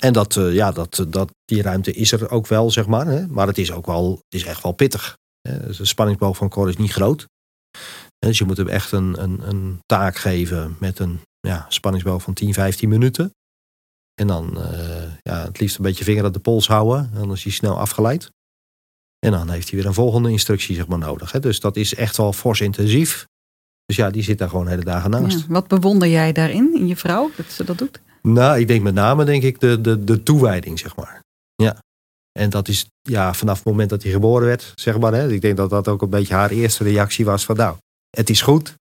En 0.00 0.12
dat, 0.12 0.36
eh, 0.36 0.54
ja, 0.54 0.72
dat, 0.72 1.06
dat, 1.08 1.30
die 1.44 1.62
ruimte 1.62 1.92
is 1.92 2.12
er 2.12 2.30
ook 2.30 2.46
wel, 2.46 2.70
zeg 2.70 2.86
maar. 2.86 3.06
Hè. 3.06 3.26
Maar 3.26 3.46
het 3.46 3.58
is 3.58 3.72
ook 3.72 3.86
wel, 3.86 4.10
het 4.10 4.40
is 4.40 4.44
echt 4.44 4.62
wel 4.62 4.72
pittig. 4.72 5.16
Hè. 5.40 5.66
De 5.66 5.84
spanningsboog 5.84 6.36
van 6.36 6.48
Cor 6.48 6.68
is 6.68 6.76
niet 6.76 6.92
groot. 6.92 7.26
Dus 8.18 8.38
je 8.38 8.44
moet 8.44 8.56
hem 8.56 8.68
echt 8.68 8.92
een, 8.92 9.22
een, 9.22 9.48
een 9.48 9.78
taak 9.86 10.16
geven 10.16 10.76
met 10.80 10.98
een 10.98 11.20
ja, 11.40 11.66
spanningsboog 11.68 12.22
van 12.22 12.34
10, 12.34 12.54
15 12.54 12.88
minuten. 12.88 13.32
En 14.18 14.26
dan 14.26 14.62
eh, 14.62 15.02
ja, 15.22 15.44
het 15.44 15.60
liefst 15.60 15.76
een 15.76 15.82
beetje 15.82 16.04
vinger 16.04 16.24
aan 16.24 16.32
de 16.32 16.38
pols 16.38 16.66
houden. 16.66 17.10
Dan 17.14 17.32
is 17.32 17.42
hij 17.42 17.52
snel 17.52 17.78
afgeleid. 17.78 18.30
En 19.18 19.30
dan 19.30 19.50
heeft 19.50 19.68
hij 19.70 19.78
weer 19.78 19.88
een 19.88 19.94
volgende 19.94 20.30
instructie 20.30 20.74
zeg 20.74 20.86
maar, 20.86 20.98
nodig. 20.98 21.32
Hè. 21.32 21.40
Dus 21.40 21.60
dat 21.60 21.76
is 21.76 21.94
echt 21.94 22.16
wel 22.16 22.32
fors 22.32 22.60
intensief. 22.60 23.26
Dus 23.86 23.96
ja, 23.96 24.10
die 24.10 24.22
zit 24.22 24.38
daar 24.38 24.48
gewoon 24.48 24.66
hele 24.66 24.84
dagen 24.84 25.10
naast. 25.10 25.38
Ja. 25.38 25.44
Wat 25.48 25.68
bewonder 25.68 26.08
jij 26.08 26.32
daarin, 26.32 26.74
in 26.74 26.86
je 26.86 26.96
vrouw, 26.96 27.30
dat 27.36 27.46
ze 27.50 27.64
dat 27.64 27.78
doet? 27.78 28.00
Nou, 28.22 28.58
ik 28.58 28.68
denk 28.68 28.82
met 28.82 28.94
name 28.94 29.24
denk 29.24 29.42
ik 29.42 29.60
de, 29.60 29.80
de, 29.80 30.04
de 30.04 30.22
toewijding, 30.22 30.78
zeg 30.78 30.96
maar. 30.96 31.22
Ja. 31.54 31.82
En 32.32 32.50
dat 32.50 32.68
is 32.68 32.86
ja, 33.02 33.34
vanaf 33.34 33.56
het 33.56 33.66
moment 33.66 33.90
dat 33.90 34.02
hij 34.02 34.12
geboren 34.12 34.46
werd, 34.46 34.72
zeg 34.74 34.98
maar. 34.98 35.12
Hè, 35.12 35.32
ik 35.32 35.40
denk 35.40 35.56
dat 35.56 35.70
dat 35.70 35.88
ook 35.88 36.02
een 36.02 36.10
beetje 36.10 36.34
haar 36.34 36.50
eerste 36.50 36.84
reactie 36.84 37.24
was 37.24 37.44
van 37.44 37.56
nou, 37.56 37.76
het 38.10 38.30
is 38.30 38.42
goed. 38.42 38.74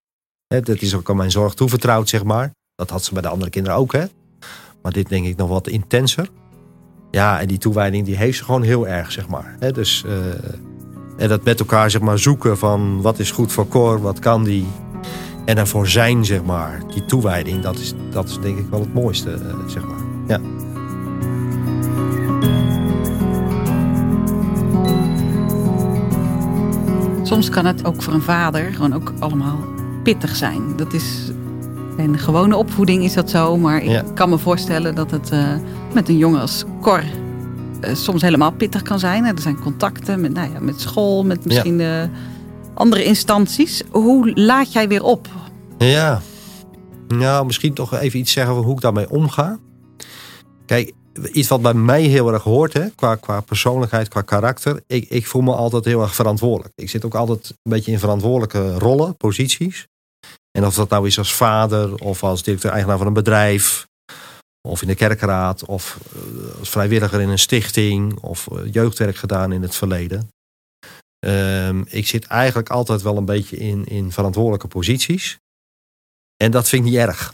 Hè, 0.47 0.57
het 0.57 0.81
is 0.81 0.95
ook 0.95 1.09
aan 1.09 1.15
mijn 1.15 1.31
zorg 1.31 1.53
toevertrouwd, 1.53 2.09
zeg 2.09 2.23
maar. 2.23 2.51
Dat 2.75 2.89
had 2.89 3.03
ze 3.03 3.13
bij 3.13 3.21
de 3.21 3.27
andere 3.27 3.49
kinderen 3.49 3.77
ook, 3.77 3.93
hè. 3.93 4.05
Maar 4.87 4.95
dit 4.95 5.09
denk 5.09 5.25
ik 5.25 5.37
nog 5.37 5.49
wat 5.49 5.67
intenser. 5.67 6.29
Ja, 7.11 7.39
en 7.39 7.47
die 7.47 7.57
toewijding 7.57 8.05
die 8.05 8.17
heeft 8.17 8.37
ze 8.37 8.43
gewoon 8.43 8.61
heel 8.61 8.87
erg, 8.87 9.11
zeg 9.11 9.27
maar. 9.27 9.55
Dus, 9.73 10.03
eh, 10.05 10.13
en 11.17 11.29
dat 11.29 11.43
met 11.43 11.59
elkaar, 11.59 11.91
zeg 11.91 12.01
maar, 12.01 12.19
zoeken 12.19 12.57
van 12.57 13.01
wat 13.01 13.19
is 13.19 13.31
goed 13.31 13.51
voor 13.51 13.67
Cor, 13.67 14.01
wat 14.01 14.19
kan 14.19 14.43
die. 14.43 14.67
En 15.45 15.57
ervoor 15.57 15.87
zijn, 15.87 16.25
zeg 16.25 16.43
maar, 16.43 16.81
die 16.93 17.05
toewijding, 17.05 17.63
dat 17.63 17.79
is, 17.79 17.93
dat 18.09 18.29
is 18.29 18.39
denk 18.39 18.57
ik 18.57 18.65
wel 18.69 18.79
het 18.79 18.93
mooiste, 18.93 19.31
eh, 19.31 19.55
zeg 19.67 19.83
maar. 19.85 19.99
Ja. 20.27 20.39
Soms 27.23 27.49
kan 27.49 27.65
het 27.65 27.85
ook 27.85 28.01
voor 28.01 28.13
een 28.13 28.21
vader 28.21 28.73
gewoon 28.73 28.93
ook 28.93 29.13
allemaal 29.19 29.59
pittig 30.03 30.35
zijn. 30.35 30.75
Dat 30.75 30.93
is, 30.93 31.31
in 31.97 32.11
de 32.11 32.17
gewone 32.17 32.55
opvoeding 32.55 33.03
is 33.03 33.13
dat 33.13 33.29
zo. 33.29 33.57
Maar 33.57 33.83
ik 33.83 33.89
Ja. 33.89 34.03
kan 34.13 34.29
me 34.29 34.37
voorstellen 34.37 34.95
dat 34.95 35.11
het 35.11 35.29
eh, 35.29 35.53
met 35.93 36.09
een 36.09 36.17
jongen 36.17 36.41
als 36.41 36.63
Cor 36.81 37.03
eh, 37.81 37.95
soms 37.95 38.21
helemaal 38.21 38.51
pittig 38.51 38.81
kan 38.81 38.99
zijn. 38.99 39.25
Er 39.25 39.39
zijn 39.41 39.59
contacten 39.59 40.21
met, 40.21 40.33
nou 40.33 40.51
ja, 40.53 40.59
met 40.59 40.81
school, 40.81 41.23
met 41.25 41.45
misschien 41.45 41.79
eh, 41.81 42.03
andere 42.73 43.03
instanties. 43.03 43.83
Hoe 43.91 44.31
laat 44.33 44.73
jij 44.73 44.87
weer 44.87 45.03
op? 45.03 45.27
Ja. 45.77 46.21
Nou, 47.07 47.45
misschien 47.45 47.73
toch 47.73 47.93
even 47.99 48.19
iets 48.19 48.31
zeggen 48.31 48.55
van 48.55 48.63
hoe 48.63 48.73
ik 48.75 48.81
daarmee 48.81 49.09
omga. 49.09 49.57
Kijk, 50.65 50.93
iets 51.31 51.47
wat 51.47 51.61
bij 51.61 51.73
mij 51.73 52.01
heel 52.01 52.33
erg 52.33 52.43
hoort, 52.43 52.73
hè, 52.73 52.89
qua, 52.95 53.15
qua 53.15 53.41
persoonlijkheid, 53.41 54.07
qua 54.07 54.21
karakter. 54.21 54.81
Ik, 54.87 55.09
ik 55.09 55.27
voel 55.27 55.41
me 55.41 55.53
altijd 55.53 55.85
heel 55.85 56.01
erg 56.01 56.15
verantwoordelijk. 56.15 56.73
Ik 56.75 56.89
zit 56.89 57.05
ook 57.05 57.15
altijd 57.15 57.49
een 57.49 57.71
beetje 57.71 57.91
in 57.91 57.99
verantwoordelijke 57.99 58.77
rollen, 58.77 59.17
posities. 59.17 59.87
En 60.57 60.65
of 60.65 60.75
dat 60.75 60.89
nou 60.89 61.07
is 61.07 61.17
als 61.17 61.33
vader, 61.33 61.95
of 61.95 62.23
als 62.23 62.43
directeur-eigenaar 62.43 62.97
van 62.97 63.07
een 63.07 63.13
bedrijf, 63.13 63.87
of 64.67 64.81
in 64.81 64.87
de 64.87 64.95
kerkraad, 64.95 65.65
of 65.65 65.97
eh, 66.15 66.59
als 66.59 66.69
vrijwilliger 66.69 67.21
in 67.21 67.29
een 67.29 67.39
stichting, 67.39 68.19
of 68.19 68.47
eh, 68.47 68.73
jeugdwerk 68.73 69.15
gedaan 69.15 69.51
in 69.51 69.61
het 69.61 69.75
verleden. 69.75 70.29
Ehm, 71.19 71.83
ik 71.87 72.07
zit 72.07 72.25
eigenlijk 72.25 72.69
altijd 72.69 73.01
wel 73.01 73.17
een 73.17 73.25
beetje 73.25 73.57
in, 73.57 73.85
in 73.85 74.11
verantwoordelijke 74.11 74.67
posities. 74.67 75.37
En 76.43 76.51
dat 76.51 76.69
vind 76.69 76.85
ik 76.85 76.89
niet 76.91 76.99
erg. 76.99 77.33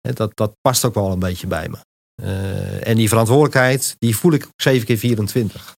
Dat, 0.00 0.36
dat 0.36 0.52
past 0.60 0.84
ook 0.84 0.94
wel 0.94 1.12
een 1.12 1.18
beetje 1.18 1.46
bij 1.46 1.68
me. 1.68 1.78
Eh, 2.22 2.88
en 2.88 2.96
die 2.96 3.08
verantwoordelijkheid, 3.08 3.96
die 3.98 4.16
voel 4.16 4.32
ik 4.32 4.44
ook 4.44 4.62
7 4.62 4.86
keer 4.86 4.98
24. 4.98 5.74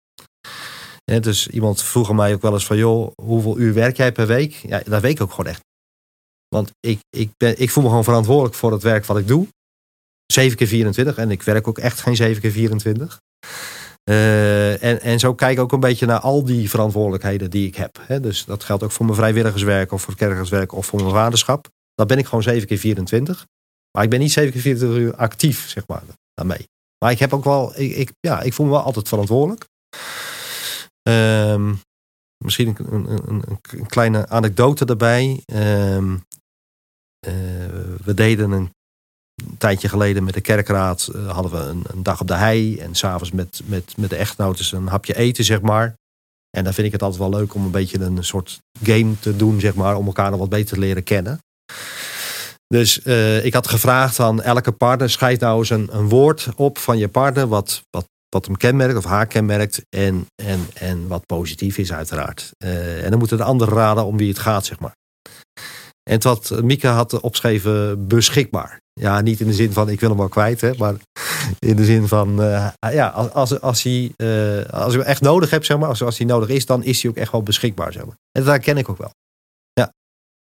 Hè, 1.03 1.19
dus 1.19 1.47
iemand 1.47 1.83
vroeg 1.83 2.13
mij 2.13 2.33
ook 2.33 2.41
wel 2.41 2.53
eens 2.53 2.65
van, 2.65 2.77
joh, 2.77 3.11
hoeveel 3.21 3.57
uur 3.57 3.73
werk 3.73 3.97
jij 3.97 4.11
per 4.11 4.27
week? 4.27 4.53
Ja, 4.53 4.81
dat 4.85 5.01
weet 5.01 5.11
ik 5.11 5.21
ook 5.21 5.31
gewoon 5.31 5.51
echt. 5.51 5.67
Want 6.49 6.71
ik, 6.79 6.99
ik, 7.09 7.29
ben, 7.37 7.59
ik 7.59 7.69
voel 7.69 7.83
me 7.83 7.89
gewoon 7.89 8.03
verantwoordelijk 8.03 8.55
voor 8.55 8.71
het 8.71 8.83
werk 8.83 9.05
wat 9.05 9.17
ik 9.17 9.27
doe. 9.27 9.47
7 10.25 10.57
keer 10.57 10.67
24 10.67 11.17
en 11.17 11.31
ik 11.31 11.43
werk 11.43 11.67
ook 11.67 11.77
echt 11.77 12.01
geen 12.01 12.15
7 12.15 12.41
keer 12.41 12.51
24. 12.51 13.19
Eh, 14.03 14.83
en, 14.83 15.01
en 15.01 15.19
zo 15.19 15.33
kijk 15.33 15.57
ik 15.57 15.63
ook 15.63 15.71
een 15.71 15.79
beetje 15.79 16.05
naar 16.05 16.19
al 16.19 16.43
die 16.43 16.69
verantwoordelijkheden 16.69 17.49
die 17.49 17.67
ik 17.67 17.75
heb. 17.75 17.99
Hè. 18.01 18.19
Dus 18.19 18.45
dat 18.45 18.63
geldt 18.63 18.83
ook 18.83 18.91
voor 18.91 19.05
mijn 19.05 19.17
vrijwilligerswerk 19.17 19.91
of 19.91 20.01
voor 20.01 20.15
kerkerswerk 20.15 20.73
of 20.73 20.85
voor 20.85 20.99
mijn 20.99 21.13
vaderschap. 21.13 21.67
Dan 21.93 22.07
ben 22.07 22.17
ik 22.17 22.25
gewoon 22.25 22.43
7 22.43 22.67
keer 22.67 22.77
24. 22.77 23.45
Maar 23.91 24.03
ik 24.03 24.09
ben 24.09 24.19
niet 24.19 24.31
7 24.31 24.51
keer 24.51 24.61
24 24.61 24.99
uur 24.99 25.15
actief, 25.15 25.69
zeg 25.69 25.87
maar, 25.87 26.03
daarmee. 26.33 26.67
Maar 27.03 27.11
ik 27.11 27.19
heb 27.19 27.33
ook 27.33 27.43
wel, 27.43 27.79
ik, 27.79 28.11
ja, 28.19 28.41
ik 28.41 28.53
voel 28.53 28.65
me 28.65 28.71
wel 28.71 28.81
altijd 28.81 29.07
verantwoordelijk. 29.07 29.65
Ehm, 31.01 31.73
misschien 32.45 32.75
een, 32.91 33.11
een, 33.11 33.43
een, 33.71 33.87
kleine 33.87 34.27
anekdote 34.27 34.85
daarbij. 34.85 35.41
Ehm, 35.45 36.17
eh, 37.19 37.33
we 38.03 38.13
deden 38.13 38.51
een 38.51 38.71
tijdje 39.57 39.89
geleden 39.89 40.23
met 40.23 40.33
de 40.33 40.41
kerkraad, 40.41 41.07
eh, 41.07 41.31
hadden 41.31 41.51
we 41.51 41.57
een, 41.57 41.83
een 41.87 42.03
dag 42.03 42.21
op 42.21 42.27
de 42.27 42.35
hei. 42.35 42.77
En 42.77 42.95
s'avonds 42.95 43.31
met, 43.31 43.61
met, 43.65 43.97
met 43.97 44.09
de 44.09 44.15
echtgenoten 44.15 44.77
een 44.77 44.87
hapje 44.87 45.15
eten, 45.15 45.43
zeg 45.43 45.61
maar. 45.61 45.97
En 46.57 46.63
dan 46.63 46.73
vind 46.73 46.87
ik 46.87 46.93
het 46.93 47.01
altijd 47.01 47.21
wel 47.21 47.39
leuk 47.39 47.53
om 47.53 47.65
een 47.65 47.71
beetje 47.71 47.99
een 47.99 48.23
soort 48.23 48.59
game 48.83 49.19
te 49.19 49.35
doen, 49.35 49.59
zeg 49.59 49.75
maar. 49.75 49.95
Om 49.95 50.05
elkaar 50.05 50.29
nog 50.29 50.39
wat 50.39 50.49
beter 50.49 50.73
te 50.73 50.79
leren 50.79 51.03
kennen. 51.03 51.39
Dus 52.67 53.01
eh, 53.01 53.45
ik 53.45 53.53
had 53.53 53.67
gevraagd 53.67 54.19
aan 54.19 54.41
elke 54.41 54.71
partner, 54.71 55.09
schrijf 55.09 55.39
nou 55.39 55.57
eens 55.57 55.69
een, 55.69 55.87
een 55.91 56.09
woord 56.09 56.49
op 56.55 56.77
van 56.77 56.97
je 56.97 57.07
partner. 57.07 57.47
Wat, 57.47 57.83
wat, 57.89 58.07
wat 58.29 58.45
hem 58.45 58.57
kenmerkt 58.57 58.97
of 58.97 59.03
haar 59.03 59.27
kenmerkt. 59.27 59.81
En, 59.89 60.25
en, 60.35 60.67
en 60.73 61.07
wat 61.07 61.25
positief 61.25 61.77
is 61.77 61.93
uiteraard. 61.93 62.51
Eh, 62.57 63.03
en 63.03 63.09
dan 63.09 63.19
moeten 63.19 63.37
de 63.37 63.43
anderen 63.43 63.73
raden 63.73 64.05
om 64.05 64.17
wie 64.17 64.29
het 64.29 64.39
gaat, 64.39 64.65
zeg 64.65 64.79
maar. 64.79 64.95
En 66.09 66.21
wat 66.21 66.61
Mieke 66.63 66.87
had 66.87 67.19
opgeschreven, 67.19 68.07
beschikbaar. 68.07 68.79
Ja, 68.93 69.21
niet 69.21 69.39
in 69.39 69.47
de 69.47 69.53
zin 69.53 69.73
van 69.73 69.89
ik 69.89 69.99
wil 69.99 70.09
hem 70.09 70.17
wel 70.17 70.27
kwijt, 70.27 70.61
hè, 70.61 70.71
maar 70.77 70.95
in 71.59 71.75
de 71.75 71.85
zin 71.85 72.07
van 72.07 72.41
uh, 72.41 72.69
ja, 72.91 73.07
als, 73.07 73.61
als, 73.61 73.83
hij, 73.83 74.13
uh, 74.17 74.65
als 74.65 74.93
ik 74.93 74.99
hem 74.99 75.09
echt 75.09 75.21
nodig 75.21 75.49
heb, 75.49 75.65
zeg 75.65 75.77
maar, 75.77 75.89
als, 75.89 76.03
als 76.03 76.17
hij 76.17 76.27
nodig 76.27 76.49
is, 76.49 76.65
dan 76.65 76.83
is 76.83 77.01
hij 77.01 77.11
ook 77.11 77.17
echt 77.17 77.31
wel 77.31 77.43
beschikbaar. 77.43 77.93
Zeg 77.93 78.05
maar. 78.05 78.15
En 78.31 78.43
dat 78.43 78.59
ken 78.59 78.77
ik 78.77 78.89
ook 78.89 78.97
wel. 78.97 79.11
Ja. 79.73 79.93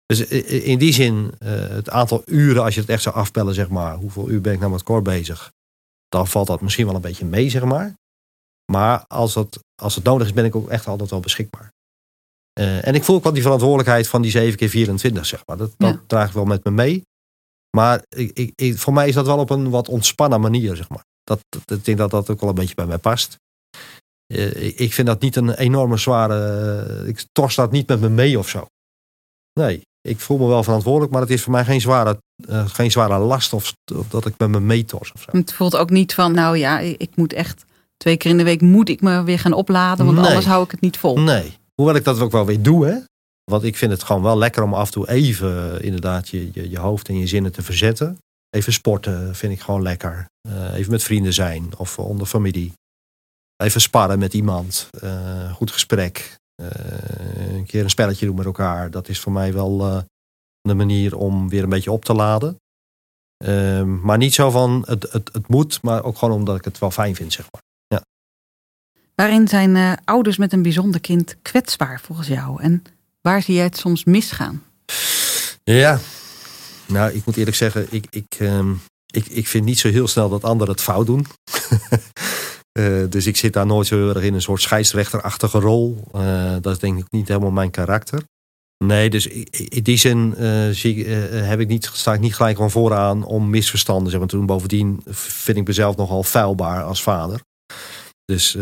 Dus 0.06 0.26
in 0.46 0.78
die 0.78 0.92
zin, 0.92 1.34
het 1.44 1.90
aantal 1.90 2.22
uren, 2.26 2.62
als 2.62 2.74
je 2.74 2.80
het 2.80 2.90
echt 2.90 3.02
zou 3.02 3.14
afpellen, 3.14 3.54
zeg 3.54 3.68
maar, 3.68 3.96
hoeveel 3.96 4.30
uur 4.30 4.40
ben 4.40 4.52
ik 4.52 4.58
nou 4.58 4.72
met 4.72 4.82
Cor 4.82 5.02
bezig, 5.02 5.50
dan 6.10 6.26
valt 6.26 6.46
dat 6.46 6.60
misschien 6.60 6.86
wel 6.86 6.94
een 6.94 7.00
beetje 7.00 7.24
mee, 7.24 7.50
zeg 7.50 7.64
maar. 7.64 7.94
Maar 8.72 9.04
als, 9.06 9.32
dat, 9.34 9.58
als 9.82 9.94
het 9.94 10.04
nodig 10.04 10.26
is, 10.26 10.32
ben 10.32 10.44
ik 10.44 10.56
ook 10.56 10.68
echt 10.68 10.86
altijd 10.86 11.10
wel 11.10 11.20
beschikbaar. 11.20 11.72
Uh, 12.60 12.86
en 12.86 12.94
ik 12.94 13.04
voel 13.04 13.16
ook 13.16 13.22
wel 13.22 13.32
die 13.32 13.42
verantwoordelijkheid 13.42 14.08
van 14.08 14.22
die 14.22 14.30
7 14.30 14.58
keer 14.58 14.68
24, 14.68 15.26
zeg 15.26 15.42
maar. 15.46 15.56
Dat, 15.56 15.74
dat 15.76 15.94
ja. 15.94 16.02
draag 16.06 16.28
ik 16.28 16.34
wel 16.34 16.44
met 16.44 16.64
me 16.64 16.70
mee. 16.70 17.02
Maar 17.76 18.04
ik, 18.08 18.52
ik, 18.54 18.78
voor 18.78 18.92
mij 18.92 19.08
is 19.08 19.14
dat 19.14 19.26
wel 19.26 19.38
op 19.38 19.50
een 19.50 19.70
wat 19.70 19.88
ontspannen 19.88 20.40
manier, 20.40 20.76
zeg 20.76 20.88
maar. 20.88 21.04
Dat, 21.22 21.40
dat, 21.48 21.78
ik 21.78 21.84
denk 21.84 21.98
dat 21.98 22.10
dat 22.10 22.30
ook 22.30 22.40
wel 22.40 22.48
een 22.48 22.54
beetje 22.54 22.74
bij 22.74 22.86
mij 22.86 22.98
past. 22.98 23.36
Uh, 24.32 24.64
ik, 24.64 24.78
ik 24.78 24.92
vind 24.92 25.06
dat 25.06 25.20
niet 25.20 25.36
een 25.36 25.54
enorme 25.54 25.96
zware... 25.96 27.06
ik 27.06 27.24
tors 27.32 27.54
dat 27.54 27.70
niet 27.70 27.88
met 27.88 28.00
me 28.00 28.08
mee 28.08 28.38
of 28.38 28.48
zo. 28.48 28.66
Nee, 29.52 29.82
ik 30.00 30.20
voel 30.20 30.38
me 30.38 30.46
wel 30.46 30.62
verantwoordelijk, 30.62 31.12
maar 31.12 31.20
het 31.20 31.30
is 31.30 31.42
voor 31.42 31.52
mij 31.52 31.64
geen 31.64 31.80
zware, 31.80 32.20
uh, 32.48 32.68
geen 32.68 32.90
zware 32.90 33.18
last 33.18 33.52
of, 33.52 33.72
of, 33.94 34.08
dat 34.08 34.26
ik 34.26 34.34
met 34.38 34.48
me 34.48 34.60
meetors 34.60 35.12
of 35.12 35.22
zo. 35.22 35.38
Het 35.38 35.52
voelt 35.52 35.76
ook 35.76 35.90
niet 35.90 36.14
van, 36.14 36.32
nou 36.32 36.56
ja, 36.56 36.78
ik 36.78 37.10
moet 37.14 37.32
echt 37.32 37.64
twee 37.96 38.16
keer 38.16 38.30
in 38.30 38.36
de 38.36 38.44
week 38.44 38.60
moet 38.60 38.88
ik 38.88 39.00
me 39.00 39.22
weer 39.22 39.38
gaan 39.38 39.52
opladen, 39.52 40.04
want 40.04 40.18
Nee. 40.18 40.26
anders 40.26 40.46
hou 40.46 40.64
ik 40.64 40.70
het 40.70 40.80
niet 40.80 40.98
vol. 40.98 41.18
Nee, 41.18 41.58
hoewel 41.74 41.94
ik 41.94 42.04
dat 42.04 42.20
ook 42.20 42.32
wel 42.32 42.46
weer 42.46 42.62
doe, 42.62 42.86
hè. 42.86 42.98
Want 43.50 43.62
ik 43.64 43.76
vind 43.76 43.90
het 43.92 44.02
gewoon 44.02 44.22
wel 44.22 44.38
lekker 44.38 44.62
om 44.62 44.74
af 44.74 44.86
en 44.86 44.92
toe 44.92 45.08
even 45.08 45.78
eh, 45.78 45.84
inderdaad 45.84 46.28
je, 46.28 46.50
je, 46.52 46.70
je 46.70 46.78
hoofd 46.78 47.08
en 47.08 47.18
je 47.18 47.26
zinnen 47.26 47.52
te 47.52 47.62
verzetten. 47.62 48.18
Even 48.50 48.72
sporten 48.72 49.34
vind 49.34 49.52
ik 49.52 49.60
gewoon 49.60 49.82
lekker. 49.82 50.26
Uh, 50.48 50.74
even 50.74 50.90
met 50.90 51.02
vrienden 51.02 51.32
zijn 51.32 51.70
of 51.76 51.98
onder 51.98 52.26
familie. 52.26 52.72
Even 53.56 53.80
sparren 53.80 54.18
met 54.18 54.34
iemand. 54.34 54.88
Uh, 55.04 55.52
goed 55.52 55.70
gesprek. 55.70 56.36
Een 57.56 57.66
keer 57.66 57.82
een 57.82 57.90
spelletje 57.90 58.26
doen 58.26 58.36
met 58.36 58.46
elkaar. 58.46 58.90
Dat 58.90 59.08
is 59.08 59.20
voor 59.20 59.32
mij 59.32 59.52
wel 59.52 60.04
de 60.60 60.74
manier 60.74 61.16
om 61.16 61.48
weer 61.48 61.62
een 61.62 61.68
beetje 61.68 61.92
op 61.92 62.04
te 62.04 62.14
laden. 62.14 62.56
Ehm, 63.44 64.00
maar 64.00 64.18
niet 64.18 64.34
zo 64.34 64.50
van 64.50 64.84
het, 64.86 65.12
het, 65.12 65.30
het 65.32 65.48
moet, 65.48 65.82
maar 65.82 66.04
ook 66.04 66.18
gewoon 66.18 66.34
omdat 66.34 66.56
ik 66.56 66.64
het 66.64 66.78
wel 66.78 66.90
fijn 66.90 67.14
vind, 67.14 67.32
zeg 67.32 67.46
maar. 67.50 67.62
Ja. 67.86 68.04
Waarin 69.14 69.48
zijn 69.48 69.76
uh, 69.76 69.92
ouders 70.04 70.36
met 70.36 70.52
een 70.52 70.62
bijzonder 70.62 71.00
kind 71.00 71.36
kwetsbaar 71.42 72.00
volgens 72.00 72.28
jou? 72.28 72.62
En 72.62 72.82
waar 73.20 73.42
zie 73.42 73.54
jij 73.54 73.64
het 73.64 73.76
soms 73.76 74.04
misgaan? 74.04 74.62
Ja, 75.64 75.98
nou, 76.86 77.12
ik 77.12 77.24
moet 77.24 77.36
eerlijk 77.36 77.56
zeggen, 77.56 77.86
ik, 77.90 78.06
ik, 78.10 78.38
um, 78.40 78.80
ik, 79.06 79.26
ik 79.26 79.46
vind 79.46 79.64
niet 79.64 79.78
zo 79.78 79.88
heel 79.88 80.08
snel 80.08 80.28
dat 80.28 80.44
anderen 80.44 80.74
het 80.74 80.82
fout 80.82 81.06
doen. 81.06 81.26
uh, 82.78 83.04
dus 83.08 83.26
ik 83.26 83.36
zit 83.36 83.52
daar 83.52 83.66
nooit 83.66 83.86
zo 83.86 83.96
heel 83.96 84.14
erg 84.14 84.24
in 84.24 84.34
een 84.34 84.42
soort 84.42 84.62
scheidsrechterachtige 84.62 85.58
rol. 85.58 86.04
Uh, 86.14 86.56
dat 86.60 86.72
is 86.72 86.78
denk 86.78 86.98
ik 86.98 87.10
niet 87.10 87.28
helemaal 87.28 87.50
mijn 87.50 87.70
karakter. 87.70 88.22
Nee, 88.84 89.10
dus 89.10 89.26
in 89.26 89.82
die 89.82 89.96
zin 89.96 90.34
zie, 90.74 90.96
uh, 91.04 91.48
heb 91.48 91.60
ik 91.60 91.68
niet, 91.68 91.90
sta 91.92 92.12
ik 92.12 92.20
niet 92.20 92.34
gelijk 92.34 92.56
van 92.56 92.70
vooraan 92.70 93.24
om 93.24 93.50
misverstanden. 93.50 94.10
Zeg 94.10 94.20
maar, 94.20 94.28
toen 94.28 94.46
bovendien 94.46 95.02
vind 95.10 95.58
ik 95.58 95.66
mezelf 95.66 95.96
nogal 95.96 96.22
feilbaar 96.22 96.82
als 96.82 97.02
vader. 97.02 97.40
Dus 98.24 98.56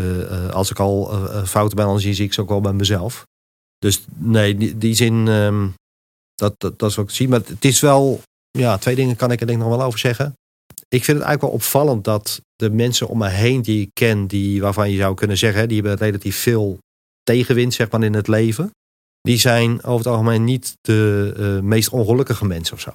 als 0.51 0.71
ik 0.71 0.79
al 0.79 1.11
fouten 1.44 1.77
ben, 1.77 1.87
dan 1.87 2.01
zie 2.01 2.25
ik 2.25 2.33
ze 2.33 2.40
ook 2.40 2.49
wel 2.49 2.61
bij 2.61 2.73
mezelf. 2.73 3.27
Dus 3.79 4.05
nee, 4.14 4.57
die, 4.57 4.79
die 4.79 4.94
zin, 4.94 5.27
um, 5.27 5.75
dat, 6.35 6.55
dat, 6.59 6.79
dat 6.79 6.90
is 6.90 6.97
wat 6.97 7.09
ik 7.09 7.14
zie. 7.14 7.29
Maar 7.29 7.40
het 7.47 7.64
is 7.64 7.81
wel, 7.81 8.21
ja, 8.51 8.79
twee 8.79 8.94
dingen 8.94 9.16
kan 9.16 9.31
ik 9.31 9.40
er 9.40 9.47
denk 9.47 9.59
ik 9.59 9.66
nog 9.66 9.77
wel 9.77 9.87
over 9.87 9.99
zeggen. 9.99 10.35
Ik 10.88 11.04
vind 11.04 11.18
het 11.18 11.26
eigenlijk 11.26 11.42
wel 11.42 11.50
opvallend 11.50 12.04
dat 12.04 12.40
de 12.56 12.70
mensen 12.70 13.08
om 13.08 13.18
me 13.18 13.28
heen 13.28 13.62
die 13.62 13.80
ik 13.80 13.90
ken, 13.92 14.26
die, 14.26 14.60
waarvan 14.60 14.90
je 14.90 14.96
zou 14.96 15.14
kunnen 15.14 15.38
zeggen, 15.38 15.68
die 15.68 15.80
hebben 15.80 16.06
relatief 16.06 16.36
veel 16.36 16.78
tegenwind 17.22 17.74
zeg 17.74 17.90
maar, 17.90 18.02
in 18.02 18.14
het 18.14 18.28
leven 18.28 18.70
die 19.20 19.38
zijn 19.38 19.82
over 19.82 19.98
het 19.98 20.06
algemeen 20.06 20.44
niet 20.44 20.76
de 20.80 21.34
uh, 21.38 21.60
meest 21.60 21.88
ongelukkige 21.88 22.44
mensen 22.44 22.74
of 22.74 22.80
zo. 22.80 22.90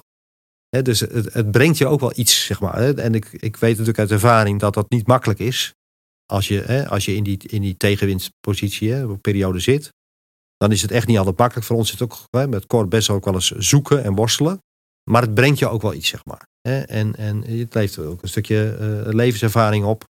Dus 0.82 1.00
het, 1.00 1.32
het, 1.32 1.50
brengt 1.50 1.78
je 1.78 1.86
ook 1.86 2.00
wel 2.00 2.12
iets, 2.14 2.44
zeg 2.44 2.60
maar. 2.60 2.74
En 2.74 3.14
ik, 3.14 3.32
ik 3.32 3.56
weet 3.56 3.70
natuurlijk 3.70 3.98
uit 3.98 4.10
ervaring 4.10 4.60
dat 4.60 4.74
dat 4.74 4.90
niet 4.90 5.06
makkelijk 5.06 5.38
is. 5.38 5.74
Als 6.26 6.48
je, 6.48 6.88
als 6.88 7.04
je 7.04 7.14
in 7.14 7.24
die, 7.24 7.38
in 7.48 7.62
die 7.62 7.76
tegenwinstpositie, 7.76 9.18
periode 9.18 9.58
zit. 9.58 9.92
Dan 10.56 10.72
is 10.72 10.82
het 10.82 10.90
echt 10.90 11.06
niet 11.06 11.18
altijd 11.18 11.38
makkelijk. 11.38 11.66
Voor 11.66 11.76
ons 11.76 11.90
zit 11.90 12.02
ook 12.02 12.18
met 12.30 12.66
Cor 12.66 12.88
best 12.88 13.10
ook 13.10 13.24
wel 13.24 13.34
eens 13.34 13.50
zoeken 13.50 14.04
en 14.04 14.14
worstelen. 14.14 14.58
Maar 15.10 15.22
het 15.22 15.34
brengt 15.34 15.58
je 15.58 15.68
ook 15.68 15.82
wel 15.82 15.94
iets, 15.94 16.08
zeg 16.08 16.24
maar. 16.24 16.46
En, 16.68 17.16
en 17.16 17.44
het 17.46 17.74
levert 17.74 18.06
ook 18.06 18.22
een 18.22 18.28
stukje 18.28 18.76
uh, 18.80 19.14
levenservaring 19.14 19.84
op. 19.84 20.04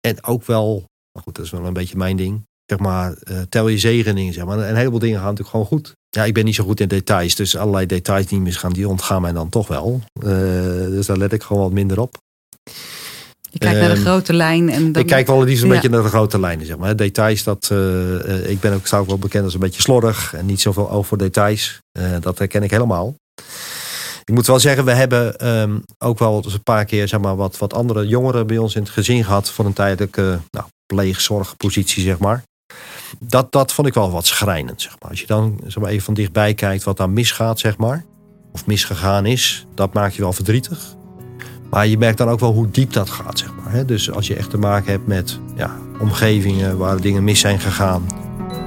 En 0.00 0.24
ook 0.24 0.44
wel, 0.44 0.84
maar 1.12 1.22
goed, 1.22 1.34
dat 1.34 1.44
is 1.44 1.50
wel 1.50 1.64
een 1.64 1.72
beetje 1.72 1.96
mijn 1.96 2.16
ding 2.16 2.44
zeg 2.66 2.78
maar, 2.78 3.14
uh, 3.30 3.38
tel 3.48 3.68
je 3.68 3.78
zegeningen, 3.78 4.32
zeg 4.32 4.44
maar. 4.44 4.58
En 4.58 4.68
een 4.68 4.76
heleboel 4.76 4.98
dingen 4.98 5.16
gaan 5.16 5.24
natuurlijk 5.24 5.50
gewoon 5.50 5.66
goed. 5.66 5.92
Ja, 6.08 6.24
ik 6.24 6.34
ben 6.34 6.44
niet 6.44 6.54
zo 6.54 6.64
goed 6.64 6.80
in 6.80 6.88
details, 6.88 7.34
dus 7.34 7.56
allerlei 7.56 7.86
details 7.86 8.26
die 8.26 8.40
misgaan, 8.40 8.72
die 8.72 8.88
ontgaan 8.88 9.22
mij 9.22 9.32
dan 9.32 9.48
toch 9.48 9.68
wel. 9.68 10.00
Uh, 10.22 10.30
dus 10.88 11.06
daar 11.06 11.16
let 11.16 11.32
ik 11.32 11.42
gewoon 11.42 11.62
wat 11.62 11.72
minder 11.72 12.00
op. 12.00 12.16
Je 13.50 13.58
kijkt 13.58 13.80
naar 13.80 13.94
de 13.94 14.00
grote 14.00 14.32
lijn. 14.32 14.68
En 14.70 14.92
dan... 14.92 15.02
Ik 15.02 15.08
kijk 15.08 15.26
wel 15.26 15.44
liefst 15.44 15.62
een 15.62 15.68
ja. 15.68 15.74
beetje 15.74 15.88
naar 15.88 16.02
de 16.02 16.08
grote 16.08 16.40
lijnen, 16.40 16.66
zeg 16.66 16.76
maar. 16.76 16.96
Details, 16.96 17.42
dat, 17.42 17.68
uh, 17.72 18.50
ik 18.50 18.60
ben 18.60 18.72
ook, 18.72 18.86
sta 18.86 18.98
ook 18.98 19.06
wel 19.06 19.18
bekend 19.18 19.44
als 19.44 19.54
een 19.54 19.60
beetje 19.60 19.82
slordig 19.82 20.34
en 20.34 20.46
niet 20.46 20.60
zoveel 20.60 20.90
oog 20.90 21.06
voor 21.06 21.18
details. 21.18 21.78
dat 22.20 22.38
herken 22.38 22.62
ik 22.62 22.70
helemaal. 22.70 23.14
Ik 24.26 24.34
moet 24.34 24.46
wel 24.46 24.60
zeggen, 24.60 24.84
we 24.84 24.92
hebben 24.92 25.48
um, 25.48 25.82
ook 25.98 26.18
wel 26.18 26.42
eens 26.44 26.54
een 26.54 26.62
paar 26.62 26.84
keer 26.84 27.08
zeg 27.08 27.20
maar, 27.20 27.36
wat, 27.36 27.58
wat 27.58 27.74
andere 27.74 28.06
jongeren 28.06 28.46
bij 28.46 28.58
ons 28.58 28.74
in 28.74 28.82
het 28.82 28.90
gezin 28.90 29.24
gehad 29.24 29.50
voor 29.50 29.64
een 29.64 29.72
tijdelijke 29.72 30.40
nou, 30.50 30.66
pleegzorgpositie, 30.86 32.02
zeg 32.02 32.18
maar 32.18 32.44
dat, 33.18 33.52
dat 33.52 33.72
vond 33.72 33.86
ik 33.86 33.94
wel 33.94 34.10
wat 34.10 34.26
schrijnend. 34.26 34.82
Zeg 34.82 34.96
maar. 35.00 35.10
Als 35.10 35.20
je 35.20 35.26
dan 35.26 35.60
even 35.86 36.00
van 36.00 36.14
dichtbij 36.14 36.54
kijkt 36.54 36.84
wat 36.84 36.96
daar 36.96 37.10
misgaat, 37.10 37.58
zeg 37.58 37.76
maar, 37.76 38.04
of 38.52 38.66
misgegaan 38.66 39.26
is, 39.26 39.66
dat 39.74 39.92
maakt 39.92 40.14
je 40.14 40.22
wel 40.22 40.32
verdrietig. 40.32 40.94
Maar 41.70 41.86
je 41.86 41.98
merkt 41.98 42.18
dan 42.18 42.28
ook 42.28 42.40
wel 42.40 42.52
hoe 42.52 42.70
diep 42.70 42.92
dat 42.92 43.10
gaat. 43.10 43.38
Zeg 43.38 43.50
maar? 43.54 43.86
Dus 43.86 44.10
als 44.10 44.26
je 44.26 44.36
echt 44.36 44.50
te 44.50 44.58
maken 44.58 44.90
hebt 44.90 45.06
met 45.06 45.38
ja, 45.56 45.76
omgevingen 46.00 46.78
waar 46.78 47.00
dingen 47.00 47.24
mis 47.24 47.40
zijn 47.40 47.60
gegaan, 47.60 48.06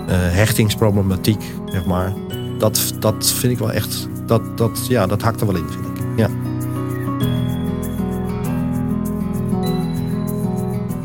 uh, 0.10 0.16
hechtingsproblematiek, 0.16 1.44
zeg 1.72 1.86
maar. 1.86 2.14
Dat, 2.60 2.94
dat 3.00 3.32
vind 3.32 3.54
ik 3.54 3.60
wel 3.60 3.72
echt, 3.72 4.08
dat, 4.26 4.58
dat, 4.58 4.86
ja, 4.90 5.08
dat 5.08 5.22
hakt 5.22 5.42
er 5.42 5.48
wel 5.48 5.56
in, 5.56 5.70
vind 5.70 5.86
ik. 5.86 6.04
Ja. 6.18 6.30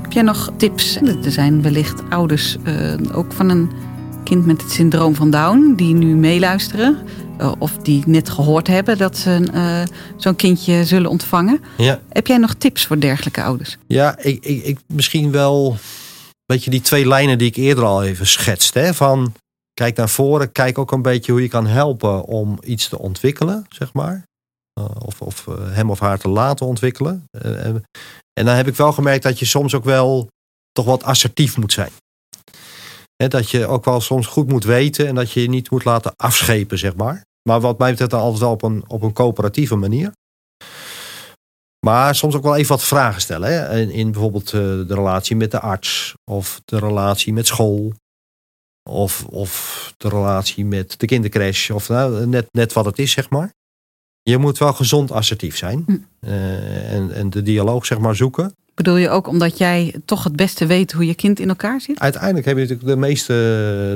Heb 0.02 0.12
jij 0.12 0.22
nog 0.22 0.52
tips? 0.56 0.96
Er 0.96 1.32
zijn 1.32 1.62
wellicht 1.62 2.02
ouders 2.08 2.56
uh, 2.64 2.94
ook 3.12 3.32
van 3.32 3.50
een 3.50 3.70
kind 4.24 4.46
met 4.46 4.62
het 4.62 4.70
syndroom 4.70 5.14
van 5.14 5.30
Down 5.30 5.72
die 5.76 5.94
nu 5.94 6.14
meeluisteren. 6.14 6.98
Uh, 7.40 7.52
of 7.58 7.76
die 7.76 8.02
net 8.06 8.28
gehoord 8.28 8.66
hebben 8.66 8.98
dat 8.98 9.16
ze 9.16 9.48
uh, 9.54 9.82
zo'n 10.16 10.36
kindje 10.36 10.84
zullen 10.84 11.10
ontvangen. 11.10 11.60
Ja. 11.76 12.00
Heb 12.08 12.26
jij 12.26 12.38
nog 12.38 12.54
tips 12.54 12.86
voor 12.86 13.00
dergelijke 13.00 13.42
ouders? 13.42 13.78
Ja, 13.86 14.18
ik, 14.18 14.44
ik, 14.44 14.64
ik 14.64 14.78
misschien 14.86 15.30
wel. 15.30 15.76
Weet 16.46 16.64
je, 16.64 16.70
die 16.70 16.80
twee 16.80 17.08
lijnen 17.08 17.38
die 17.38 17.48
ik 17.48 17.56
eerder 17.56 17.84
al 17.84 18.04
even 18.04 18.26
schetste. 18.26 18.78
Hè, 18.78 18.94
van 18.94 19.32
kijk 19.74 19.96
naar 19.96 20.08
voren, 20.08 20.52
kijk 20.52 20.78
ook 20.78 20.92
een 20.92 21.02
beetje 21.02 21.32
hoe 21.32 21.42
je 21.42 21.48
kan 21.48 21.66
helpen 21.66 22.24
om 22.24 22.58
iets 22.62 22.88
te 22.88 22.98
ontwikkelen, 22.98 23.66
zeg 23.68 23.92
maar. 23.92 24.26
Uh, 24.80 24.86
of, 24.98 25.20
of 25.20 25.44
hem 25.60 25.90
of 25.90 25.98
haar 25.98 26.18
te 26.18 26.28
laten 26.28 26.66
ontwikkelen. 26.66 27.24
En 28.32 28.44
dan 28.44 28.56
heb 28.56 28.66
ik 28.66 28.76
wel 28.76 28.92
gemerkt 28.92 29.22
dat 29.22 29.38
je 29.38 29.44
soms 29.44 29.74
ook 29.74 29.84
wel 29.84 30.28
toch 30.72 30.84
wat 30.84 31.02
assertief 31.02 31.56
moet 31.56 31.72
zijn. 31.72 31.90
He, 33.16 33.28
dat 33.28 33.50
je 33.50 33.66
ook 33.66 33.84
wel 33.84 34.00
soms 34.00 34.26
goed 34.26 34.48
moet 34.48 34.64
weten 34.64 35.06
en 35.06 35.14
dat 35.14 35.30
je 35.30 35.40
je 35.40 35.48
niet 35.48 35.70
moet 35.70 35.84
laten 35.84 36.12
afschepen, 36.16 36.78
zeg 36.78 36.96
maar. 36.96 37.24
Maar 37.48 37.60
wat 37.60 37.78
mij 37.78 37.90
betreft 37.90 38.10
dan 38.10 38.20
altijd 38.20 38.40
wel 38.40 38.50
op 38.50 38.62
een, 38.62 38.84
op 38.86 39.02
een 39.02 39.12
coöperatieve 39.12 39.76
manier. 39.76 40.12
Maar 41.86 42.14
soms 42.14 42.34
ook 42.34 42.42
wel 42.42 42.56
even 42.56 42.68
wat 42.68 42.84
vragen 42.84 43.20
stellen. 43.20 43.52
Hè? 43.52 43.80
In, 43.80 43.90
in 43.90 44.10
bijvoorbeeld 44.12 44.50
de 44.50 44.86
relatie 44.88 45.36
met 45.36 45.50
de 45.50 45.60
arts. 45.60 46.14
Of 46.30 46.60
de 46.64 46.78
relatie 46.78 47.32
met 47.32 47.46
school. 47.46 47.92
Of, 48.90 49.24
of 49.24 49.94
de 49.96 50.08
relatie 50.08 50.64
met 50.64 51.00
de 51.00 51.06
kindercrash. 51.06 51.70
Of 51.70 51.88
nou, 51.88 52.26
net, 52.26 52.46
net 52.50 52.72
wat 52.72 52.84
het 52.84 52.98
is, 52.98 53.10
zeg 53.10 53.30
maar. 53.30 53.52
Je 54.22 54.38
moet 54.38 54.58
wel 54.58 54.72
gezond 54.72 55.10
assertief 55.10 55.56
zijn. 55.56 55.82
Hm. 55.86 55.96
Uh, 56.20 56.92
en, 56.92 57.12
en 57.12 57.30
de 57.30 57.42
dialoog 57.42 57.86
zeg 57.86 57.98
maar 57.98 58.16
zoeken. 58.16 58.54
Bedoel 58.74 58.96
je 58.96 59.08
ook 59.08 59.26
omdat 59.26 59.58
jij 59.58 59.94
toch 60.04 60.24
het 60.24 60.36
beste 60.36 60.66
weet 60.66 60.92
hoe 60.92 61.06
je 61.06 61.14
kind 61.14 61.40
in 61.40 61.48
elkaar 61.48 61.80
zit? 61.80 62.00
Uiteindelijk 62.00 62.46
heb 62.46 62.56
je 62.56 62.62
natuurlijk 62.62 62.88
de 62.88 62.96
meeste 62.96 63.32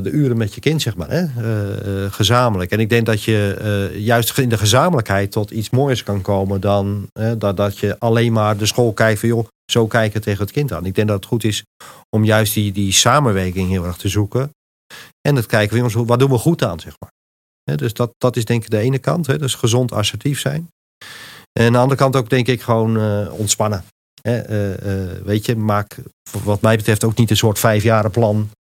de 0.03 0.11
uren 0.11 0.37
met 0.37 0.55
je 0.55 0.61
kind, 0.61 0.83
zeg 0.83 0.97
maar, 0.97 1.11
hè? 1.11 1.23
Uh, 1.23 2.03
uh, 2.05 2.13
gezamenlijk. 2.13 2.71
En 2.71 2.81
ik 2.81 2.89
denk 2.89 3.07
dat 3.07 3.23
je 3.23 3.91
juist 3.97 4.39
in 4.39 4.49
de 4.49 4.59
gezamenlijkheid 4.59 5.33
tot 5.33 5.51
iets 5.51 5.71
moois 5.71 6.03
kan 6.03 6.21
komen 6.21 6.61
dan 6.61 7.11
dat, 7.39 7.57
dat 7.57 7.79
je 7.79 7.99
alleen 7.99 8.33
maar 8.33 8.57
de 8.57 8.67
school 8.67 8.93
kijkt 8.93 9.21
van 9.21 9.29
joh, 9.29 9.47
zo 9.71 9.87
kijken 9.87 10.21
tegen 10.21 10.43
het 10.43 10.53
kind 10.53 10.73
aan. 10.73 10.87
Ik 10.87 10.95
denk 10.95 11.09
dat 11.09 11.17
het 11.17 11.27
goed 11.27 11.45
is 11.45 11.63
om 12.11 12.25
juist 12.25 12.55
die, 12.55 12.73
die 12.73 12.93
samenwerking 12.93 13.69
heel 13.69 13.85
erg 13.85 13.97
te 13.97 14.09
zoeken. 14.09 14.51
En 15.21 15.37
het 15.37 15.47
kijken 15.47 15.69
van 15.69 15.79
jongens, 15.79 16.09
wat 16.09 16.19
doen 16.19 16.31
we 16.31 16.39
goed 16.39 16.63
aan, 16.63 16.81
zeg 16.81 16.95
maar. 16.99 17.77
dus 17.77 17.93
dat, 17.93 18.11
dat 18.19 18.37
is 18.37 18.45
denk 18.45 18.65
ik 18.65 18.71
de 18.71 18.79
ene 18.79 18.99
kant. 18.99 19.39
Dus 19.39 19.55
gezond 19.55 19.93
assertief 19.93 20.41
zijn. 20.41 20.69
En 21.53 21.67
aan 21.67 21.73
de 21.73 21.79
andere 21.79 22.01
kant 22.01 22.17
ook 22.17 22.31
denk 22.31 22.47
ik 22.47 22.63
gewoon 22.63 22.97
uh, 22.97 23.33
ontspannen. 23.33 23.85
Hè, 24.23 24.39
uh, 24.39 25.23
weet 25.23 25.47
je, 25.47 25.57
maak 25.57 25.97
wat 26.45 26.61
mij 26.61 26.77
betreft 26.77 27.05
ook 27.05 27.17
niet 27.17 27.31
een 27.31 27.37
soort 27.37 27.59
vijfjaren 27.59 28.11
plan. 28.11 28.51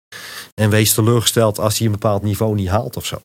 En 0.54 0.70
wees 0.70 0.94
teleurgesteld 0.94 1.58
als 1.58 1.78
hij 1.78 1.86
een 1.86 1.92
bepaald 1.92 2.22
niveau 2.22 2.54
niet 2.54 2.68
haalt 2.68 2.96
of 2.96 3.06
zo. 3.06 3.20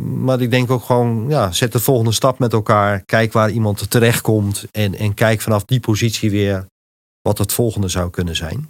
Maar 0.00 0.40
ik 0.40 0.50
denk 0.50 0.70
ook 0.70 0.84
gewoon, 0.84 1.28
ja, 1.28 1.52
zet 1.52 1.72
de 1.72 1.80
volgende 1.80 2.12
stap 2.12 2.38
met 2.38 2.52
elkaar. 2.52 3.02
Kijk 3.04 3.32
waar 3.32 3.50
iemand 3.50 3.90
terechtkomt. 3.90 4.64
En, 4.70 4.94
en 4.94 5.14
kijk 5.14 5.40
vanaf 5.40 5.64
die 5.64 5.80
positie 5.80 6.30
weer 6.30 6.66
wat 7.22 7.38
het 7.38 7.52
volgende 7.52 7.88
zou 7.88 8.10
kunnen 8.10 8.36
zijn. 8.36 8.68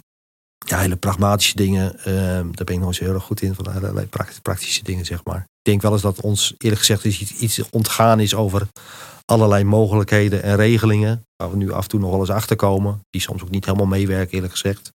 Ja, 0.65 0.79
hele 0.79 0.95
pragmatische 0.95 1.55
dingen. 1.55 1.95
Uh, 1.97 2.05
daar 2.51 2.65
ben 2.65 2.75
ik 2.75 2.79
nog 2.79 2.87
eens 2.87 2.99
heel 2.99 3.13
erg 3.13 3.23
goed 3.23 3.41
in. 3.41 3.55
Van 3.55 3.67
allerlei 3.67 4.07
praktische 4.41 4.83
dingen, 4.83 5.05
zeg 5.05 5.23
maar. 5.23 5.37
Ik 5.37 5.71
denk 5.71 5.81
wel 5.81 5.91
eens 5.91 6.01
dat 6.01 6.21
ons 6.21 6.53
eerlijk 6.57 6.81
gezegd 6.81 7.05
iets, 7.05 7.33
iets 7.33 7.69
ontgaan 7.69 8.19
is 8.19 8.35
over 8.35 8.67
allerlei 9.25 9.63
mogelijkheden 9.63 10.43
en 10.43 10.55
regelingen. 10.55 11.25
Waar 11.35 11.51
we 11.51 11.57
nu 11.57 11.71
af 11.71 11.83
en 11.83 11.89
toe 11.89 11.99
nog 11.99 12.09
wel 12.09 12.19
eens 12.19 12.29
achter 12.29 12.55
komen. 12.55 12.99
Die 13.09 13.21
soms 13.21 13.41
ook 13.41 13.49
niet 13.49 13.65
helemaal 13.65 13.87
meewerken, 13.87 14.33
eerlijk 14.33 14.51
gezegd. 14.51 14.91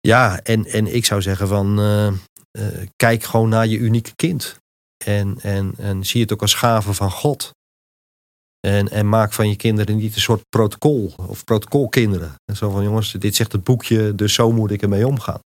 Ja, 0.00 0.40
en, 0.42 0.66
en 0.66 0.94
ik 0.94 1.04
zou 1.04 1.22
zeggen 1.22 1.48
van 1.48 1.80
uh, 1.80 2.06
uh, 2.06 2.86
kijk 2.96 3.24
gewoon 3.24 3.48
naar 3.48 3.66
je 3.66 3.76
unieke 3.76 4.12
kind. 4.16 4.56
En, 5.04 5.38
en, 5.40 5.74
en 5.76 6.06
zie 6.06 6.20
het 6.20 6.32
ook 6.32 6.42
als 6.42 6.54
gave 6.54 6.94
van 6.94 7.10
God. 7.10 7.50
En, 8.60 8.88
en 8.90 9.08
maak 9.08 9.32
van 9.32 9.48
je 9.48 9.56
kinderen 9.56 9.96
niet 9.96 10.14
een 10.14 10.20
soort 10.20 10.42
protocol 10.48 11.14
of 11.16 11.44
protocolkinderen. 11.44 12.34
En 12.44 12.56
zo 12.56 12.70
van 12.70 12.82
jongens, 12.82 13.12
dit 13.12 13.36
zegt 13.36 13.52
het 13.52 13.64
boekje, 13.64 14.14
dus 14.14 14.34
zo 14.34 14.52
moet 14.52 14.70
ik 14.70 14.82
ermee 14.82 15.06
omgaan. 15.06 15.40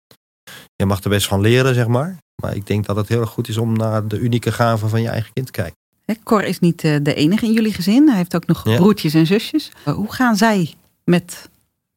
Je 0.75 0.85
mag 0.85 1.03
er 1.03 1.09
best 1.09 1.27
van 1.27 1.41
leren, 1.41 1.75
zeg 1.75 1.87
maar. 1.87 2.17
Maar 2.41 2.55
ik 2.55 2.67
denk 2.67 2.85
dat 2.85 2.95
het 2.95 3.07
heel 3.07 3.19
erg 3.19 3.29
goed 3.29 3.47
is 3.47 3.57
om 3.57 3.77
naar 3.77 4.07
de 4.07 4.19
unieke 4.19 4.51
gaven 4.51 4.89
van 4.89 5.01
je 5.01 5.07
eigen 5.07 5.33
kind 5.33 5.45
te 5.45 5.51
kijken. 5.51 5.75
Cor 6.23 6.43
is 6.43 6.59
niet 6.59 6.83
eh, 6.83 6.95
de 7.01 7.13
enige 7.13 7.45
in 7.45 7.53
jullie 7.53 7.73
gezin. 7.73 8.07
Hij 8.07 8.17
heeft 8.17 8.35
ook 8.35 8.45
nog 8.45 8.63
broertjes 8.63 9.13
en 9.13 9.25
zusjes. 9.27 9.71
Eh, 9.85 9.93
hoe 9.93 10.13
gaan 10.13 10.35
zij 10.35 10.73
met 11.03 11.49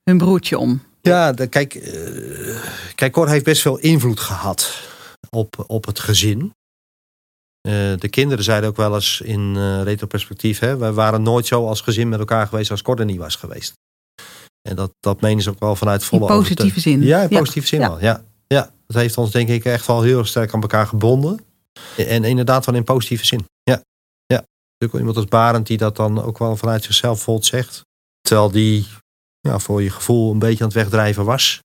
hun 0.03 0.19
broertje 0.19 0.59
om? 0.59 0.83
Ja, 1.01 1.33
de, 1.33 1.47
kijk, 1.47 1.75
uh, 1.75 2.63
kijk, 2.95 3.13
Cor 3.13 3.29
heeft 3.29 3.45
best 3.45 3.63
veel 3.63 3.79
invloed 3.79 4.21
gehad 4.21 4.89
op, 5.31 5.65
op 5.67 5.87
het 5.87 5.99
gezin. 5.99 6.53
Uh, 7.69 7.73
de 7.99 8.09
kinderen 8.09 8.45
zeiden 8.45 8.69
ook 8.69 8.77
wel 8.77 8.95
eens 8.95 9.21
in 9.21 9.55
uh, 9.57 9.83
retroperspectief: 9.83 10.59
hè, 10.59 10.77
wij 10.77 10.93
waren 10.93 11.23
nooit 11.23 11.47
zo 11.47 11.67
als 11.67 11.81
gezin 11.81 12.09
met 12.09 12.19
elkaar 12.19 12.47
geweest 12.47 12.71
als 12.71 12.83
Cor 12.83 12.99
er 12.99 13.05
niet 13.05 13.19
was 13.19 13.37
geweest. 13.37 13.73
En 14.69 14.77
dat, 14.77 14.93
dat 15.01 15.21
menen 15.21 15.43
ze 15.43 15.51
ook 15.51 15.59
wel 15.59 15.77
vanuit 15.77 16.05
volle 16.05 16.21
In 16.21 16.37
positieve 16.37 16.81
zin. 16.81 17.03
Ja, 17.03 17.23
in 17.23 17.29
positieve 17.29 17.67
zin 17.67 17.79
wel. 17.79 18.01
Ja. 18.01 18.25
ja, 18.47 18.71
dat 18.87 18.97
heeft 18.97 19.19
ons 19.19 19.31
denk 19.31 19.49
ik 19.49 19.65
echt 19.65 19.87
wel 19.87 20.03
heel 20.03 20.19
erg 20.19 20.27
sterk 20.27 20.55
aan 20.55 20.61
elkaar 20.61 20.87
gebonden. 20.87 21.41
En 21.97 22.25
inderdaad 22.25 22.67
wel 22.67 22.75
in 22.75 22.85
positieve 22.85 23.27
zin. 23.27 23.45
Ja, 23.63 23.83
ja. 24.27 24.37
Natuurlijk 24.37 24.99
iemand 24.99 25.17
als 25.17 25.27
Barend 25.27 25.67
die 25.67 25.79
dat 25.79 25.97
dan 25.97 26.23
ook 26.23 26.39
wel 26.39 26.57
vanuit 26.57 26.85
zichzelf 26.85 27.23
volt 27.23 27.45
zegt. 27.45 27.85
Terwijl 28.21 28.51
die 28.51 28.87
ja, 29.41 29.59
voor 29.59 29.83
je 29.83 29.91
gevoel 29.91 30.33
een 30.33 30.39
beetje 30.39 30.65
aan 30.65 30.71
het 30.71 30.77
wegdrijven 30.77 31.25
was. 31.25 31.61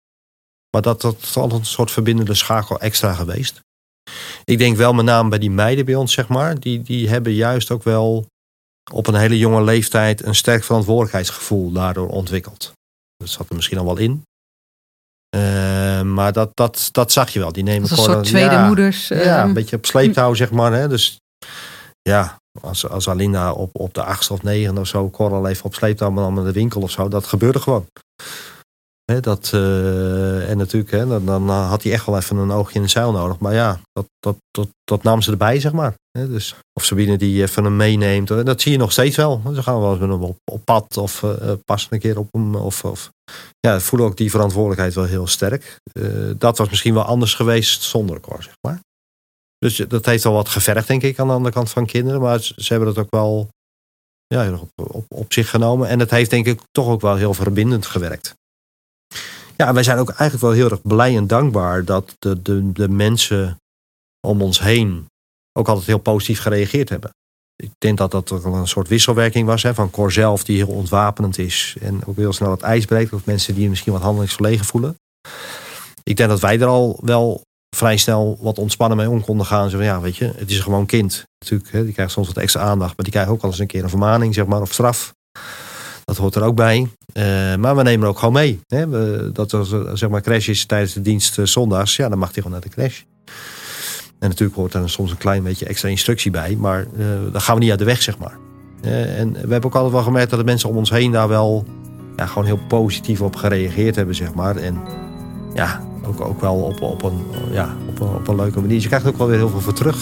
Maar 0.72 0.82
dat, 0.82 1.02
dat 1.02 1.18
is 1.22 1.38
altijd 1.38 1.60
een 1.60 1.66
soort 1.66 1.92
verbindende 1.92 2.34
schakel 2.34 2.80
extra 2.80 3.14
geweest. 3.14 3.60
Ik 4.46 4.58
denk 4.58 4.78
wel 4.78 4.94
met 4.94 5.06
name 5.06 5.30
bij 5.30 5.40
die 5.40 5.52
meiden 5.52 5.86
bij 5.86 5.96
ons, 5.96 6.14
zeg 6.14 6.28
maar. 6.28 6.60
Die, 6.60 6.82
die 6.82 7.10
hebben 7.10 7.34
juist 7.34 7.72
ook 7.72 7.84
wel 7.84 8.26
op 8.92 9.08
een 9.08 9.16
hele 9.16 9.38
jonge 9.38 9.64
leeftijd 9.64 10.26
een 10.26 10.36
sterk 10.36 10.64
verantwoordelijkheidsgevoel 10.64 11.72
daardoor 11.72 12.08
ontwikkeld. 12.08 12.72
Dat 13.18 13.30
zat 13.30 13.50
er 13.50 13.56
misschien 13.56 13.78
al 13.78 13.86
wel 13.86 13.98
in. 13.98 14.24
Uh, 15.36 16.02
maar 16.02 16.34
dat, 16.34 16.50
dat, 16.54 16.90
dat 16.92 17.12
zag 17.12 17.30
je 17.30 17.40
wel. 17.40 17.52
Die 17.52 17.64
nemen 17.64 17.92
een 17.92 17.98
soort 17.98 18.24
tweede 18.24 18.52
ja, 18.52 18.66
moeders. 18.66 19.08
Ja, 19.08 19.44
een 19.44 19.54
beetje 19.54 19.76
op 19.76 19.86
sleeptouw, 19.86 20.34
zeg 20.34 20.52
maar. 20.52 20.74
Hè. 20.74 20.88
Dus 20.88 21.18
ja, 22.02 22.38
als, 22.62 22.90
als 22.90 23.10
Alina 23.10 23.52
op, 23.52 23.70
op 23.74 23.94
de 23.94 24.04
achtste 24.04 24.34
of 24.34 24.44
negende 24.44 24.82
of 24.82 24.88
zo, 24.88 25.10
Coral 25.10 25.48
even 25.48 25.66
op 25.66 25.74
sleeptouw 25.74 26.10
maar 26.10 26.24
dan 26.24 26.34
met 26.34 26.46
de 26.46 26.52
winkel 26.52 26.82
of 26.82 26.92
zo, 26.92 27.08
dat 27.08 27.26
gebeurde 27.26 27.60
gewoon 27.60 27.86
dat, 29.20 29.52
uh, 29.56 30.50
en 30.50 30.58
natuurlijk, 30.58 30.92
dan, 30.92 31.26
dan, 31.26 31.50
had 31.50 31.84
hij 31.84 31.92
echt 31.92 32.06
wel 32.06 32.18
even 32.18 32.38
een 32.38 32.52
oogje 32.52 32.76
in 32.76 32.82
de 32.82 32.88
zeil 32.88 33.12
nodig. 33.12 33.40
Maar 33.40 33.54
ja, 33.54 33.80
dat, 33.92 34.06
dat, 34.20 34.36
dat, 34.52 34.68
dat 34.84 35.04
nam 35.04 35.22
ze 35.22 35.32
erbij, 35.32 35.60
zeg 35.60 35.72
maar. 35.72 35.94
dus, 36.12 36.56
of 36.74 36.86
Sabine 36.86 37.18
die 37.18 37.42
even 37.42 37.64
hem 37.64 37.76
meeneemt. 37.76 38.28
Dat 38.28 38.62
zie 38.62 38.72
je 38.72 38.78
nog 38.78 38.92
steeds 38.92 39.16
wel. 39.16 39.42
Ze 39.54 39.64
gaan 39.64 39.80
wel 39.80 39.92
eens 39.92 40.00
met 40.00 40.10
hem 40.10 40.24
op, 40.24 40.62
pad 40.64 40.98
of 40.98 41.22
uh, 41.22 41.32
passen 41.66 41.94
een 41.94 42.00
keer 42.00 42.20
op 42.20 42.28
hem. 42.32 42.56
Of, 42.56 42.84
of, 42.84 43.12
ja, 43.60 43.80
voelen 43.80 44.08
ook 44.08 44.18
die 44.18 44.32
verantwoordelijkheid 44.32 44.94
wel 44.94 45.04
heel 45.04 45.28
sterk. 45.28 45.76
Dat 46.38 46.58
was 46.58 46.70
misschien 46.70 46.94
wel 46.94 47.04
anders 47.04 47.34
geweest 47.34 47.82
zonder 47.82 48.20
Cor, 48.20 48.44
zeg 48.44 48.56
maar. 48.62 48.80
Dus 49.58 49.76
dat 49.76 50.06
heeft 50.06 50.24
wel 50.24 50.34
wat 50.34 50.50
gevergd, 50.50 50.88
denk 50.88 51.04
ik, 51.04 51.20
aan 51.20 51.28
de 51.28 51.34
andere 51.34 51.54
kant 51.54 51.70
van 51.70 51.86
kinderen. 51.86 52.22
Maar 52.22 52.40
ze, 52.40 52.66
hebben 52.68 52.94
dat 52.94 53.04
ook 53.04 53.12
wel 53.12 53.50
ja, 54.28 54.52
op, 54.54 54.70
op, 54.76 55.06
op 55.08 55.34
zich 55.34 55.50
genomen. 55.50 55.88
En 55.88 56.00
het 56.00 56.12
heeft 56.12 56.30
denk 56.30 56.46
ik 56.46 56.62
toch 56.72 56.88
ook 56.88 57.02
wel 57.02 57.16
heel 57.16 57.34
verbindend 57.34 57.86
gewerkt. 57.86 58.38
Ja, 59.64 59.74
wij 59.74 59.84
zijn 59.84 59.98
ook 59.98 60.10
eigenlijk 60.10 60.42
wel 60.42 60.52
heel 60.52 60.70
erg 60.70 60.82
blij 60.82 61.16
en 61.16 61.28
dankbaar 61.28 61.86
dat 61.86 62.16
de, 62.20 62.42
de, 62.42 62.72
de 62.72 62.90
mensen 62.90 63.58
om 64.28 64.42
ons 64.42 64.60
heen 64.60 65.06
ook 65.60 65.68
altijd 65.68 65.88
heel 65.88 65.98
positief 65.98 66.40
gereageerd 66.42 66.90
hebben. 66.90 67.10
Ik 67.56 67.72
denk 67.78 67.98
dat 67.98 68.12
dat 68.12 68.32
ook 68.32 68.46
een 68.46 68.68
soort 68.68 68.88
wisselwerking 68.88 69.48
was 69.48 69.64
hè, 69.64 69.74
van 69.74 69.92
Cor 69.92 70.12
zelf, 70.12 70.44
die 70.44 70.58
heel 70.58 70.74
ontwapenend 70.74 71.38
is 71.38 71.76
en 71.82 72.06
ook 72.06 72.16
heel 72.16 72.34
snel 72.34 72.52
het 72.52 72.62
ijs 72.62 72.86
breekt. 72.86 73.14
Of 73.14 73.26
mensen 73.26 73.56
die 73.56 73.70
misschien 73.70 73.94
wat 73.94 74.02
handelingsverlegen 74.02 74.66
voelen. 74.66 74.96
Ik 76.04 76.18
denk 76.18 76.30
dat 76.30 76.40
wij 76.40 76.60
er 76.60 76.68
al 76.68 77.00
wel 77.02 77.42
vrij 77.76 77.98
snel 77.98 78.38
wat 78.42 78.58
ontspannen 78.58 78.98
mee 78.98 79.10
om 79.10 79.22
konden 79.22 79.46
gaan. 79.46 79.70
Zo 79.70 79.78
van, 79.78 79.86
ja, 79.86 80.02
weet 80.02 80.18
je, 80.18 80.34
het 80.36 80.50
is 80.50 80.60
gewoon 80.60 80.86
kind. 80.86 81.24
Natuurlijk, 81.40 81.72
hè, 81.72 81.84
die 81.84 81.94
krijgt 81.94 82.12
soms 82.12 82.28
wat 82.28 82.38
extra 82.38 82.62
aandacht, 82.62 82.96
maar 82.96 83.06
die 83.06 83.14
krijgt 83.14 83.30
ook 83.30 83.42
al 83.42 83.50
eens 83.50 83.60
een 83.60 83.68
keer 83.68 83.84
een 83.84 83.90
vermaning, 83.90 84.34
zeg 84.34 84.46
maar, 84.46 84.62
of 84.62 84.74
straf. 84.74 85.14
Dat 86.10 86.18
hoort 86.18 86.36
er 86.36 86.44
ook 86.44 86.56
bij. 86.56 86.88
Uh, 87.14 87.56
maar 87.56 87.76
we 87.76 87.84
nemen 87.84 88.08
ook 88.08 88.20
gewoon 88.20 88.34
mee. 88.34 88.60
Hè? 88.68 88.88
We, 88.88 89.30
dat 89.34 89.52
er 89.52 89.66
zeg 89.94 90.10
maar 90.10 90.22
crash 90.22 90.48
is 90.48 90.66
tijdens 90.66 90.94
de 90.94 91.02
dienst 91.02 91.38
uh, 91.38 91.46
zondags, 91.46 91.96
ja, 91.96 92.10
dan 92.10 92.18
mag 92.18 92.34
hij 92.34 92.44
gewoon 92.44 92.52
naar 92.52 92.70
de 92.70 92.76
crash. 92.76 93.02
En 94.20 94.30
natuurlijk 94.30 94.58
hoort 94.58 94.74
er 94.74 94.90
soms 94.90 95.12
een 95.12 95.18
klein 95.18 95.44
beetje 95.44 95.66
extra 95.66 95.90
instructie 95.90 96.32
bij, 96.32 96.56
maar 96.56 96.86
uh, 96.98 97.06
dan 97.32 97.42
gaan 97.42 97.56
we 97.56 97.62
niet 97.62 97.70
uit 97.70 97.80
de 97.80 97.86
weg, 97.86 98.02
zeg 98.02 98.18
maar. 98.18 98.38
en 98.82 99.34
we 99.34 99.40
hebben 99.40 99.64
ook 99.64 99.76
altijd 99.76 99.94
wel 99.94 100.04
gemerkt 100.04 100.30
dat 100.30 100.40
de 100.40 100.46
mensen 100.46 100.70
om 100.70 100.78
ons 100.78 100.90
heen 100.90 101.12
daar 101.12 101.28
wel 101.28 101.66
ja, 102.16 102.26
gewoon 102.26 102.46
heel 102.46 102.60
positief 102.68 103.22
op 103.22 103.36
gereageerd 103.36 103.96
hebben, 103.96 104.16
zeg 104.16 104.34
maar. 104.34 104.56
En 104.56 104.82
ja, 105.54 105.84
ook, 106.06 106.22
ook 106.22 106.42
wel 106.42 106.56
op, 106.56 106.82
op, 106.82 107.04
een, 107.04 107.26
ja, 107.52 107.76
op, 107.90 108.00
een, 108.00 108.16
op 108.16 108.28
een 108.28 108.36
leuke 108.36 108.62
manier. 108.62 108.82
Je 108.82 108.88
krijgt 108.88 109.08
ook 109.08 109.18
wel 109.18 109.28
weer 109.28 109.38
heel 109.38 109.50
veel 109.50 109.62
voor 109.62 109.74
terug. 109.74 109.98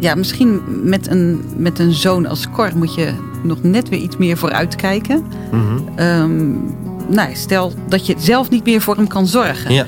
Ja, 0.00 0.14
misschien 0.14 0.62
met 0.88 1.06
een, 1.06 1.44
met 1.56 1.78
een 1.78 1.92
zoon 1.92 2.26
als 2.26 2.50
Cor 2.50 2.70
moet 2.76 2.94
je 2.94 3.12
nog 3.42 3.62
net 3.62 3.88
weer 3.88 4.00
iets 4.00 4.16
meer 4.16 4.36
vooruit 4.36 4.76
kijken. 4.76 5.24
Mm 5.52 6.78
nou, 7.10 7.34
stel 7.34 7.72
dat 7.88 8.06
je 8.06 8.14
zelf 8.18 8.50
niet 8.50 8.64
meer 8.64 8.80
voor 8.80 8.96
hem 8.96 9.06
kan 9.06 9.26
zorgen. 9.26 9.72
Ja. 9.72 9.86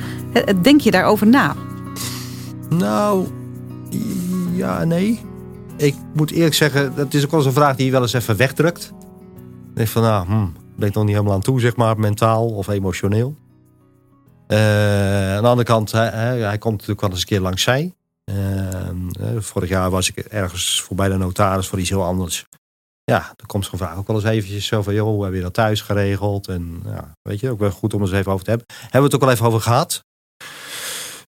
Denk 0.63 0.81
je 0.81 0.91
daarover 0.91 1.27
na? 1.27 1.55
Nou, 2.69 3.27
ja, 4.53 4.85
nee. 4.85 5.21
Ik 5.77 5.95
moet 6.15 6.31
eerlijk 6.31 6.55
zeggen, 6.55 6.93
dat 6.97 7.15
is 7.15 7.25
ook 7.25 7.31
wel 7.31 7.41
eens 7.41 7.49
een 7.49 7.55
vraag 7.55 7.77
die 7.77 7.87
je 7.87 7.93
wel 7.93 8.03
eens 8.03 8.13
even 8.13 8.37
wegdrukt. 8.37 8.93
Ik 9.71 9.77
denk 9.77 9.89
van, 9.89 10.03
nou, 10.03 10.27
hm, 10.27 10.47
ben 10.77 10.89
ik 10.89 10.95
nog 10.95 11.05
niet 11.05 11.13
helemaal 11.13 11.35
aan 11.35 11.41
toe, 11.41 11.61
zeg 11.61 11.77
maar, 11.77 11.99
mentaal 11.99 12.47
of 12.47 12.69
emotioneel. 12.69 13.35
Uh, 14.49 15.35
aan 15.35 15.43
de 15.43 15.49
andere 15.49 15.69
kant, 15.69 15.93
hij, 15.93 16.39
hij 16.39 16.59
komt 16.59 16.73
natuurlijk 16.73 17.01
wel 17.01 17.11
eens 17.11 17.21
een 17.21 17.27
keer 17.27 17.41
langs 17.41 17.63
zij. 17.63 17.95
Uh, 18.31 18.89
vorig 19.39 19.69
jaar 19.69 19.91
was 19.91 20.09
ik 20.09 20.19
ergens 20.19 20.81
voorbij 20.81 21.09
de 21.09 21.17
notaris 21.17 21.67
voor 21.67 21.81
iets 21.81 21.89
heel 21.89 22.05
anders. 22.05 22.45
Ja, 23.05 23.33
dan 23.37 23.47
komt 23.47 23.65
zo'n 23.65 23.79
vraag 23.79 23.97
ook 23.97 24.07
wel 24.07 24.17
eens 24.17 24.25
eventjes 24.25 24.67
zo 24.67 24.83
van... 24.83 24.95
joh, 24.95 25.25
heb 25.25 25.35
je 25.35 25.41
dat 25.41 25.55
thuis 25.55 25.81
geregeld? 25.81 26.49
En 26.49 26.83
ja, 26.85 27.13
weet 27.23 27.41
je, 27.41 27.51
ook 27.51 27.59
wel 27.59 27.71
goed 27.71 27.95
om 27.95 28.01
eens 28.01 28.13
even 28.13 28.33
over 28.33 28.45
te 28.45 28.51
hebben. 28.51 28.69
Hebben 28.77 29.01
we 29.01 29.05
het 29.05 29.15
ook 29.15 29.21
wel 29.21 29.31
even 29.31 29.47
over 29.47 29.61
gehad. 29.61 30.05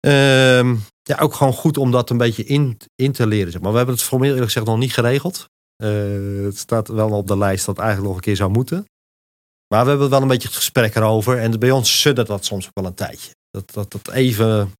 Uh, 0.07 0.75
ja, 1.01 1.17
ook 1.19 1.33
gewoon 1.33 1.53
goed 1.53 1.77
om 1.77 1.91
dat 1.91 2.09
een 2.09 2.17
beetje 2.17 2.43
in, 2.43 2.77
in 2.95 3.11
te 3.11 3.27
leren. 3.27 3.51
Zeg 3.51 3.61
maar 3.61 3.71
we 3.71 3.77
hebben 3.77 3.95
het 3.95 4.03
formeel 4.03 4.29
eerlijk 4.29 4.45
gezegd 4.45 4.65
nog 4.65 4.77
niet 4.77 4.93
geregeld. 4.93 5.49
Uh, 5.83 6.45
het 6.45 6.57
staat 6.57 6.87
wel 6.87 7.09
op 7.09 7.27
de 7.27 7.37
lijst 7.37 7.65
dat 7.65 7.75
het 7.75 7.85
eigenlijk 7.85 8.07
nog 8.07 8.17
een 8.17 8.27
keer 8.27 8.35
zou 8.35 8.51
moeten. 8.51 8.85
Maar 9.67 9.83
we 9.83 9.89
hebben 9.89 10.09
wel 10.09 10.21
een 10.21 10.27
beetje 10.27 10.47
het 10.47 10.57
gesprek 10.57 10.95
erover. 10.95 11.39
En 11.39 11.59
bij 11.59 11.71
ons 11.71 12.01
suddert 12.01 12.27
dat 12.27 12.45
soms 12.45 12.65
ook 12.65 12.71
wel 12.73 12.85
een 12.85 12.93
tijdje. 12.93 13.31
Dat, 13.49 13.73
dat, 13.73 13.91
dat 13.91 14.11
even 14.11 14.71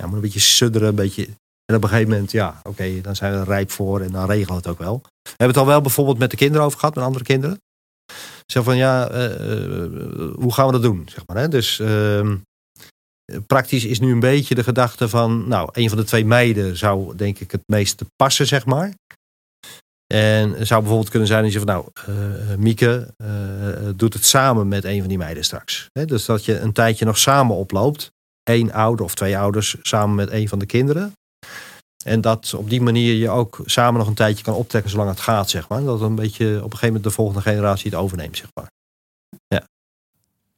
ja, 0.00 0.06
moet 0.06 0.14
een 0.14 0.20
beetje 0.20 0.40
sudderen, 0.40 0.88
een 0.88 0.94
beetje. 0.94 1.28
En 1.64 1.76
op 1.76 1.82
een 1.82 1.88
gegeven 1.88 2.10
moment, 2.10 2.32
ja, 2.32 2.60
oké, 2.62 3.00
dan 3.00 3.16
zijn 3.16 3.32
we 3.32 3.38
er 3.38 3.44
rijp 3.44 3.70
voor 3.70 4.00
en 4.00 4.12
dan 4.12 4.26
regelen 4.26 4.48
we 4.48 4.54
het 4.54 4.66
ook 4.66 4.78
wel. 4.78 5.00
We 5.02 5.28
hebben 5.28 5.48
het 5.48 5.56
al 5.56 5.66
wel 5.66 5.80
bijvoorbeeld 5.80 6.18
met 6.18 6.30
de 6.30 6.36
kinderen 6.36 6.66
over 6.66 6.78
gehad, 6.78 6.94
met 6.94 7.04
andere 7.04 7.24
kinderen. 7.24 7.60
Zeg 8.46 8.64
van 8.64 8.76
ja, 8.76 9.12
uh, 9.12 10.34
hoe 10.34 10.52
gaan 10.52 10.66
we 10.66 10.72
dat 10.72 10.82
doen? 10.82 11.08
Zeg 11.08 11.26
maar, 11.26 11.36
hè? 11.36 11.48
Dus 11.48 11.78
uh, 11.78 12.34
praktisch 13.46 13.84
is 13.84 14.00
nu 14.00 14.12
een 14.12 14.20
beetje 14.20 14.54
de 14.54 14.62
gedachte 14.62 15.08
van, 15.08 15.48
nou, 15.48 15.68
een 15.72 15.88
van 15.88 15.98
de 15.98 16.04
twee 16.04 16.24
meiden 16.24 16.76
zou 16.76 17.16
denk 17.16 17.38
ik 17.38 17.50
het 17.50 17.62
meeste 17.66 18.06
passen, 18.16 18.46
zeg 18.46 18.66
maar. 18.66 18.92
En 20.14 20.66
zou 20.66 20.80
bijvoorbeeld 20.80 21.10
kunnen 21.10 21.28
zijn 21.28 21.42
dat 21.42 21.52
je 21.52 21.58
van 21.58 21.66
nou, 21.66 21.86
uh, 22.08 22.56
Mieke 22.56 23.14
uh, 23.22 23.88
doet 23.96 24.14
het 24.14 24.24
samen 24.24 24.68
met 24.68 24.84
een 24.84 24.98
van 24.98 25.08
die 25.08 25.18
meiden 25.18 25.44
straks. 25.44 25.86
Dus 26.04 26.24
dat 26.24 26.44
je 26.44 26.58
een 26.58 26.72
tijdje 26.72 27.04
nog 27.04 27.18
samen 27.18 27.56
oploopt. 27.56 28.10
Eén 28.50 28.72
ouder 28.72 29.04
of 29.04 29.14
twee 29.14 29.38
ouders 29.38 29.76
samen 29.82 30.14
met 30.14 30.30
een 30.30 30.48
van 30.48 30.58
de 30.58 30.66
kinderen. 30.66 31.12
En 32.04 32.20
dat 32.20 32.54
op 32.54 32.70
die 32.70 32.80
manier 32.80 33.14
je 33.14 33.30
ook 33.30 33.60
samen 33.64 33.98
nog 33.98 34.08
een 34.08 34.14
tijdje 34.14 34.44
kan 34.44 34.54
optrekken 34.54 34.90
zolang 34.90 35.08
het 35.08 35.20
gaat, 35.20 35.50
zeg 35.50 35.68
maar. 35.68 35.82
Dat 35.82 36.00
een 36.00 36.14
beetje 36.14 36.46
op 36.46 36.54
een 36.54 36.62
gegeven 36.62 36.86
moment 36.86 37.04
de 37.04 37.10
volgende 37.10 37.40
generatie 37.40 37.90
het 37.90 38.00
overneemt, 38.00 38.36
zeg 38.36 38.48
maar. 38.54 38.70
Ja. 39.46 39.66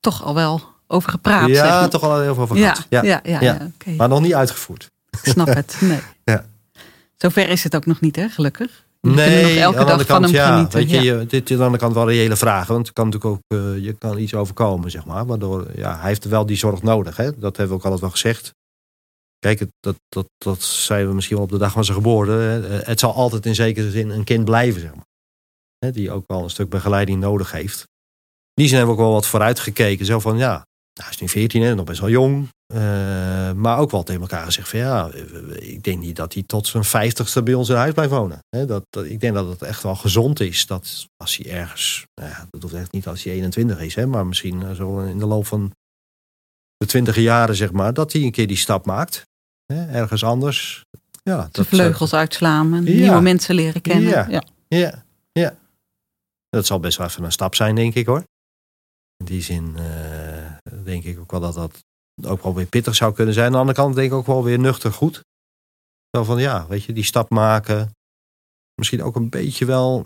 Toch 0.01 0.25
al 0.25 0.35
wel 0.35 0.63
over 0.87 1.11
gepraat. 1.11 1.49
Ja, 1.49 1.89
toch 1.89 2.03
al 2.03 2.21
heel 2.21 2.35
veel 2.35 2.43
over 2.43 2.57
gehad. 2.57 2.87
Ja, 2.89 3.03
ja, 3.03 3.21
ja, 3.23 3.41
ja. 3.41 3.71
Okay. 3.75 3.95
maar 3.95 4.09
nog 4.09 4.21
niet 4.21 4.35
uitgevoerd. 4.35 4.91
Ik 5.11 5.33
snap 5.33 5.47
het, 5.47 5.77
nee. 5.81 6.01
ja. 6.25 6.45
Zover 7.17 7.49
is 7.49 7.65
het 7.65 7.77
ook 7.77 7.87
nog 7.87 8.01
niet, 8.01 8.17
hè, 8.17 8.29
gelukkig. 8.29 8.85
Nee, 9.07 9.55
nog 9.55 9.75
elke 9.75 9.85
dag 9.85 9.97
kant, 9.97 10.07
van 10.07 10.23
hem 10.23 10.33
ja, 10.33 10.55
genieten. 10.55 10.79
Weet 10.79 10.91
je, 10.91 11.01
ja. 11.03 11.25
dit 11.25 11.51
is 11.51 11.51
aan 11.51 11.59
de 11.59 11.65
andere 11.65 11.83
kant 11.83 11.95
wel 11.95 12.09
reële 12.09 12.37
vragen. 12.37 12.75
Want 12.75 12.87
het 12.87 12.95
kan 12.95 13.05
natuurlijk 13.09 13.35
ook, 13.35 13.59
uh, 13.59 13.85
je 13.85 13.93
kan 13.93 14.19
iets 14.19 14.35
overkomen, 14.35 14.91
zeg 14.91 15.05
maar. 15.05 15.27
Waardoor, 15.27 15.67
ja, 15.75 15.99
hij 15.99 16.09
heeft 16.09 16.25
wel 16.25 16.47
die 16.47 16.57
zorg 16.57 16.83
nodig. 16.83 17.17
Hè? 17.17 17.25
Dat 17.25 17.57
hebben 17.57 17.69
we 17.69 17.75
ook 17.75 17.83
altijd 17.83 18.01
wel 18.01 18.11
gezegd. 18.11 18.55
Kijk, 19.39 19.67
dat, 19.81 19.97
dat, 20.09 20.27
dat 20.39 20.63
zeiden 20.63 21.09
we 21.09 21.15
misschien 21.15 21.37
wel 21.37 21.45
op 21.45 21.51
de 21.51 21.59
dag 21.59 21.73
van 21.73 21.85
zijn 21.85 21.97
geboorte. 21.97 22.33
Het 22.85 23.01
zal 23.01 23.15
altijd 23.15 23.47
in 23.47 23.55
zekere 23.55 23.91
zin 23.91 24.11
een 24.11 24.25
kind 24.25 24.45
blijven, 24.45 24.81
zeg 24.81 24.91
maar. 24.95 25.93
Die 25.93 26.11
ook 26.11 26.25
wel 26.27 26.43
een 26.43 26.51
stuk 26.51 26.69
begeleiding 26.69 27.21
nodig 27.21 27.53
heeft. 27.53 27.79
In 28.55 28.63
die 28.63 28.67
zin 28.67 28.77
hebben 28.77 28.95
we 28.95 29.01
ook 29.01 29.07
wel 29.07 29.17
wat 29.17 29.27
vooruit 29.27 29.61
gekeken. 29.61 30.07
Zo 30.07 30.21
van, 30.21 30.37
ja, 30.37 30.67
hij 31.01 31.11
is 31.11 31.19
nu 31.19 31.29
14 31.29 31.63
en 31.63 31.77
nog 31.77 31.85
best 31.85 32.01
wel 32.01 32.11
jong. 32.11 32.49
Uh, 32.75 33.53
maar 33.53 33.79
ook 33.79 33.91
wel 33.91 34.03
tegen 34.03 34.21
elkaar 34.21 34.45
gezegd 34.45 34.69
van 34.69 34.79
ja, 34.79 35.11
ik 35.59 35.83
denk 35.83 36.01
niet 36.01 36.17
dat 36.17 36.35
hij 36.35 36.43
tot 36.47 36.67
zijn 36.67 36.85
vijftigste 36.85 37.43
bij 37.43 37.55
ons 37.55 37.69
in 37.69 37.75
huis 37.75 37.93
blijft 37.93 38.13
wonen. 38.13 38.39
dat, 38.49 38.85
dat, 38.91 39.05
ik 39.05 39.21
denk 39.21 39.35
dat 39.35 39.49
het 39.49 39.63
echt 39.63 39.83
wel 39.83 39.95
gezond 39.95 40.41
is 40.41 40.67
dat 40.67 41.07
als 41.17 41.37
hij 41.37 41.53
ergens, 41.53 42.07
nou 42.15 42.31
ja, 42.31 42.47
dat 42.51 42.63
hoeft 42.63 42.75
echt 42.75 42.93
niet 42.93 43.07
als 43.07 43.23
hij 43.23 43.33
21 43.33 43.81
is, 43.81 43.95
hè, 43.95 44.07
maar 44.07 44.27
misschien 44.27 44.63
eh, 44.63 44.71
zo 44.71 45.01
in 45.01 45.19
de 45.19 45.27
loop 45.27 45.47
van 45.47 45.73
de 46.77 46.87
twintige 46.87 47.23
jaren 47.23 47.57
zeg 47.57 47.73
maar, 47.73 47.95
dat 47.95 48.13
hij 48.13 48.23
een 48.23 48.31
keer 48.31 48.47
die 48.47 48.57
stap 48.57 48.87
maakt. 48.87 49.23
Ergens 49.67 50.25
anders. 50.25 50.85
Ja, 51.23 51.49
de 51.53 51.65
vleugels 51.65 52.15
uitslaan 52.15 52.75
en 52.75 52.85
nieuwe 52.85 53.21
mensen 53.21 53.55
leren 53.55 53.81
kennen. 53.81 54.11
Ja, 54.11 54.27
ja, 54.29 54.43
ja, 54.69 55.05
ja. 55.33 55.57
Dat 56.49 56.67
zal 56.67 56.81
best 56.81 56.99
wel 56.99 57.07
even 57.07 57.25
een 57.25 57.33
stap 57.33 57.55
zijn, 57.55 57.75
denk 57.75 57.95
ik 57.95 58.07
hoor. 58.07 58.25
In 59.17 59.25
die 59.25 59.43
zin 59.43 59.77
uh, 59.79 60.83
denk 60.85 61.05
ik 61.05 61.19
ook 61.19 61.31
wel 61.31 61.41
dat 61.41 61.55
dat 61.55 61.85
ook 62.23 62.43
wel 62.43 62.55
weer 62.55 62.67
pittig 62.67 62.95
zou 62.95 63.15
kunnen 63.15 63.35
zijn. 63.35 63.47
Aan 63.47 63.53
de 63.53 63.59
andere 63.59 63.79
kant 63.79 63.95
denk 63.95 64.11
ik 64.11 64.17
ook 64.17 64.27
wel 64.27 64.45
weer 64.45 64.59
nuchter 64.59 64.93
goed. 64.93 65.23
Zo 66.11 66.25
van 66.25 66.41
ja, 66.41 66.67
weet 66.67 66.85
je, 66.85 66.93
die 66.93 67.05
stap 67.05 67.31
maken. 67.31 67.91
Misschien 68.75 69.03
ook 69.03 69.17
een 69.17 69.31
beetje 69.31 69.65
wel. 69.65 70.05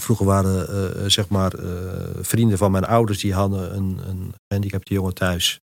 Vroeger 0.00 0.26
waren 0.26 0.70
uh, 1.02 1.08
zeg 1.08 1.28
maar 1.28 1.58
uh, 1.58 2.10
vrienden 2.20 2.58
van 2.58 2.70
mijn 2.70 2.84
ouders 2.84 3.20
die 3.20 3.34
hadden 3.34 3.76
een, 3.76 3.98
een 4.08 4.34
gehandicapte 4.48 4.94
jongen 4.94 5.14
thuis. 5.14 5.60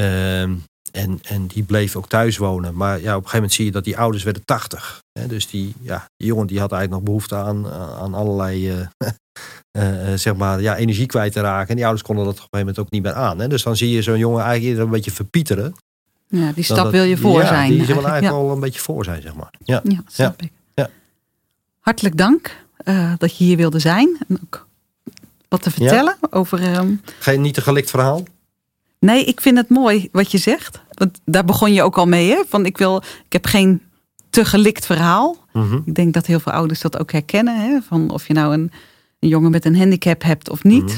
Uh, 0.00 0.56
en, 0.92 1.18
en 1.22 1.46
die 1.46 1.62
bleef 1.62 1.96
ook 1.96 2.08
thuis 2.08 2.36
wonen. 2.36 2.74
Maar 2.74 3.00
ja, 3.00 3.16
op 3.16 3.22
een 3.22 3.28
gegeven 3.28 3.34
moment 3.34 3.52
zie 3.52 3.64
je 3.64 3.70
dat 3.70 3.84
die 3.84 3.98
ouders 3.98 4.22
werden 4.22 4.44
tachtig. 4.44 5.02
Dus 5.26 5.46
die, 5.46 5.74
ja, 5.80 6.06
die 6.16 6.26
jongen 6.26 6.46
die 6.46 6.60
had 6.60 6.72
eigenlijk 6.72 7.02
nog 7.02 7.14
behoefte 7.14 7.36
aan, 7.36 7.70
aan 7.72 8.14
allerlei 8.14 8.72
uh, 8.72 8.86
uh, 9.78 10.14
zeg 10.26 10.36
maar, 10.36 10.60
ja, 10.60 10.76
energie 10.76 11.06
kwijt 11.06 11.32
te 11.32 11.40
raken. 11.40 11.68
En 11.68 11.74
die 11.74 11.84
ouders 11.84 12.06
konden 12.06 12.24
dat 12.24 12.34
op 12.34 12.40
een 12.40 12.48
gegeven 12.50 12.66
moment 12.66 12.86
ook 12.86 12.90
niet 12.90 13.02
meer 13.02 13.12
aan. 13.12 13.38
Hè? 13.38 13.48
Dus 13.48 13.62
dan 13.62 13.76
zie 13.76 13.90
je 13.90 14.02
zo'n 14.02 14.18
jongen 14.18 14.44
eigenlijk 14.44 14.80
een 14.80 14.90
beetje 14.90 15.10
verpieteren. 15.10 15.74
Ja, 16.26 16.52
die 16.52 16.64
stap 16.64 16.90
wil 16.90 17.04
je 17.04 17.16
voor 17.16 17.40
ja, 17.40 17.46
zijn. 17.46 17.68
Die 17.70 17.86
wil 17.86 17.94
eigenlijk 17.94 18.24
ja. 18.24 18.32
wel 18.32 18.50
een 18.50 18.60
beetje 18.60 18.80
voor 18.80 19.04
zijn, 19.04 19.22
zeg 19.22 19.34
maar. 19.34 19.50
Ja, 19.64 19.80
ja 19.84 20.02
snap 20.06 20.42
ik. 20.42 20.50
Ja. 20.74 20.90
Hartelijk 21.80 22.16
dank 22.16 22.64
uh, 22.84 23.12
dat 23.18 23.36
je 23.36 23.44
hier 23.44 23.56
wilde 23.56 23.78
zijn. 23.78 24.18
En 24.28 24.38
ook 24.42 24.66
wat 25.48 25.62
te 25.62 25.70
vertellen 25.70 26.16
over... 26.30 26.76
Um... 26.76 27.00
Geen 27.18 27.40
niet 27.40 27.54
te 27.54 27.60
gelikt 27.60 27.90
verhaal? 27.90 28.24
Nee, 29.00 29.24
ik 29.24 29.40
vind 29.40 29.56
het 29.56 29.68
mooi 29.68 30.08
wat 30.12 30.30
je 30.30 30.38
zegt. 30.38 30.80
Want 30.90 31.20
daar 31.24 31.44
begon 31.44 31.72
je 31.72 31.82
ook 31.82 31.98
al 31.98 32.06
mee. 32.06 32.30
Hè? 32.30 32.42
Van 32.48 32.66
ik, 32.66 32.78
wil, 32.78 33.02
ik 33.24 33.32
heb 33.32 33.46
geen 33.46 33.82
te 34.30 34.44
gelikt 34.44 34.86
verhaal. 34.86 35.36
Mm 35.52 35.82
Ik 35.84 35.94
denk 35.94 36.14
dat 36.14 36.26
heel 36.26 36.40
veel 36.40 36.52
ouders 36.52 36.80
dat 36.80 36.98
ook 36.98 37.12
herkennen. 37.12 37.60
Hè? 37.60 37.80
Van 37.88 38.10
of 38.10 38.26
je 38.26 38.32
nou 38.32 38.54
een, 38.54 38.72
een 39.18 39.28
jongen 39.28 39.50
met 39.50 39.64
een 39.64 39.76
handicap 39.76 40.22
hebt 40.22 40.50
of 40.50 40.64
niet. 40.64 40.82
Mhm. 40.82 40.94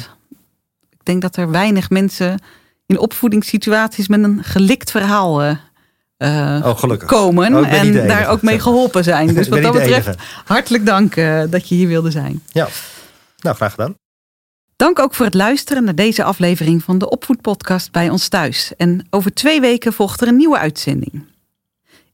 Ik 0.90 1.03
denk 1.03 1.22
dat 1.22 1.36
er 1.36 1.50
weinig 1.50 1.90
mensen 1.90 2.40
in 2.86 2.98
opvoedingssituaties 2.98 4.09
met 4.09 4.22
een 4.22 4.44
gelikt 4.44 4.90
verhaal 4.90 5.42
uh, 5.42 5.57
oh, 6.64 7.07
komen. 7.07 7.55
Oh, 7.55 7.72
en 7.72 7.92
daar 7.92 8.28
ook 8.28 8.42
mee 8.42 8.61
geholpen 8.61 9.05
zijn. 9.05 9.26
Dus 9.34 9.48
wat 9.48 9.62
dat 9.62 9.72
betreft, 9.72 10.16
hartelijk 10.44 10.86
dank 10.86 11.16
uh, 11.16 11.42
dat 11.48 11.68
je 11.68 11.74
hier 11.74 11.88
wilde 11.88 12.11
zijn. 12.11 12.42
Ja, 12.53 12.68
nou 13.38 13.57
graag 13.57 13.70
gedaan. 13.70 13.94
Dank 14.83 14.99
ook 14.99 15.14
voor 15.14 15.24
het 15.24 15.35
luisteren 15.35 15.85
naar 15.85 15.95
deze 15.95 16.24
aflevering 16.24 16.83
van 16.83 16.99
de 16.99 17.11
Opvoedpodcast 17.11 17.93
bij 17.93 18.11
ons 18.11 18.28
thuis. 18.28 18.72
En 18.76 19.07
over 19.11 19.35
twee 19.35 19.61
weken 19.61 19.93
volgt 19.93 20.20
er 20.20 20.28
een 20.28 20.37
nieuwe 20.37 20.59
uitzending. 20.59 21.24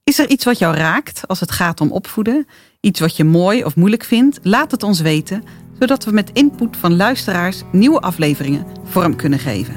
Is 0.05 0.19
er 0.19 0.29
iets 0.29 0.45
wat 0.45 0.59
jou 0.59 0.77
raakt 0.77 1.23
als 1.27 1.41
het 1.41 1.51
gaat 1.51 1.81
om 1.81 1.93
opvoeden? 1.93 2.47
Iets 2.81 3.01
wat 3.01 3.17
je 3.17 3.25
mooi 3.25 3.65
of 3.65 3.77
moeilijk 3.77 4.05
vindt? 4.05 4.39
Laat 4.43 4.71
het 4.71 4.83
ons 4.83 5.01
weten, 5.01 5.43
zodat 5.79 6.05
we 6.05 6.13
met 6.13 6.31
input 6.33 6.77
van 6.77 6.97
luisteraars 6.97 7.63
nieuwe 7.73 8.01
afleveringen 8.01 8.67
vorm 8.85 9.17
kunnen 9.17 9.39
geven. 9.39 9.75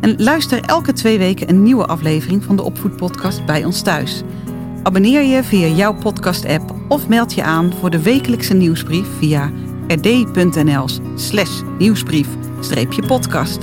En 0.00 0.22
luister 0.22 0.64
elke 0.64 0.92
twee 0.92 1.18
weken 1.18 1.48
een 1.48 1.62
nieuwe 1.62 1.86
aflevering 1.86 2.44
van 2.44 2.56
de 2.56 2.62
Opvoedpodcast 2.62 3.46
bij 3.46 3.64
ons 3.64 3.82
thuis. 3.82 4.22
Abonneer 4.82 5.22
je 5.22 5.44
via 5.44 5.66
jouw 5.66 5.94
podcast-app 5.94 6.74
of 6.88 7.08
meld 7.08 7.34
je 7.34 7.42
aan 7.42 7.72
voor 7.80 7.90
de 7.90 8.02
wekelijkse 8.02 8.54
nieuwsbrief 8.54 9.06
via 9.18 9.52
rd.nl 9.88 10.88
slash 11.14 11.62
nieuwsbrief-podcast. 11.78 13.58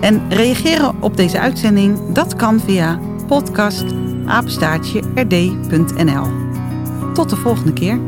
En 0.00 0.30
reageren 0.30 1.02
op 1.02 1.16
deze 1.16 1.40
uitzending, 1.40 2.12
dat 2.12 2.36
kan 2.36 2.60
via 2.60 3.00
podcast 3.26 3.84
rd.nl. 5.14 6.26
Tot 7.14 7.30
de 7.30 7.36
volgende 7.36 7.72
keer. 7.72 7.98